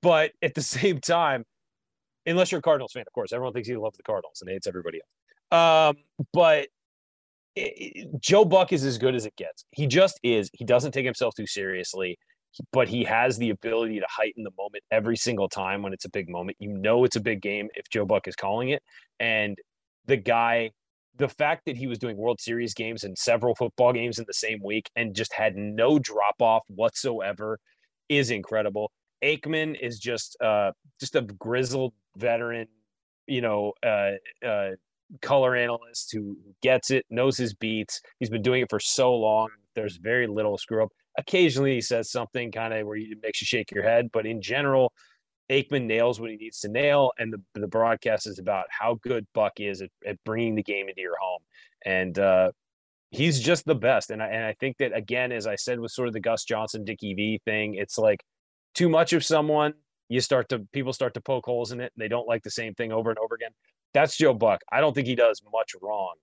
but 0.00 0.32
at 0.42 0.54
the 0.54 0.62
same 0.62 0.98
time, 0.98 1.44
unless 2.24 2.52
you're 2.52 2.60
a 2.60 2.62
Cardinals 2.62 2.92
fan, 2.92 3.04
of 3.06 3.12
course, 3.12 3.32
everyone 3.34 3.52
thinks 3.52 3.68
he 3.68 3.76
loves 3.76 3.98
the 3.98 4.02
Cardinals 4.02 4.40
and 4.40 4.50
hates 4.50 4.66
everybody 4.66 4.98
else. 4.98 5.10
Um, 5.52 5.96
but 6.32 6.68
Joe 8.20 8.44
Buck 8.44 8.72
is 8.72 8.84
as 8.84 8.98
good 8.98 9.14
as 9.14 9.26
it 9.26 9.36
gets. 9.36 9.64
He 9.72 9.86
just 9.86 10.18
is. 10.22 10.50
He 10.52 10.64
doesn't 10.64 10.92
take 10.92 11.04
himself 11.04 11.34
too 11.34 11.46
seriously, 11.46 12.18
but 12.72 12.88
he 12.88 13.04
has 13.04 13.38
the 13.38 13.50
ability 13.50 14.00
to 14.00 14.06
heighten 14.08 14.44
the 14.44 14.52
moment 14.58 14.84
every 14.90 15.16
single 15.16 15.48
time 15.48 15.82
when 15.82 15.92
it's 15.92 16.04
a 16.04 16.10
big 16.10 16.28
moment. 16.28 16.56
You 16.60 16.72
know 16.72 17.04
it's 17.04 17.16
a 17.16 17.20
big 17.20 17.42
game 17.42 17.68
if 17.74 17.88
Joe 17.90 18.04
Buck 18.04 18.28
is 18.28 18.36
calling 18.36 18.70
it. 18.70 18.82
And 19.18 19.56
the 20.06 20.16
guy, 20.16 20.70
the 21.16 21.28
fact 21.28 21.66
that 21.66 21.76
he 21.76 21.86
was 21.86 21.98
doing 21.98 22.16
World 22.16 22.40
Series 22.40 22.74
games 22.74 23.04
and 23.04 23.16
several 23.16 23.54
football 23.54 23.92
games 23.92 24.18
in 24.18 24.24
the 24.26 24.34
same 24.34 24.60
week 24.62 24.90
and 24.96 25.14
just 25.14 25.32
had 25.32 25.56
no 25.56 25.98
drop 25.98 26.40
off 26.40 26.64
whatsoever 26.68 27.58
is 28.08 28.30
incredible. 28.30 28.90
Aikman 29.22 29.78
is 29.80 29.98
just 29.98 30.36
uh 30.42 30.72
just 30.98 31.14
a 31.14 31.22
grizzled 31.22 31.92
veteran, 32.16 32.66
you 33.26 33.40
know, 33.40 33.72
uh 33.82 34.12
uh 34.44 34.70
color 35.22 35.56
analyst 35.56 36.12
who 36.12 36.36
gets 36.62 36.90
it, 36.90 37.04
knows 37.10 37.36
his 37.36 37.54
beats. 37.54 38.00
He's 38.18 38.30
been 38.30 38.42
doing 38.42 38.62
it 38.62 38.70
for 38.70 38.80
so 38.80 39.14
long. 39.14 39.48
There's 39.74 39.96
very 39.96 40.26
little 40.26 40.58
screw 40.58 40.82
up. 40.82 40.90
Occasionally, 41.18 41.74
he 41.74 41.80
says 41.80 42.10
something 42.10 42.52
kind 42.52 42.72
of 42.72 42.86
where 42.86 42.96
it 42.96 43.18
makes 43.22 43.40
you 43.40 43.46
shake 43.46 43.70
your 43.72 43.82
head, 43.82 44.10
but 44.12 44.26
in 44.26 44.40
general, 44.40 44.92
Aikman 45.50 45.86
nails 45.86 46.20
what 46.20 46.30
he 46.30 46.36
needs 46.36 46.60
to 46.60 46.68
nail, 46.68 47.10
and 47.18 47.32
the 47.32 47.60
the 47.60 47.66
broadcast 47.66 48.26
is 48.28 48.38
about 48.38 48.66
how 48.70 48.94
good 49.02 49.26
Buck 49.34 49.54
is 49.58 49.82
at, 49.82 49.90
at 50.06 50.16
bringing 50.24 50.54
the 50.54 50.62
game 50.62 50.88
into 50.88 51.00
your 51.00 51.16
home, 51.20 51.40
and 51.84 52.16
uh, 52.18 52.52
he's 53.10 53.40
just 53.40 53.64
the 53.66 53.74
best. 53.74 54.10
And 54.10 54.22
I 54.22 54.28
and 54.28 54.44
I 54.44 54.54
think 54.60 54.76
that 54.78 54.96
again, 54.96 55.32
as 55.32 55.48
I 55.48 55.56
said 55.56 55.80
with 55.80 55.90
sort 55.90 56.06
of 56.06 56.14
the 56.14 56.20
Gus 56.20 56.44
Johnson 56.44 56.84
Dickie 56.84 57.14
V 57.14 57.40
thing, 57.44 57.74
it's 57.74 57.98
like 57.98 58.22
too 58.76 58.88
much 58.88 59.12
of 59.12 59.24
someone, 59.24 59.74
you 60.08 60.20
start 60.20 60.48
to 60.50 60.60
people 60.72 60.92
start 60.92 61.14
to 61.14 61.20
poke 61.20 61.46
holes 61.46 61.72
in 61.72 61.80
it, 61.80 61.92
and 61.96 62.02
they 62.02 62.08
don't 62.08 62.28
like 62.28 62.44
the 62.44 62.50
same 62.50 62.74
thing 62.74 62.92
over 62.92 63.10
and 63.10 63.18
over 63.18 63.34
again 63.34 63.50
that's 63.94 64.16
Joe 64.16 64.34
Buck. 64.34 64.60
I 64.70 64.80
don't 64.80 64.94
think 64.94 65.06
he 65.06 65.14
does 65.14 65.42
much 65.52 65.72
wrong, 65.80 66.14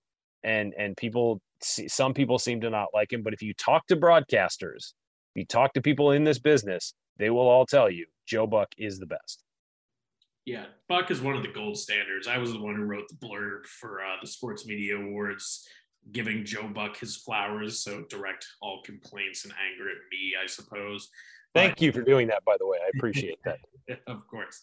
and 0.42 0.74
and 0.78 0.96
people, 0.96 1.40
some 1.60 2.14
people 2.14 2.38
seem 2.38 2.60
to 2.62 2.70
not 2.70 2.88
like 2.94 3.12
him. 3.12 3.22
But 3.22 3.34
if 3.34 3.42
you 3.42 3.54
talk 3.54 3.86
to 3.88 3.96
broadcasters, 3.96 4.92
you 5.34 5.44
talk 5.44 5.72
to 5.74 5.82
people 5.82 6.12
in 6.12 6.24
this 6.24 6.38
business, 6.38 6.94
they 7.18 7.30
will 7.30 7.48
all 7.48 7.66
tell 7.66 7.90
you 7.90 8.06
Joe 8.26 8.46
Buck 8.46 8.68
is 8.78 8.98
the 8.98 9.06
best. 9.06 9.44
Yeah, 10.44 10.64
Buck 10.88 11.10
is 11.10 11.20
one 11.20 11.36
of 11.36 11.42
the 11.42 11.52
gold 11.52 11.76
standards. 11.76 12.26
I 12.26 12.38
was 12.38 12.52
the 12.52 12.60
one 12.60 12.74
who 12.74 12.84
wrote 12.84 13.08
the 13.08 13.26
blurb 13.26 13.66
for 13.66 14.00
uh, 14.00 14.16
the 14.22 14.26
Sports 14.26 14.66
Media 14.66 14.96
Awards, 14.96 15.68
giving 16.10 16.44
Joe 16.44 16.68
Buck 16.68 16.96
his 16.96 17.16
flowers. 17.16 17.80
So 17.80 18.04
direct 18.08 18.46
all 18.62 18.80
complaints 18.82 19.44
and 19.44 19.52
anger 19.52 19.90
at 19.90 19.98
me, 20.10 20.32
I 20.42 20.46
suppose. 20.46 21.10
Thank 21.54 21.74
but, 21.74 21.82
you 21.82 21.92
for 21.92 22.02
doing 22.02 22.28
that, 22.28 22.44
by 22.44 22.56
the 22.58 22.66
way. 22.66 22.78
I 22.82 22.90
appreciate 22.96 23.38
that. 23.44 23.58
of 24.06 24.26
course. 24.26 24.60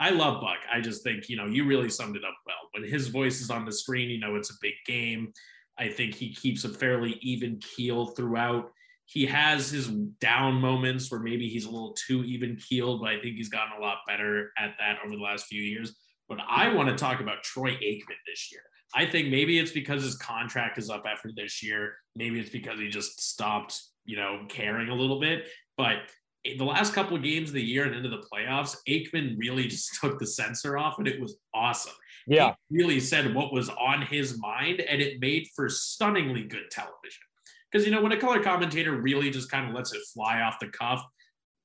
I 0.00 0.10
love 0.10 0.40
Buck. 0.40 0.58
I 0.72 0.80
just 0.80 1.04
think, 1.04 1.28
you 1.28 1.36
know, 1.36 1.46
you 1.46 1.64
really 1.64 1.90
summed 1.90 2.16
it 2.16 2.24
up 2.24 2.34
well. 2.46 2.56
When 2.72 2.90
his 2.90 3.08
voice 3.08 3.40
is 3.40 3.50
on 3.50 3.64
the 3.64 3.72
screen, 3.72 4.10
you 4.10 4.18
know, 4.18 4.34
it's 4.34 4.50
a 4.50 4.54
big 4.60 4.74
game. 4.86 5.32
I 5.78 5.88
think 5.88 6.14
he 6.14 6.34
keeps 6.34 6.64
a 6.64 6.68
fairly 6.70 7.18
even 7.20 7.60
keel 7.60 8.06
throughout 8.06 8.72
he 9.12 9.26
has 9.26 9.70
his 9.70 9.88
down 9.88 10.54
moments 10.54 11.10
where 11.10 11.18
maybe 11.18 11.48
he's 11.48 11.64
a 11.64 11.70
little 11.70 11.96
too 12.06 12.22
even 12.22 12.54
keeled, 12.56 13.00
but 13.00 13.10
I 13.10 13.20
think 13.20 13.36
he's 13.36 13.48
gotten 13.48 13.76
a 13.76 13.80
lot 13.80 13.98
better 14.06 14.52
at 14.56 14.74
that 14.78 14.98
over 15.04 15.16
the 15.16 15.22
last 15.22 15.46
few 15.46 15.60
years. 15.60 15.96
But 16.28 16.38
I 16.48 16.72
want 16.72 16.90
to 16.90 16.94
talk 16.94 17.20
about 17.20 17.42
Troy 17.42 17.72
Aikman 17.72 18.20
this 18.24 18.52
year. 18.52 18.62
I 18.94 19.06
think 19.06 19.28
maybe 19.28 19.58
it's 19.58 19.72
because 19.72 20.04
his 20.04 20.14
contract 20.14 20.78
is 20.78 20.90
up 20.90 21.02
after 21.08 21.30
this 21.34 21.60
year. 21.60 21.94
Maybe 22.14 22.38
it's 22.38 22.50
because 22.50 22.78
he 22.78 22.88
just 22.88 23.20
stopped, 23.20 23.82
you 24.04 24.16
know, 24.16 24.44
caring 24.48 24.90
a 24.90 24.94
little 24.94 25.18
bit. 25.18 25.48
But 25.76 25.96
the 26.44 26.64
last 26.64 26.94
couple 26.94 27.16
of 27.16 27.22
games 27.22 27.50
of 27.50 27.54
the 27.54 27.62
year 27.62 27.84
and 27.84 27.94
into 27.94 28.08
the 28.08 28.24
playoffs, 28.32 28.76
Aikman 28.88 29.36
really 29.38 29.66
just 29.68 29.98
took 30.00 30.18
the 30.18 30.26
censor 30.26 30.78
off 30.78 30.98
and 30.98 31.06
it 31.06 31.20
was 31.20 31.36
awesome. 31.54 31.92
Yeah. 32.26 32.54
He 32.68 32.76
really 32.76 33.00
said 33.00 33.34
what 33.34 33.52
was 33.52 33.68
on 33.68 34.02
his 34.02 34.38
mind 34.38 34.80
and 34.80 35.00
it 35.00 35.20
made 35.20 35.48
for 35.54 35.68
stunningly 35.68 36.44
good 36.44 36.70
television. 36.70 37.22
Because, 37.70 37.86
you 37.86 37.92
know, 37.92 38.02
when 38.02 38.12
a 38.12 38.20
color 38.20 38.42
commentator 38.42 39.00
really 39.00 39.30
just 39.30 39.50
kind 39.50 39.68
of 39.68 39.74
lets 39.74 39.92
it 39.92 40.00
fly 40.12 40.40
off 40.40 40.58
the 40.60 40.68
cuff, 40.68 41.04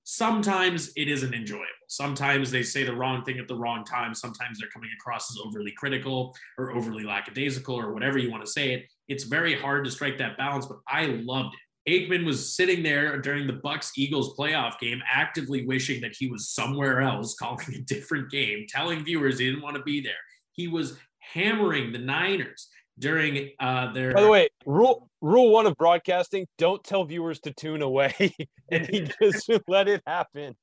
sometimes 0.04 0.92
it 0.96 1.08
isn't 1.08 1.34
enjoyable. 1.34 1.66
Sometimes 1.88 2.52
they 2.52 2.62
say 2.62 2.84
the 2.84 2.96
wrong 2.96 3.24
thing 3.24 3.40
at 3.40 3.48
the 3.48 3.56
wrong 3.56 3.84
time. 3.84 4.14
Sometimes 4.14 4.60
they're 4.60 4.70
coming 4.70 4.90
across 5.00 5.32
as 5.32 5.38
overly 5.44 5.72
critical 5.72 6.36
or 6.60 6.76
overly 6.76 7.04
lackadaisical 7.04 7.76
or 7.76 7.92
whatever 7.92 8.20
you 8.20 8.30
want 8.30 8.46
to 8.46 8.52
say 8.52 8.74
it. 8.74 8.86
It's 9.08 9.24
very 9.24 9.60
hard 9.60 9.84
to 9.86 9.92
strike 9.92 10.18
that 10.20 10.38
balance, 10.38 10.68
but 10.68 10.78
I 10.88 11.06
loved 11.08 11.56
it. 11.56 11.60
Aikman 11.88 12.26
was 12.26 12.56
sitting 12.56 12.82
there 12.82 13.20
during 13.20 13.46
the 13.46 13.54
Bucs 13.54 13.92
Eagles 13.96 14.36
playoff 14.36 14.80
game, 14.80 15.02
actively 15.12 15.66
wishing 15.66 16.02
that 16.02 16.16
he 16.18 16.28
was 16.28 16.50
somewhere 16.50 17.02
else, 17.02 17.36
calling 17.40 17.76
a 17.76 17.80
different 17.80 18.32
game, 18.32 18.66
telling 18.68 19.04
viewers 19.04 19.40
he 19.40 19.46
didn't 19.46 19.62
want 19.62 19.76
to 19.76 19.84
be 19.84 20.02
there. 20.02 20.14
He 20.54 20.68
was 20.68 20.98
hammering 21.20 21.92
the 21.92 22.00
Niners 22.00 22.70
during 22.98 23.52
uh, 23.60 23.92
their. 23.94 24.14
By 24.14 24.22
the 24.22 24.30
way, 24.30 24.50
rule 24.66 25.10
rule 25.22 25.52
one 25.52 25.68
of 25.68 25.76
broadcasting: 25.78 26.48
don't 26.58 26.84
tell 26.84 27.04
viewers 27.06 27.40
to 27.42 27.54
tune 27.54 27.82
away, 27.82 28.36
and 28.72 28.88
he 28.88 29.08
just 29.22 29.50
let 29.68 29.88
it 29.88 30.02
happen. 30.08 30.56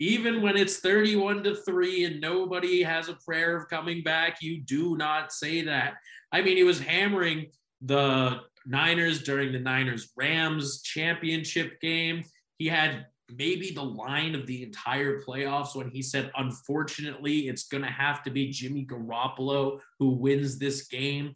Even 0.00 0.42
when 0.42 0.56
it's 0.56 0.78
thirty-one 0.78 1.42
to 1.42 1.56
three 1.56 2.04
and 2.04 2.20
nobody 2.20 2.84
has 2.84 3.08
a 3.08 3.14
prayer 3.14 3.56
of 3.56 3.68
coming 3.68 4.02
back, 4.02 4.42
you 4.42 4.60
do 4.60 4.96
not 4.96 5.32
say 5.32 5.62
that. 5.62 5.94
I 6.30 6.42
mean, 6.42 6.56
he 6.56 6.62
was 6.62 6.78
hammering 6.78 7.46
the 7.80 8.40
Niners 8.68 9.22
during 9.22 9.52
the 9.52 9.58
Niners 9.58 10.12
Rams 10.16 10.82
championship 10.82 11.80
game. 11.80 12.22
He 12.58 12.66
had 12.66 13.06
maybe 13.30 13.72
the 13.72 13.82
line 13.82 14.34
of 14.34 14.46
the 14.46 14.62
entire 14.62 15.20
playoffs 15.22 15.74
when 15.74 15.90
he 15.90 16.02
said, 16.02 16.30
unfortunately, 16.36 17.48
it's 17.48 17.68
going 17.68 17.82
to 17.82 17.90
have 17.90 18.22
to 18.24 18.30
be 18.30 18.50
Jimmy 18.50 18.86
Garoppolo 18.86 19.80
who 19.98 20.10
wins 20.10 20.58
this 20.58 20.86
game. 20.86 21.34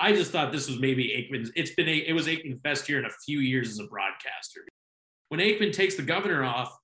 I 0.00 0.12
just 0.12 0.30
thought 0.30 0.52
this 0.52 0.68
was 0.68 0.78
maybe 0.78 1.08
Aikman's. 1.08 1.50
It's 1.56 1.72
been 1.72 1.88
a, 1.88 1.96
it 1.96 2.12
was 2.12 2.26
Aikman 2.26 2.62
Fest 2.62 2.86
here 2.86 2.98
in 2.98 3.04
a 3.04 3.10
few 3.24 3.40
years 3.40 3.70
as 3.70 3.78
a 3.80 3.86
broadcaster. 3.86 4.60
When 5.28 5.40
Aikman 5.40 5.72
takes 5.72 5.96
the 5.96 6.02
governor 6.02 6.44
off, 6.44 6.76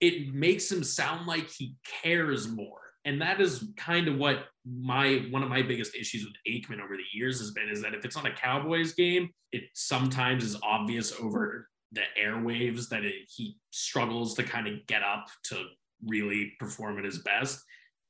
it 0.00 0.32
makes 0.32 0.70
him 0.70 0.84
sound 0.84 1.26
like 1.26 1.50
he 1.50 1.74
cares 2.02 2.48
more. 2.48 2.87
And 3.04 3.22
that 3.22 3.40
is 3.40 3.68
kind 3.76 4.08
of 4.08 4.16
what 4.16 4.46
my 4.66 5.26
one 5.30 5.42
of 5.42 5.48
my 5.48 5.62
biggest 5.62 5.94
issues 5.94 6.24
with 6.24 6.34
Aikman 6.46 6.82
over 6.82 6.96
the 6.96 7.18
years 7.18 7.38
has 7.40 7.52
been 7.52 7.68
is 7.68 7.80
that 7.82 7.94
if 7.94 8.04
it's 8.04 8.16
on 8.16 8.26
a 8.26 8.34
Cowboys 8.34 8.92
game, 8.92 9.30
it 9.52 9.64
sometimes 9.74 10.44
is 10.44 10.56
obvious 10.62 11.18
over 11.20 11.68
the 11.92 12.02
airwaves 12.20 12.88
that 12.90 13.04
it, 13.04 13.14
he 13.34 13.56
struggles 13.70 14.34
to 14.34 14.42
kind 14.42 14.66
of 14.66 14.86
get 14.86 15.02
up 15.02 15.26
to 15.44 15.64
really 16.06 16.52
perform 16.58 16.98
at 16.98 17.04
his 17.04 17.18
best. 17.18 17.64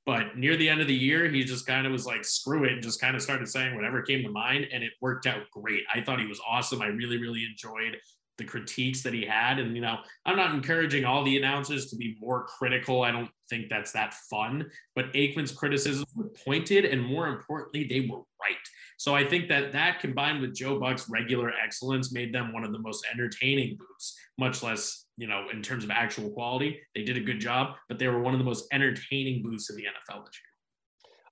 But 0.04 0.38
near 0.38 0.56
the 0.56 0.68
end 0.68 0.80
of 0.80 0.86
the 0.86 0.94
year, 0.94 1.28
he 1.28 1.44
just 1.44 1.66
kind 1.66 1.86
of 1.86 1.92
was 1.92 2.06
like, 2.06 2.24
screw 2.24 2.64
it, 2.64 2.72
and 2.72 2.82
just 2.82 3.00
kind 3.00 3.14
of 3.14 3.20
started 3.20 3.46
saying 3.46 3.76
whatever 3.76 4.00
came 4.00 4.22
to 4.22 4.30
mind. 4.30 4.66
And 4.72 4.82
it 4.82 4.92
worked 5.02 5.26
out 5.26 5.42
great. 5.52 5.84
I 5.94 6.00
thought 6.00 6.18
he 6.18 6.26
was 6.26 6.40
awesome. 6.48 6.80
I 6.80 6.86
really, 6.86 7.18
really 7.18 7.44
enjoyed 7.44 7.94
the 8.38 8.44
critiques 8.44 9.02
that 9.02 9.12
he 9.12 9.24
had. 9.26 9.58
And, 9.58 9.74
you 9.74 9.82
know, 9.82 9.98
I'm 10.24 10.36
not 10.36 10.54
encouraging 10.54 11.04
all 11.04 11.24
the 11.24 11.36
announcers 11.36 11.90
to 11.90 11.96
be 11.96 12.16
more 12.20 12.46
critical. 12.46 13.02
I 13.02 13.10
don't 13.10 13.30
think 13.50 13.68
that's 13.68 13.92
that 13.92 14.14
fun. 14.30 14.70
But 14.94 15.12
Aikman's 15.12 15.52
criticisms 15.52 16.06
were 16.14 16.30
pointed, 16.44 16.84
and 16.84 17.04
more 17.04 17.26
importantly, 17.28 17.86
they 17.88 18.08
were 18.08 18.22
right. 18.40 18.56
So 18.96 19.14
I 19.14 19.24
think 19.24 19.48
that 19.48 19.72
that 19.72 20.00
combined 20.00 20.40
with 20.40 20.54
Joe 20.54 20.80
Buck's 20.80 21.08
regular 21.08 21.52
excellence 21.52 22.12
made 22.12 22.34
them 22.34 22.52
one 22.52 22.64
of 22.64 22.72
the 22.72 22.78
most 22.78 23.06
entertaining 23.12 23.76
booths, 23.76 24.16
much 24.38 24.62
less, 24.62 25.06
you 25.16 25.26
know, 25.26 25.46
in 25.52 25.62
terms 25.62 25.84
of 25.84 25.90
actual 25.90 26.30
quality. 26.30 26.80
They 26.94 27.04
did 27.04 27.16
a 27.16 27.20
good 27.20 27.40
job, 27.40 27.76
but 27.88 27.98
they 27.98 28.08
were 28.08 28.20
one 28.20 28.34
of 28.34 28.38
the 28.38 28.44
most 28.44 28.66
entertaining 28.72 29.42
booths 29.42 29.70
in 29.70 29.76
the 29.76 29.82
NFL 29.82 30.24
this 30.26 30.40
year. 30.40 30.47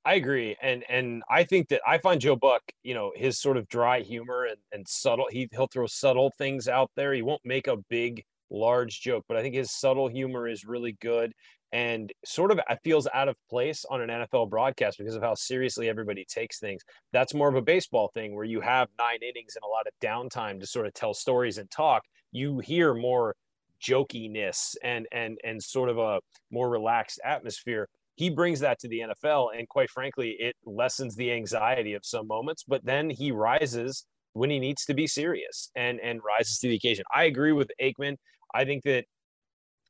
I 0.07 0.15
agree. 0.15 0.57
And 0.63 0.85
and 0.89 1.25
I 1.29 1.43
think 1.43 1.69
that 1.71 1.81
I 1.85 1.99
find 1.99 2.21
Joe 2.21 2.37
Buck, 2.37 2.63
you 2.85 2.95
know, 2.95 3.11
his 3.17 3.41
sort 3.41 3.57
of 3.57 3.69
dry 3.69 4.03
humor 4.03 4.45
and, 4.45 4.57
and 4.71 4.87
subtle, 4.87 5.27
he, 5.29 5.49
he'll 5.51 5.67
throw 5.67 5.89
subtle 5.89 6.33
things 6.39 6.69
out 6.69 6.93
there. 6.95 7.13
He 7.13 7.23
won't 7.23 7.45
make 7.45 7.67
a 7.67 7.77
big, 7.91 8.25
large 8.49 9.01
joke, 9.01 9.25
but 9.27 9.37
I 9.37 9.43
think 9.43 9.57
his 9.57 9.73
subtle 9.73 10.07
humor 10.07 10.47
is 10.47 10.65
really 10.65 10.97
good 11.01 11.33
and 11.73 12.13
sort 12.25 12.53
of 12.53 12.61
uh, 12.71 12.77
feels 12.85 13.09
out 13.13 13.29
of 13.29 13.35
place 13.51 13.85
on 13.91 14.01
an 14.01 14.09
NFL 14.09 14.49
broadcast 14.49 14.97
because 14.97 15.17
of 15.17 15.23
how 15.23 15.35
seriously 15.35 15.89
everybody 15.89 16.25
takes 16.25 16.61
things. 16.61 16.83
That's 17.13 17.35
more 17.35 17.49
of 17.49 17.57
a 17.57 17.63
baseball 17.63 18.13
thing 18.15 18.37
where 18.37 18.45
you 18.45 18.61
have 18.61 18.89
nine 19.01 19.19
innings 19.23 19.57
and 19.57 19.65
a 19.65 19.67
lot 19.67 19.89
of 19.89 19.93
downtime 20.01 20.61
to 20.61 20.69
sort 20.69 20.87
of 20.87 20.95
tell 20.95 21.15
stories 21.15 21.59
and 21.59 21.69
talk. 21.69 22.05
You 22.31 22.61
hear 22.61 22.95
more 22.95 23.35
jokiness 23.83 24.77
and 24.83 25.07
and 25.11 25.39
and 25.45 25.63
sort 25.63 25.89
of 25.89 25.99
a 25.99 26.21
more 26.53 26.71
relaxed 26.71 27.21
atmosphere. 27.25 27.89
He 28.17 28.31
brings 28.31 28.61
that 28.61 28.79
to 28.81 28.89
the 28.89 29.01
NFL, 29.01 29.51
and 29.57 29.69
quite 29.69 29.91
frankly, 29.91 30.37
it 30.39 30.57
lessens 30.65 31.17
the 31.17 31.33
anxiety 31.33 31.93
of 31.95 32.05
some 32.05 32.27
moments. 32.27 32.65
But 32.67 32.85
then 32.85 33.11
he 33.11 33.31
rises 33.31 34.07
when 34.33 34.51
he 34.51 34.59
needs 34.59 34.85
to 34.87 34.95
be 34.95 35.07
serious 35.07 35.71
and 35.77 36.01
and 36.01 36.21
rises 36.25 36.59
to 36.59 36.69
the 36.69 36.75
occasion. 36.75 37.05
I 37.15 37.25
agree 37.25 37.53
with 37.53 37.71
Aikman. 37.81 38.17
I 38.55 38.65
think 38.65 38.85
that 38.85 39.05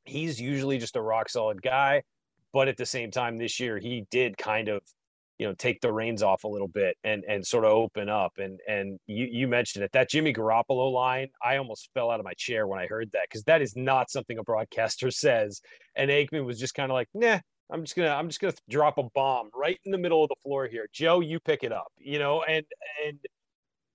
he's 0.05 0.39
usually 0.39 0.77
just 0.77 0.95
a 0.95 1.01
rock 1.01 1.29
solid 1.29 1.61
guy. 1.61 2.03
But 2.53 2.67
at 2.67 2.77
the 2.77 2.85
same 2.85 3.11
time, 3.11 3.37
this 3.37 3.59
year 3.59 3.77
he 3.77 4.05
did 4.09 4.37
kind 4.37 4.69
of, 4.69 4.81
you 5.37 5.45
know, 5.45 5.53
take 5.53 5.81
the 5.81 5.91
reins 5.91 6.23
off 6.23 6.43
a 6.43 6.47
little 6.47 6.67
bit 6.67 6.97
and 7.03 7.23
and 7.27 7.45
sort 7.45 7.65
of 7.65 7.71
open 7.71 8.09
up. 8.09 8.33
And 8.37 8.59
and 8.67 8.99
you 9.05 9.27
you 9.29 9.47
mentioned 9.47 9.83
it 9.83 9.91
that 9.93 10.09
Jimmy 10.09 10.33
Garoppolo 10.33 10.91
line, 10.91 11.27
I 11.43 11.57
almost 11.57 11.89
fell 11.93 12.09
out 12.09 12.19
of 12.19 12.25
my 12.25 12.33
chair 12.37 12.67
when 12.67 12.79
I 12.79 12.87
heard 12.87 13.11
that 13.13 13.23
because 13.29 13.43
that 13.43 13.61
is 13.61 13.75
not 13.75 14.09
something 14.09 14.37
a 14.37 14.43
broadcaster 14.43 15.11
says. 15.23 15.61
And 15.95 16.09
Aikman 16.09 16.45
was 16.45 16.59
just 16.59 16.73
kind 16.73 16.91
of 16.91 16.95
like, 16.95 17.09
nah, 17.13 17.39
I'm 17.69 17.83
just 17.83 17.95
gonna 17.95 18.09
I'm 18.09 18.27
just 18.27 18.39
gonna 18.39 18.53
drop 18.69 18.97
a 18.97 19.03
bomb 19.03 19.49
right 19.53 19.79
in 19.85 19.91
the 19.91 19.97
middle 19.97 20.23
of 20.23 20.29
the 20.29 20.35
floor 20.41 20.67
here. 20.67 20.87
Joe, 20.93 21.19
you 21.19 21.39
pick 21.39 21.63
it 21.63 21.71
up, 21.71 21.91
you 21.97 22.19
know, 22.19 22.43
and 22.43 22.65
and 23.05 23.19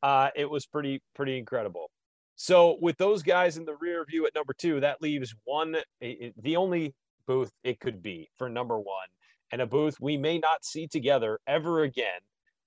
uh, 0.02 0.28
it 0.34 0.48
was 0.48 0.66
pretty 0.66 1.00
pretty 1.14 1.38
incredible. 1.38 1.90
So 2.36 2.76
with 2.80 2.98
those 2.98 3.22
guys 3.22 3.56
in 3.56 3.64
the 3.64 3.76
rear 3.80 4.04
view 4.04 4.26
at 4.26 4.34
number 4.34 4.52
two, 4.52 4.80
that 4.80 5.00
leaves 5.00 5.34
one, 5.44 5.76
the 6.00 6.56
only 6.56 6.94
booth 7.26 7.52
it 7.62 7.78
could 7.78 8.02
be 8.02 8.28
for 8.36 8.48
number 8.48 8.78
one, 8.78 9.08
and 9.52 9.62
a 9.62 9.66
booth 9.66 9.96
we 10.00 10.16
may 10.16 10.38
not 10.38 10.64
see 10.64 10.86
together 10.86 11.38
ever 11.46 11.82
again. 11.82 12.20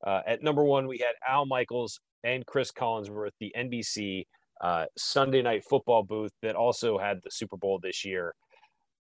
Uh, 0.05 0.21
at 0.25 0.43
number 0.43 0.63
one, 0.63 0.87
we 0.87 0.99
had 0.99 1.15
Al 1.27 1.45
Michaels 1.45 1.99
and 2.23 2.45
Cris 2.45 2.71
Collinsworth, 2.71 3.31
the 3.39 3.53
NBC 3.57 4.25
uh, 4.61 4.85
Sunday 4.97 5.41
Night 5.41 5.63
Football 5.63 6.03
booth 6.03 6.31
that 6.41 6.55
also 6.55 6.97
had 6.97 7.21
the 7.23 7.31
Super 7.31 7.57
Bowl 7.57 7.79
this 7.81 8.05
year. 8.05 8.33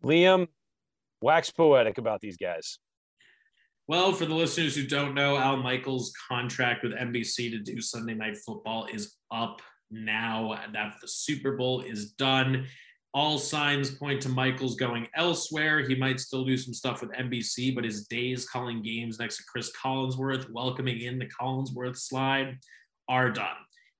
Liam, 0.03 0.47
wax 1.21 1.49
poetic 1.51 1.97
about 1.97 2.21
these 2.21 2.37
guys. 2.37 2.79
Well, 3.87 4.11
for 4.11 4.25
the 4.25 4.35
listeners 4.35 4.75
who 4.75 4.85
don't 4.85 5.13
know, 5.13 5.37
Al 5.37 5.57
Michaels' 5.57 6.11
contract 6.29 6.83
with 6.83 6.91
NBC 6.93 7.51
to 7.51 7.59
do 7.59 7.79
Sunday 7.79 8.15
Night 8.15 8.37
Football 8.37 8.87
is 8.91 9.15
up 9.31 9.61
now 9.89 10.59
that 10.73 10.95
the 11.01 11.07
Super 11.07 11.55
Bowl 11.55 11.81
is 11.81 12.11
done. 12.11 12.67
All 13.13 13.37
signs 13.37 13.89
point 13.89 14.21
to 14.23 14.29
Michaels 14.29 14.75
going 14.75 15.07
elsewhere. 15.15 15.87
He 15.87 15.95
might 15.95 16.19
still 16.19 16.43
do 16.43 16.57
some 16.57 16.73
stuff 16.73 17.01
with 17.01 17.11
NBC, 17.11 17.73
but 17.73 17.85
his 17.85 18.05
days 18.07 18.47
calling 18.47 18.83
games 18.83 19.19
next 19.19 19.37
to 19.37 19.43
Cris 19.49 19.71
Collinsworth, 19.71 20.51
welcoming 20.51 20.99
in 20.99 21.17
the 21.17 21.25
Collinsworth 21.27 21.97
slide, 21.97 22.57
are 23.07 23.31
done. 23.31 23.55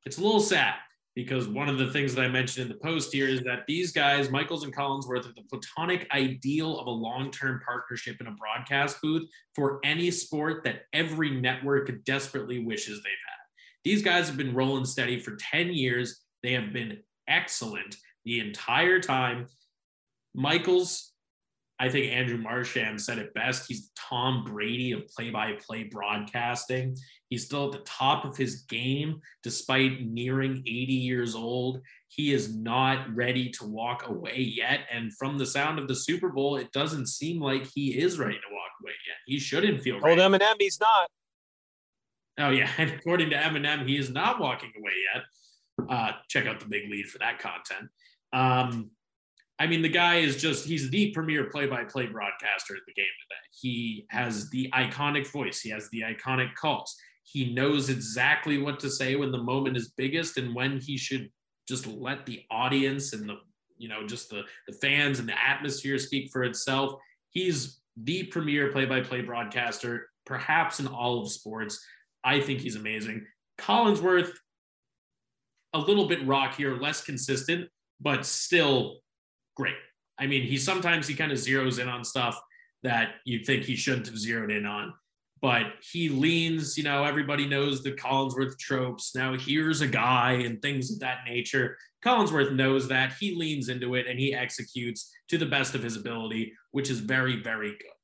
It's 0.06 0.18
a 0.18 0.22
little 0.22 0.42
sad 0.42 0.76
because 1.18 1.48
one 1.48 1.68
of 1.68 1.80
the 1.80 1.92
things 1.92 2.14
that 2.14 2.24
I 2.24 2.28
mentioned 2.28 2.68
in 2.68 2.72
the 2.72 2.78
post 2.78 3.12
here 3.12 3.28
is 3.28 3.42
that 3.42 3.66
these 3.68 3.92
guys, 3.92 4.30
Michaels 4.30 4.64
and 4.64 4.76
Collinsworth, 4.76 5.26
are 5.26 5.34
the 5.34 5.42
platonic 5.50 6.08
ideal 6.12 6.78
of 6.78 6.86
a 6.86 6.92
long 6.92 7.32
term 7.32 7.60
partnership 7.66 8.18
in 8.22 8.28
a 8.28 8.32
broadcast 8.34 9.02
booth 9.02 9.28
for 9.56 9.80
any 9.84 10.12
sport 10.12 10.64
that 10.66 10.84
every 10.94 11.32
network 11.32 11.90
desperately 12.06 12.64
wishes 12.64 12.98
they've 12.98 13.26
had. 13.28 13.38
These 13.84 14.04
guys 14.04 14.28
have 14.28 14.38
been 14.38 14.54
rolling 14.54 14.86
steady 14.86 15.20
for 15.20 15.36
10 15.38 15.74
years. 15.74 16.22
They 16.44 16.54
have 16.54 16.72
been 16.72 17.00
excellent. 17.28 17.96
the 18.24 18.40
entire 18.40 19.00
time. 19.00 19.48
Michaels, 20.36 21.14
I 21.80 21.90
think 21.90 22.12
Andrew 22.12 22.38
Marchand 22.38 23.00
said 23.00 23.20
it 23.20 23.34
best. 23.36 23.68
He's 23.68 23.92
Tom 23.96 24.44
Brady 24.44 24.94
of 24.94 25.08
play 25.08 25.30
by 25.30 25.54
play 25.54 25.84
broadcasting. 25.84 26.98
He's 27.30 27.46
still 27.46 27.68
at 27.68 27.72
the 27.74 27.86
top 27.86 28.26
of 28.26 28.36
his 28.36 28.62
game 28.64 29.22
despite 29.44 30.02
nearing 30.02 30.64
80 30.66 30.94
years 30.94 31.36
old. 31.36 31.82
He 32.08 32.34
is 32.34 32.56
not 32.56 33.14
ready 33.16 33.50
to 33.52 33.66
walk 33.66 34.08
away 34.08 34.38
yet. 34.38 34.82
And 34.92 35.14
from 35.18 35.38
the 35.38 35.46
sound 35.46 35.78
of 35.78 35.88
the 35.88 35.96
Super 35.96 36.30
Bowl, 36.30 36.56
it 36.56 36.72
doesn't 36.72 37.08
seem 37.08 37.42
like 37.42 37.68
he 37.68 38.00
is 38.00 38.18
ready 38.18 38.36
to 38.36 38.54
walk 38.54 38.72
away 38.82 38.94
yet. 39.08 39.18
He 39.28 39.40
shouldn't 39.40 39.82
feel 39.82 40.00
ready. 40.00 40.20
Told 40.20 40.34
Eminem 40.34 40.56
he's 40.60 40.80
not. 40.80 41.10
Oh, 42.40 42.50
yeah. 42.50 42.70
And 42.78 42.92
according 42.92 43.30
to 43.32 43.36
Eminem, 43.36 43.88
he 43.88 43.98
is 43.98 44.10
not 44.10 44.40
walking 44.40 44.72
away 44.78 44.94
yet. 45.14 45.24
Uh, 45.90 46.12
check 46.28 46.48
out 46.48 46.60
the 46.60 46.66
big 46.66 46.90
lead 46.90 47.06
for 47.06 47.20
that 47.20 47.38
content. 47.38 47.90
Um, 48.34 48.92
I 49.60 49.66
mean, 49.66 49.82
the 49.82 49.90
guy 49.90 50.18
is 50.18 50.38
just, 50.38 50.66
he's 50.66 50.90
the 50.90 51.12
premier 51.12 51.46
play 51.46 51.66
by 51.66 51.84
play 51.84 52.06
broadcaster 52.06 52.76
at 52.76 52.82
the 52.86 52.94
game 52.94 53.06
today. 53.06 53.42
He 53.52 54.06
has 54.10 54.50
the 54.52 54.70
iconic 54.74 55.32
voice, 55.32 55.62
he 55.62 55.70
has 55.72 55.90
the 55.90 56.02
iconic 56.02 56.54
calls. 56.56 56.96
He 57.24 57.54
knows 57.54 57.90
exactly 57.90 58.58
what 58.58 58.80
to 58.80 58.90
say 58.90 59.16
when 59.16 59.32
the 59.32 59.42
moment 59.42 59.76
is 59.76 59.90
biggest 59.98 60.38
and 60.38 60.56
when 60.56 60.80
he 60.80 60.96
should 60.98 61.30
just 61.68 61.86
let 61.86 62.26
the 62.26 62.44
audience 62.50 63.14
and 63.14 63.28
the, 63.28 63.36
you 63.78 63.90
know, 63.90 64.08
just 64.08 64.30
the, 64.30 64.44
the 64.68 64.74
fans 64.74 65.20
and 65.20 65.28
the 65.28 65.38
atmosphere 65.38 65.98
speak 65.98 66.30
for 66.32 66.44
itself. 66.44 66.94
He's 67.32 67.82
the 67.98 68.24
premier 68.24 68.72
play 68.72 68.86
by 68.86 69.02
play 69.02 69.22
broadcaster, 69.22 70.10
perhaps 70.26 70.80
in 70.80 70.88
all 70.88 71.22
of 71.22 71.32
sports. 71.32 71.84
I 72.24 72.40
think 72.40 72.62
he's 72.62 72.76
amazing. 72.76 73.26
Collinsworth, 73.60 74.32
a 75.74 75.80
little 75.80 76.08
bit 76.08 76.26
rockier, 76.26 76.80
less 76.80 77.04
consistent, 77.04 77.70
but 78.00 78.26
still 78.26 79.00
great. 79.58 79.76
I 80.20 80.28
mean, 80.28 80.44
he 80.44 80.58
sometimes 80.58 81.08
he 81.08 81.16
kind 81.16 81.32
of 81.32 81.38
zeroes 81.38 81.80
in 81.80 81.90
on 81.90 82.04
stuff 82.04 82.40
that 82.84 83.16
you'd 83.26 83.46
think 83.46 83.64
he 83.64 83.76
shouldn't 83.76 84.06
have 84.06 84.18
zeroed 84.18 84.52
in 84.52 84.66
on, 84.66 84.94
but 85.42 85.66
he 85.82 86.10
leans, 86.10 86.78
you 86.78 86.84
know, 86.84 87.04
everybody 87.04 87.48
knows 87.48 87.84
the 87.84 87.92
Collinsworth 87.92 88.58
tropes. 88.60 89.16
Now 89.16 89.36
here's 89.36 89.82
a 89.82 89.88
guy 89.88 90.34
and 90.34 90.62
things 90.62 90.92
of 90.92 91.00
that 91.00 91.20
nature. 91.28 91.76
Collinsworth 92.06 92.54
knows 92.54 92.88
that 92.88 93.14
he 93.20 93.36
leans 93.36 93.70
into 93.70 93.96
it 93.96 94.08
and 94.08 94.20
he 94.20 94.34
executes 94.34 95.12
to 95.30 95.38
the 95.38 95.46
best 95.46 95.74
of 95.76 95.84
his 95.84 95.96
ability, 95.96 96.54
which 96.72 96.90
is 96.90 97.00
very, 97.00 97.42
very 97.42 97.72
good. 97.72 97.98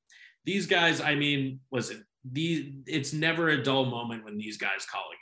These 0.46 0.66
guys, 0.66 1.00
I 1.00 1.16
mean, 1.16 1.60
listen, 1.72 2.04
these 2.30 2.74
it's 2.88 3.14
never 3.14 3.50
a 3.50 3.64
dull 3.64 3.86
moment 3.86 4.26
when 4.26 4.38
these 4.38 4.58
guys 4.58 4.86
call 4.86 5.04
a 5.04 5.14
game. 5.14 5.20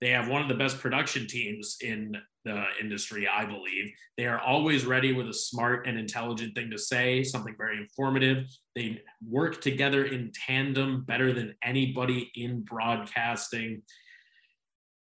They 0.00 0.10
have 0.10 0.28
one 0.28 0.42
of 0.42 0.48
the 0.48 0.54
best 0.54 0.80
production 0.80 1.26
teams 1.26 1.78
in 1.80 2.16
the 2.44 2.64
industry, 2.80 3.28
I 3.28 3.44
believe. 3.44 3.92
They 4.16 4.26
are 4.26 4.40
always 4.40 4.84
ready 4.84 5.12
with 5.12 5.28
a 5.28 5.34
smart 5.34 5.86
and 5.86 5.98
intelligent 5.98 6.54
thing 6.54 6.70
to 6.70 6.78
say, 6.78 7.22
something 7.22 7.54
very 7.56 7.78
informative. 7.78 8.46
They 8.74 9.02
work 9.26 9.60
together 9.60 10.04
in 10.04 10.32
tandem 10.46 11.04
better 11.04 11.32
than 11.32 11.54
anybody 11.62 12.30
in 12.34 12.62
broadcasting. 12.62 13.82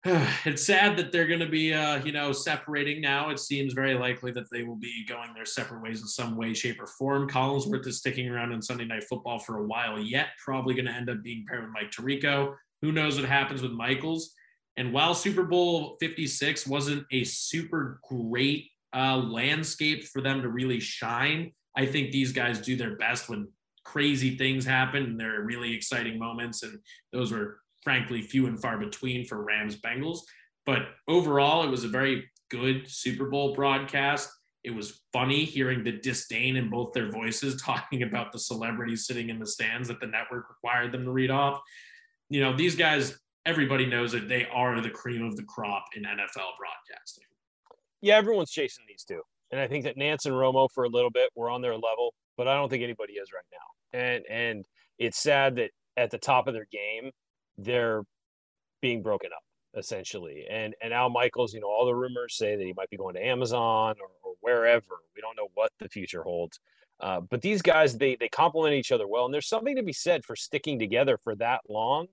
it's 0.04 0.64
sad 0.64 0.96
that 0.96 1.12
they're 1.12 1.26
going 1.26 1.40
to 1.40 1.48
be, 1.48 1.74
uh, 1.74 2.02
you 2.04 2.12
know, 2.12 2.32
separating 2.32 3.02
now. 3.02 3.28
It 3.28 3.38
seems 3.38 3.74
very 3.74 3.94
likely 3.94 4.32
that 4.32 4.50
they 4.50 4.62
will 4.62 4.76
be 4.76 5.04
going 5.06 5.34
their 5.34 5.44
separate 5.44 5.82
ways 5.82 6.00
in 6.00 6.06
some 6.06 6.36
way, 6.36 6.54
shape, 6.54 6.80
or 6.80 6.86
form. 6.86 7.28
Collinsworth 7.28 7.86
is 7.86 7.98
sticking 7.98 8.28
around 8.28 8.52
in 8.52 8.62
Sunday 8.62 8.86
Night 8.86 9.04
Football 9.04 9.38
for 9.38 9.58
a 9.58 9.66
while 9.66 9.98
yet. 9.98 10.28
Probably 10.42 10.74
going 10.74 10.86
to 10.86 10.92
end 10.92 11.10
up 11.10 11.22
being 11.22 11.44
paired 11.46 11.64
with 11.64 11.72
Mike 11.72 11.90
Tirico. 11.90 12.54
Who 12.80 12.92
knows 12.92 13.20
what 13.20 13.28
happens 13.28 13.60
with 13.60 13.72
Michaels? 13.72 14.34
And 14.76 14.92
while 14.92 15.14
Super 15.14 15.44
Bowl 15.44 15.96
56 16.00 16.66
wasn't 16.66 17.04
a 17.10 17.24
super 17.24 18.00
great 18.08 18.66
uh, 18.94 19.16
landscape 19.16 20.04
for 20.04 20.20
them 20.20 20.42
to 20.42 20.48
really 20.48 20.80
shine, 20.80 21.52
I 21.76 21.86
think 21.86 22.10
these 22.10 22.32
guys 22.32 22.60
do 22.60 22.76
their 22.76 22.96
best 22.96 23.28
when 23.28 23.48
crazy 23.84 24.36
things 24.36 24.64
happen 24.64 25.04
and 25.04 25.20
there 25.20 25.40
are 25.40 25.44
really 25.44 25.74
exciting 25.74 26.18
moments. 26.18 26.62
And 26.62 26.78
those 27.12 27.32
were 27.32 27.58
frankly 27.82 28.22
few 28.22 28.46
and 28.46 28.60
far 28.60 28.78
between 28.78 29.24
for 29.24 29.42
Rams 29.42 29.80
Bengals. 29.80 30.20
But 30.66 30.82
overall, 31.08 31.64
it 31.64 31.70
was 31.70 31.84
a 31.84 31.88
very 31.88 32.28
good 32.50 32.88
Super 32.88 33.26
Bowl 33.26 33.54
broadcast. 33.54 34.28
It 34.62 34.74
was 34.74 35.00
funny 35.12 35.44
hearing 35.44 35.82
the 35.82 35.92
disdain 35.92 36.56
in 36.56 36.68
both 36.68 36.92
their 36.92 37.10
voices 37.10 37.60
talking 37.64 38.02
about 38.02 38.32
the 38.32 38.38
celebrities 38.38 39.06
sitting 39.06 39.30
in 39.30 39.38
the 39.38 39.46
stands 39.46 39.88
that 39.88 40.00
the 40.00 40.06
network 40.06 40.48
required 40.50 40.92
them 40.92 41.04
to 41.04 41.10
read 41.10 41.30
off. 41.30 41.60
You 42.28 42.40
know, 42.40 42.54
these 42.56 42.76
guys 42.76 43.18
everybody 43.46 43.86
knows 43.86 44.12
that 44.12 44.28
they 44.28 44.46
are 44.46 44.80
the 44.80 44.90
cream 44.90 45.24
of 45.24 45.36
the 45.36 45.42
crop 45.42 45.84
in 45.96 46.02
NFL 46.02 46.56
broadcasting. 46.58 47.24
Yeah, 48.00 48.16
everyone's 48.16 48.50
chasing 48.50 48.84
these 48.88 49.04
two. 49.04 49.22
And 49.50 49.60
I 49.60 49.66
think 49.66 49.84
that 49.84 49.96
Nantz 49.96 50.26
and 50.26 50.34
Romo 50.34 50.68
for 50.72 50.84
a 50.84 50.88
little 50.88 51.10
bit 51.10 51.30
were 51.34 51.50
on 51.50 51.60
their 51.60 51.74
level, 51.74 52.14
but 52.36 52.46
I 52.46 52.54
don't 52.54 52.68
think 52.68 52.82
anybody 52.82 53.14
is 53.14 53.30
right 53.32 53.44
now. 53.52 53.98
And 53.98 54.24
and 54.30 54.64
it's 54.98 55.18
sad 55.18 55.56
that 55.56 55.70
at 55.96 56.10
the 56.10 56.18
top 56.18 56.46
of 56.46 56.54
their 56.54 56.68
game, 56.70 57.10
they're 57.58 58.02
being 58.80 59.02
broken 59.02 59.30
up 59.34 59.42
essentially. 59.76 60.46
And 60.48 60.74
and 60.82 60.92
Al 60.92 61.10
Michaels, 61.10 61.52
you 61.52 61.60
know, 61.60 61.68
all 61.68 61.86
the 61.86 61.94
rumors 61.94 62.36
say 62.36 62.56
that 62.56 62.64
he 62.64 62.72
might 62.76 62.90
be 62.90 62.96
going 62.96 63.14
to 63.14 63.24
Amazon 63.24 63.96
or, 64.00 64.08
or 64.22 64.34
wherever. 64.40 64.98
We 65.14 65.22
don't 65.22 65.36
know 65.36 65.48
what 65.54 65.72
the 65.78 65.88
future 65.88 66.22
holds. 66.22 66.60
Uh, 67.00 67.20
but 67.20 67.40
these 67.40 67.62
guys, 67.62 67.96
they 67.96 68.16
they 68.16 68.28
complement 68.28 68.74
each 68.74 68.92
other 68.92 69.08
well, 69.08 69.24
and 69.24 69.34
there's 69.34 69.48
something 69.48 69.76
to 69.76 69.82
be 69.82 69.92
said 69.92 70.24
for 70.24 70.36
sticking 70.36 70.78
together 70.78 71.18
for 71.18 71.34
that 71.36 71.60
long 71.68 72.06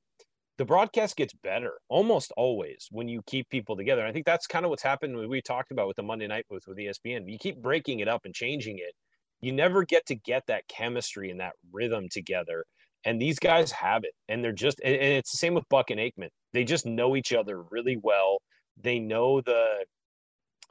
the 0.58 0.66
broadcast 0.66 1.16
gets 1.16 1.34
better 1.34 1.74
almost 1.88 2.32
always 2.36 2.88
when 2.92 3.08
you 3.08 3.22
keep 3.28 3.50
people 3.50 3.76
together. 3.76 4.06
I 4.06 4.12
think 4.12 4.26
that's 4.26 4.48
kind 4.48 4.66
of 4.66 4.70
what's 4.70 4.84
happened. 4.84 5.16
When 5.16 5.30
we 5.30 5.42
talked 5.42 5.72
about 5.72 5.88
with 5.88 5.98
the 5.98 6.04
Monday 6.04 6.28
night 6.28 6.46
with 6.50 6.68
with 6.68 6.78
ESPN. 6.78 7.32
You 7.32 7.38
keep 7.38 7.62
breaking 7.62 8.00
it 8.00 8.08
up 8.08 8.26
and 8.26 8.34
changing 8.34 8.78
it. 8.80 8.94
You 9.40 9.52
never 9.52 9.84
get 9.84 10.06
to 10.08 10.16
get 10.16 10.44
that 10.48 10.68
chemistry 10.68 11.30
and 11.30 11.40
that 11.40 11.54
rhythm 11.72 12.08
together. 12.10 12.66
And 13.06 13.22
these 13.22 13.38
guys 13.38 13.72
have 13.72 14.04
it, 14.04 14.14
and 14.28 14.44
they're 14.44 14.52
just. 14.52 14.82
And 14.84 14.96
it's 14.96 15.32
the 15.32 15.38
same 15.38 15.54
with 15.54 15.70
Buck 15.70 15.92
and 15.92 16.00
Aikman. 16.00 16.30
They 16.54 16.64
just 16.64 16.86
know 16.86 17.16
each 17.16 17.32
other 17.32 17.62
really 17.70 17.98
well. 18.02 18.40
They 18.82 19.00
know 19.00 19.42
the 19.42 19.86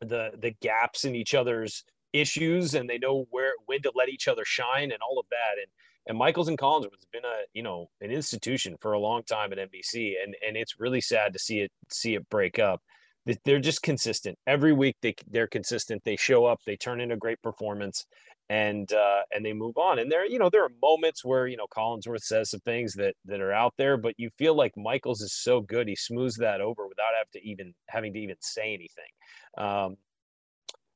the 0.01 0.33
the 0.37 0.53
gaps 0.61 1.05
in 1.05 1.15
each 1.15 1.35
other's 1.35 1.85
issues, 2.13 2.75
and 2.75 2.91
they 2.91 2.99
know 2.99 3.27
where 3.31 3.53
when 3.67 3.83
to 3.83 3.93
let 3.95 4.09
each 4.09 4.27
other 4.27 4.45
shine, 4.45 4.91
and 4.91 4.99
all 5.09 5.21
of 5.21 5.27
that. 5.31 5.59
And 5.59 5.69
and 6.07 6.17
Michaels 6.17 6.49
and 6.49 6.59
Collins 6.59 6.87
has 6.87 7.07
been 7.13 7.25
a 7.25 7.45
you 7.53 7.63
know 7.63 7.89
an 8.01 8.11
institution 8.11 8.77
for 8.81 8.93
a 8.93 8.99
long 8.99 9.23
time 9.25 9.53
at 9.53 9.59
NBC, 9.59 10.15
and 10.23 10.35
and 10.47 10.57
it's 10.57 10.79
really 10.79 11.01
sad 11.01 11.33
to 11.33 11.39
see 11.39 11.61
it 11.61 11.73
see 11.91 12.15
it 12.15 12.29
break 12.29 12.59
up. 12.59 12.81
They're 13.45 13.59
just 13.59 13.83
consistent 13.83 14.39
every 14.47 14.73
week. 14.73 14.97
They 15.03 15.15
they're 15.29 15.49
consistent. 15.49 16.03
They 16.05 16.17
show 16.17 16.47
up. 16.47 16.61
They 16.65 16.77
turn 16.77 17.01
in 17.01 17.11
a 17.11 17.17
great 17.17 17.43
performance, 17.43 18.07
and 18.49 18.91
uh, 18.93 19.23
and 19.33 19.45
they 19.45 19.53
move 19.53 19.77
on. 19.77 19.99
And 19.99 20.11
there 20.11 20.25
you 20.25 20.39
know 20.39 20.49
there 20.49 20.65
are 20.65 20.71
moments 20.81 21.25
where 21.25 21.49
you 21.49 21.57
know 21.57 21.67
Collinsworth 21.67 22.23
says 22.23 22.51
some 22.51 22.61
things 22.61 22.95
that 22.95 23.15
that 23.25 23.41
are 23.41 23.53
out 23.53 23.75
there, 23.77 23.97
but 23.97 24.15
you 24.17 24.31
feel 24.31 24.55
like 24.55 24.77
Michaels 24.77 25.23
is 25.23 25.33
so 25.33 25.61
good. 25.61 25.89
He 25.89 25.97
smooths 25.97 26.37
that 26.39 26.61
over 26.61 26.87
without 26.87 27.17
have 27.19 27.31
to 27.33 27.45
even 27.45 27.75
having 27.89 28.13
to 28.13 28.21
even 28.21 28.37
say 28.41 28.75
anything. 28.75 29.11
Um, 29.59 29.97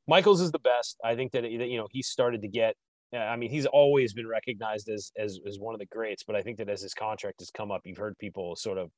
Michaels 0.06 0.40
is 0.40 0.52
the 0.52 0.60
best. 0.60 0.96
I 1.04 1.16
think 1.16 1.32
that 1.32 1.50
you 1.50 1.78
know 1.78 1.88
he 1.90 2.02
started 2.02 2.42
to 2.42 2.48
get 2.48 2.76
I 3.12 3.36
mean, 3.36 3.50
he's 3.50 3.66
always 3.66 4.12
been 4.12 4.28
recognized 4.28 4.88
as, 4.88 5.10
as 5.18 5.38
as 5.46 5.58
one 5.58 5.74
of 5.74 5.80
the 5.80 5.86
greats, 5.86 6.22
but 6.22 6.36
I 6.36 6.42
think 6.42 6.58
that 6.58 6.68
as 6.68 6.82
his 6.82 6.94
contract 6.94 7.40
has 7.40 7.50
come 7.50 7.70
up, 7.72 7.82
you've 7.84 7.98
heard 7.98 8.16
people 8.18 8.54
sort 8.54 8.78
of 8.78 8.90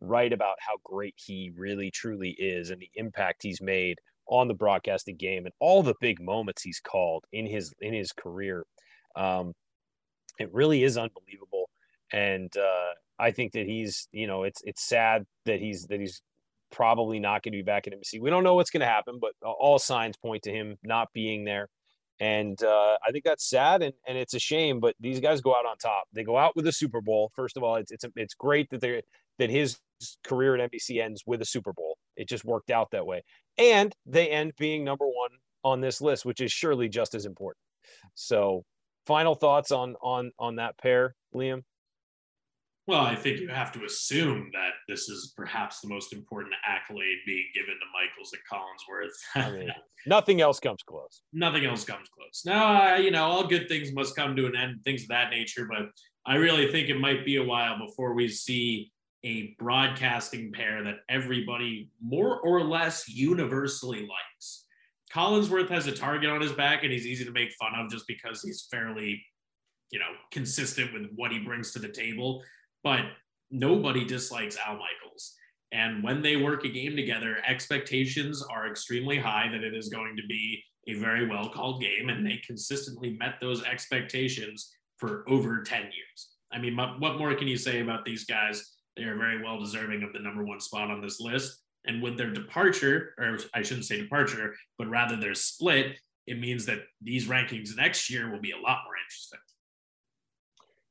write 0.00 0.32
about 0.32 0.56
how 0.58 0.74
great 0.82 1.14
he 1.16 1.52
really 1.56 1.90
truly 1.90 2.30
is 2.30 2.70
and 2.70 2.80
the 2.80 2.90
impact 2.94 3.42
he's 3.42 3.60
made 3.60 3.98
on 4.26 4.48
the 4.48 4.54
broadcasting 4.54 5.16
game 5.16 5.44
and 5.44 5.54
all 5.60 5.82
the 5.82 5.94
big 6.00 6.20
moments 6.20 6.62
he's 6.62 6.80
called 6.80 7.24
in 7.32 7.46
his 7.46 7.72
in 7.80 7.94
his 7.94 8.12
career. 8.12 8.64
Um, 9.14 9.52
it 10.38 10.52
really 10.52 10.82
is 10.82 10.96
unbelievable, 10.96 11.70
and 12.12 12.52
uh, 12.56 12.94
I 13.18 13.30
think 13.30 13.52
that 13.52 13.66
he's 13.66 14.08
you 14.10 14.26
know 14.26 14.42
it's 14.42 14.62
it's 14.64 14.82
sad 14.82 15.26
that 15.46 15.60
he's 15.60 15.86
that 15.86 16.00
he's 16.00 16.22
probably 16.72 17.20
not 17.20 17.42
going 17.42 17.52
to 17.52 17.58
be 17.58 17.62
back 17.62 17.86
at 17.86 17.92
NBC. 17.92 18.20
We 18.20 18.30
don't 18.30 18.44
know 18.44 18.54
what's 18.54 18.70
going 18.70 18.80
to 18.80 18.86
happen, 18.86 19.18
but 19.20 19.32
all 19.42 19.78
signs 19.78 20.16
point 20.16 20.42
to 20.44 20.52
him 20.52 20.76
not 20.84 21.08
being 21.12 21.44
there 21.44 21.68
and 22.20 22.62
uh, 22.62 22.96
I 23.06 23.10
think 23.10 23.24
that's 23.24 23.48
sad 23.48 23.82
and, 23.82 23.94
and 24.06 24.16
it's 24.16 24.34
a 24.34 24.38
shame. 24.38 24.78
But 24.78 24.94
these 25.00 25.20
guys 25.20 25.40
go 25.40 25.54
out 25.54 25.66
on 25.66 25.78
top. 25.78 26.04
They 26.12 26.22
go 26.22 26.36
out 26.36 26.54
with 26.54 26.66
a 26.66 26.72
Super 26.72 27.00
Bowl. 27.00 27.32
First 27.34 27.56
of 27.56 27.62
all, 27.62 27.76
it's 27.76 27.90
it's 27.90 28.04
it's 28.14 28.34
great 28.34 28.68
that 28.70 28.80
they 28.80 29.02
that 29.38 29.50
his 29.50 29.78
career 30.22 30.54
at 30.54 30.70
NBC 30.70 31.02
ends 31.02 31.22
with 31.26 31.40
a 31.40 31.46
Super 31.46 31.72
Bowl. 31.72 31.96
It 32.16 32.28
just 32.28 32.44
worked 32.44 32.70
out 32.70 32.90
that 32.92 33.06
way, 33.06 33.24
and 33.58 33.94
they 34.06 34.28
end 34.28 34.52
being 34.58 34.84
number 34.84 35.06
one 35.06 35.30
on 35.64 35.80
this 35.80 36.00
list, 36.00 36.24
which 36.24 36.40
is 36.40 36.52
surely 36.52 36.88
just 36.88 37.14
as 37.14 37.24
important. 37.26 37.62
So, 38.14 38.64
final 39.06 39.34
thoughts 39.34 39.72
on 39.72 39.96
on 40.02 40.32
on 40.38 40.56
that 40.56 40.78
pair, 40.78 41.14
Liam. 41.34 41.62
Well, 42.90 43.02
I 43.02 43.14
think 43.14 43.38
you 43.38 43.46
have 43.46 43.70
to 43.74 43.84
assume 43.84 44.50
that 44.52 44.70
this 44.88 45.08
is 45.08 45.32
perhaps 45.36 45.78
the 45.78 45.86
most 45.86 46.12
important 46.12 46.56
accolade 46.66 47.18
being 47.24 47.44
given 47.54 47.74
to 47.74 47.86
Michaels 47.94 48.32
and 48.32 48.42
Collinsworth. 48.50 49.46
I 49.46 49.50
mean, 49.56 49.72
nothing 50.06 50.40
else 50.40 50.58
comes 50.58 50.82
close. 50.82 51.22
Nothing 51.32 51.66
else 51.66 51.84
comes 51.84 52.08
close. 52.08 52.42
Now, 52.44 52.94
uh, 52.94 52.96
you 52.96 53.12
know, 53.12 53.22
all 53.22 53.46
good 53.46 53.68
things 53.68 53.92
must 53.92 54.16
come 54.16 54.34
to 54.34 54.46
an 54.46 54.56
end, 54.56 54.82
things 54.82 55.02
of 55.02 55.08
that 55.10 55.30
nature. 55.30 55.68
But 55.70 55.90
I 56.26 56.34
really 56.34 56.72
think 56.72 56.88
it 56.88 56.98
might 56.98 57.24
be 57.24 57.36
a 57.36 57.44
while 57.44 57.78
before 57.78 58.12
we 58.12 58.26
see 58.26 58.90
a 59.22 59.54
broadcasting 59.60 60.50
pair 60.50 60.82
that 60.82 60.96
everybody 61.08 61.92
more 62.02 62.40
or 62.40 62.64
less 62.64 63.08
universally 63.08 64.00
likes. 64.00 64.64
Collinsworth 65.14 65.68
has 65.68 65.86
a 65.86 65.92
target 65.92 66.28
on 66.28 66.40
his 66.40 66.52
back 66.52 66.82
and 66.82 66.92
he's 66.92 67.06
easy 67.06 67.24
to 67.24 67.30
make 67.30 67.52
fun 67.52 67.70
of 67.76 67.88
just 67.88 68.08
because 68.08 68.42
he's 68.42 68.66
fairly, 68.68 69.22
you 69.92 70.00
know, 70.00 70.10
consistent 70.32 70.92
with 70.92 71.08
what 71.14 71.30
he 71.30 71.38
brings 71.38 71.70
to 71.70 71.78
the 71.78 71.88
table. 71.88 72.42
But 72.82 73.04
nobody 73.50 74.04
dislikes 74.04 74.56
Al 74.66 74.74
Michaels. 74.74 75.34
And 75.72 76.02
when 76.02 76.22
they 76.22 76.36
work 76.36 76.64
a 76.64 76.68
game 76.68 76.96
together, 76.96 77.36
expectations 77.46 78.44
are 78.50 78.68
extremely 78.68 79.18
high 79.18 79.48
that 79.52 79.62
it 79.62 79.74
is 79.74 79.88
going 79.88 80.16
to 80.16 80.26
be 80.26 80.62
a 80.88 80.94
very 80.94 81.28
well 81.28 81.48
called 81.48 81.80
game. 81.80 82.08
And 82.08 82.26
they 82.26 82.40
consistently 82.44 83.16
met 83.18 83.34
those 83.40 83.62
expectations 83.62 84.72
for 84.96 85.24
over 85.28 85.62
10 85.62 85.82
years. 85.82 86.30
I 86.52 86.58
mean, 86.58 86.76
what 86.76 87.18
more 87.18 87.34
can 87.34 87.46
you 87.46 87.56
say 87.56 87.80
about 87.80 88.04
these 88.04 88.24
guys? 88.24 88.76
They 88.96 89.04
are 89.04 89.16
very 89.16 89.42
well 89.42 89.60
deserving 89.60 90.02
of 90.02 90.12
the 90.12 90.18
number 90.18 90.44
one 90.44 90.60
spot 90.60 90.90
on 90.90 91.00
this 91.00 91.20
list. 91.20 91.62
And 91.86 92.02
with 92.02 92.18
their 92.18 92.30
departure, 92.30 93.14
or 93.18 93.38
I 93.54 93.62
shouldn't 93.62 93.86
say 93.86 93.98
departure, 93.98 94.54
but 94.76 94.88
rather 94.88 95.16
their 95.16 95.34
split, 95.34 95.98
it 96.26 96.38
means 96.38 96.66
that 96.66 96.80
these 97.00 97.26
rankings 97.26 97.76
next 97.76 98.10
year 98.10 98.30
will 98.30 98.40
be 98.40 98.50
a 98.50 98.58
lot 98.58 98.80
more 98.84 98.94
interesting. 99.06 99.38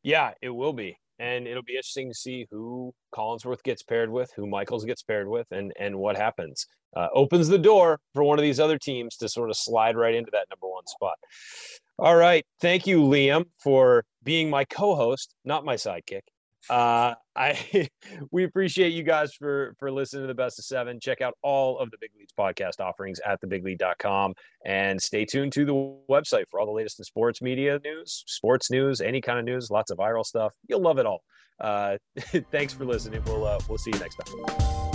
Yeah, 0.01 0.31
it 0.41 0.49
will 0.49 0.73
be. 0.73 0.97
And 1.19 1.47
it'll 1.47 1.63
be 1.63 1.75
interesting 1.75 2.09
to 2.09 2.15
see 2.15 2.47
who 2.49 2.93
Collinsworth 3.13 3.63
gets 3.63 3.83
paired 3.83 4.09
with, 4.09 4.31
who 4.35 4.47
Michaels 4.47 4.85
gets 4.85 5.03
paired 5.03 5.27
with, 5.27 5.47
and 5.51 5.73
and 5.79 5.97
what 5.97 6.15
happens. 6.17 6.65
Uh, 6.95 7.07
opens 7.13 7.47
the 7.49 7.57
door 7.57 7.99
for 8.13 8.23
one 8.23 8.39
of 8.39 8.43
these 8.43 8.59
other 8.59 8.77
teams 8.77 9.15
to 9.17 9.29
sort 9.29 9.49
of 9.49 9.55
slide 9.55 9.95
right 9.95 10.15
into 10.15 10.31
that 10.31 10.47
number 10.49 10.67
one 10.67 10.87
spot. 10.87 11.17
All 11.99 12.15
right. 12.15 12.45
Thank 12.61 12.87
you, 12.87 13.01
Liam, 13.01 13.45
for 13.61 14.05
being 14.23 14.49
my 14.49 14.63
co-host, 14.63 15.35
not 15.45 15.65
my 15.65 15.75
sidekick. 15.75 16.21
Uh, 16.69 17.15
I 17.35 17.87
we 18.31 18.43
appreciate 18.43 18.89
you 18.89 19.03
guys 19.03 19.33
for 19.33 19.73
for 19.79 19.91
listening 19.91 20.23
to 20.23 20.27
the 20.27 20.33
best 20.33 20.59
of 20.59 20.65
seven. 20.65 20.99
Check 20.99 21.21
out 21.21 21.35
all 21.41 21.79
of 21.79 21.89
the 21.91 21.97
Big 22.01 22.11
Leads 22.17 22.33
podcast 22.37 22.81
offerings 22.81 23.19
at 23.25 23.41
thebiglead.com 23.41 24.33
and 24.65 25.01
stay 25.01 25.25
tuned 25.25 25.53
to 25.53 25.65
the 25.65 25.73
website 26.09 26.45
for 26.51 26.59
all 26.59 26.65
the 26.65 26.71
latest 26.73 26.99
in 26.99 27.05
sports 27.05 27.41
media 27.41 27.79
news, 27.83 28.23
sports 28.27 28.69
news, 28.69 28.99
any 28.99 29.21
kind 29.21 29.39
of 29.39 29.45
news, 29.45 29.69
lots 29.71 29.89
of 29.89 29.97
viral 29.97 30.25
stuff. 30.25 30.51
You'll 30.67 30.81
love 30.81 30.97
it 30.97 31.05
all. 31.05 31.21
Uh, 31.61 31.97
thanks 32.51 32.73
for 32.73 32.85
listening. 32.85 33.23
We'll 33.25 33.45
uh, 33.45 33.59
we'll 33.69 33.77
see 33.77 33.91
you 33.93 33.99
next 33.99 34.15
time. 34.15 34.88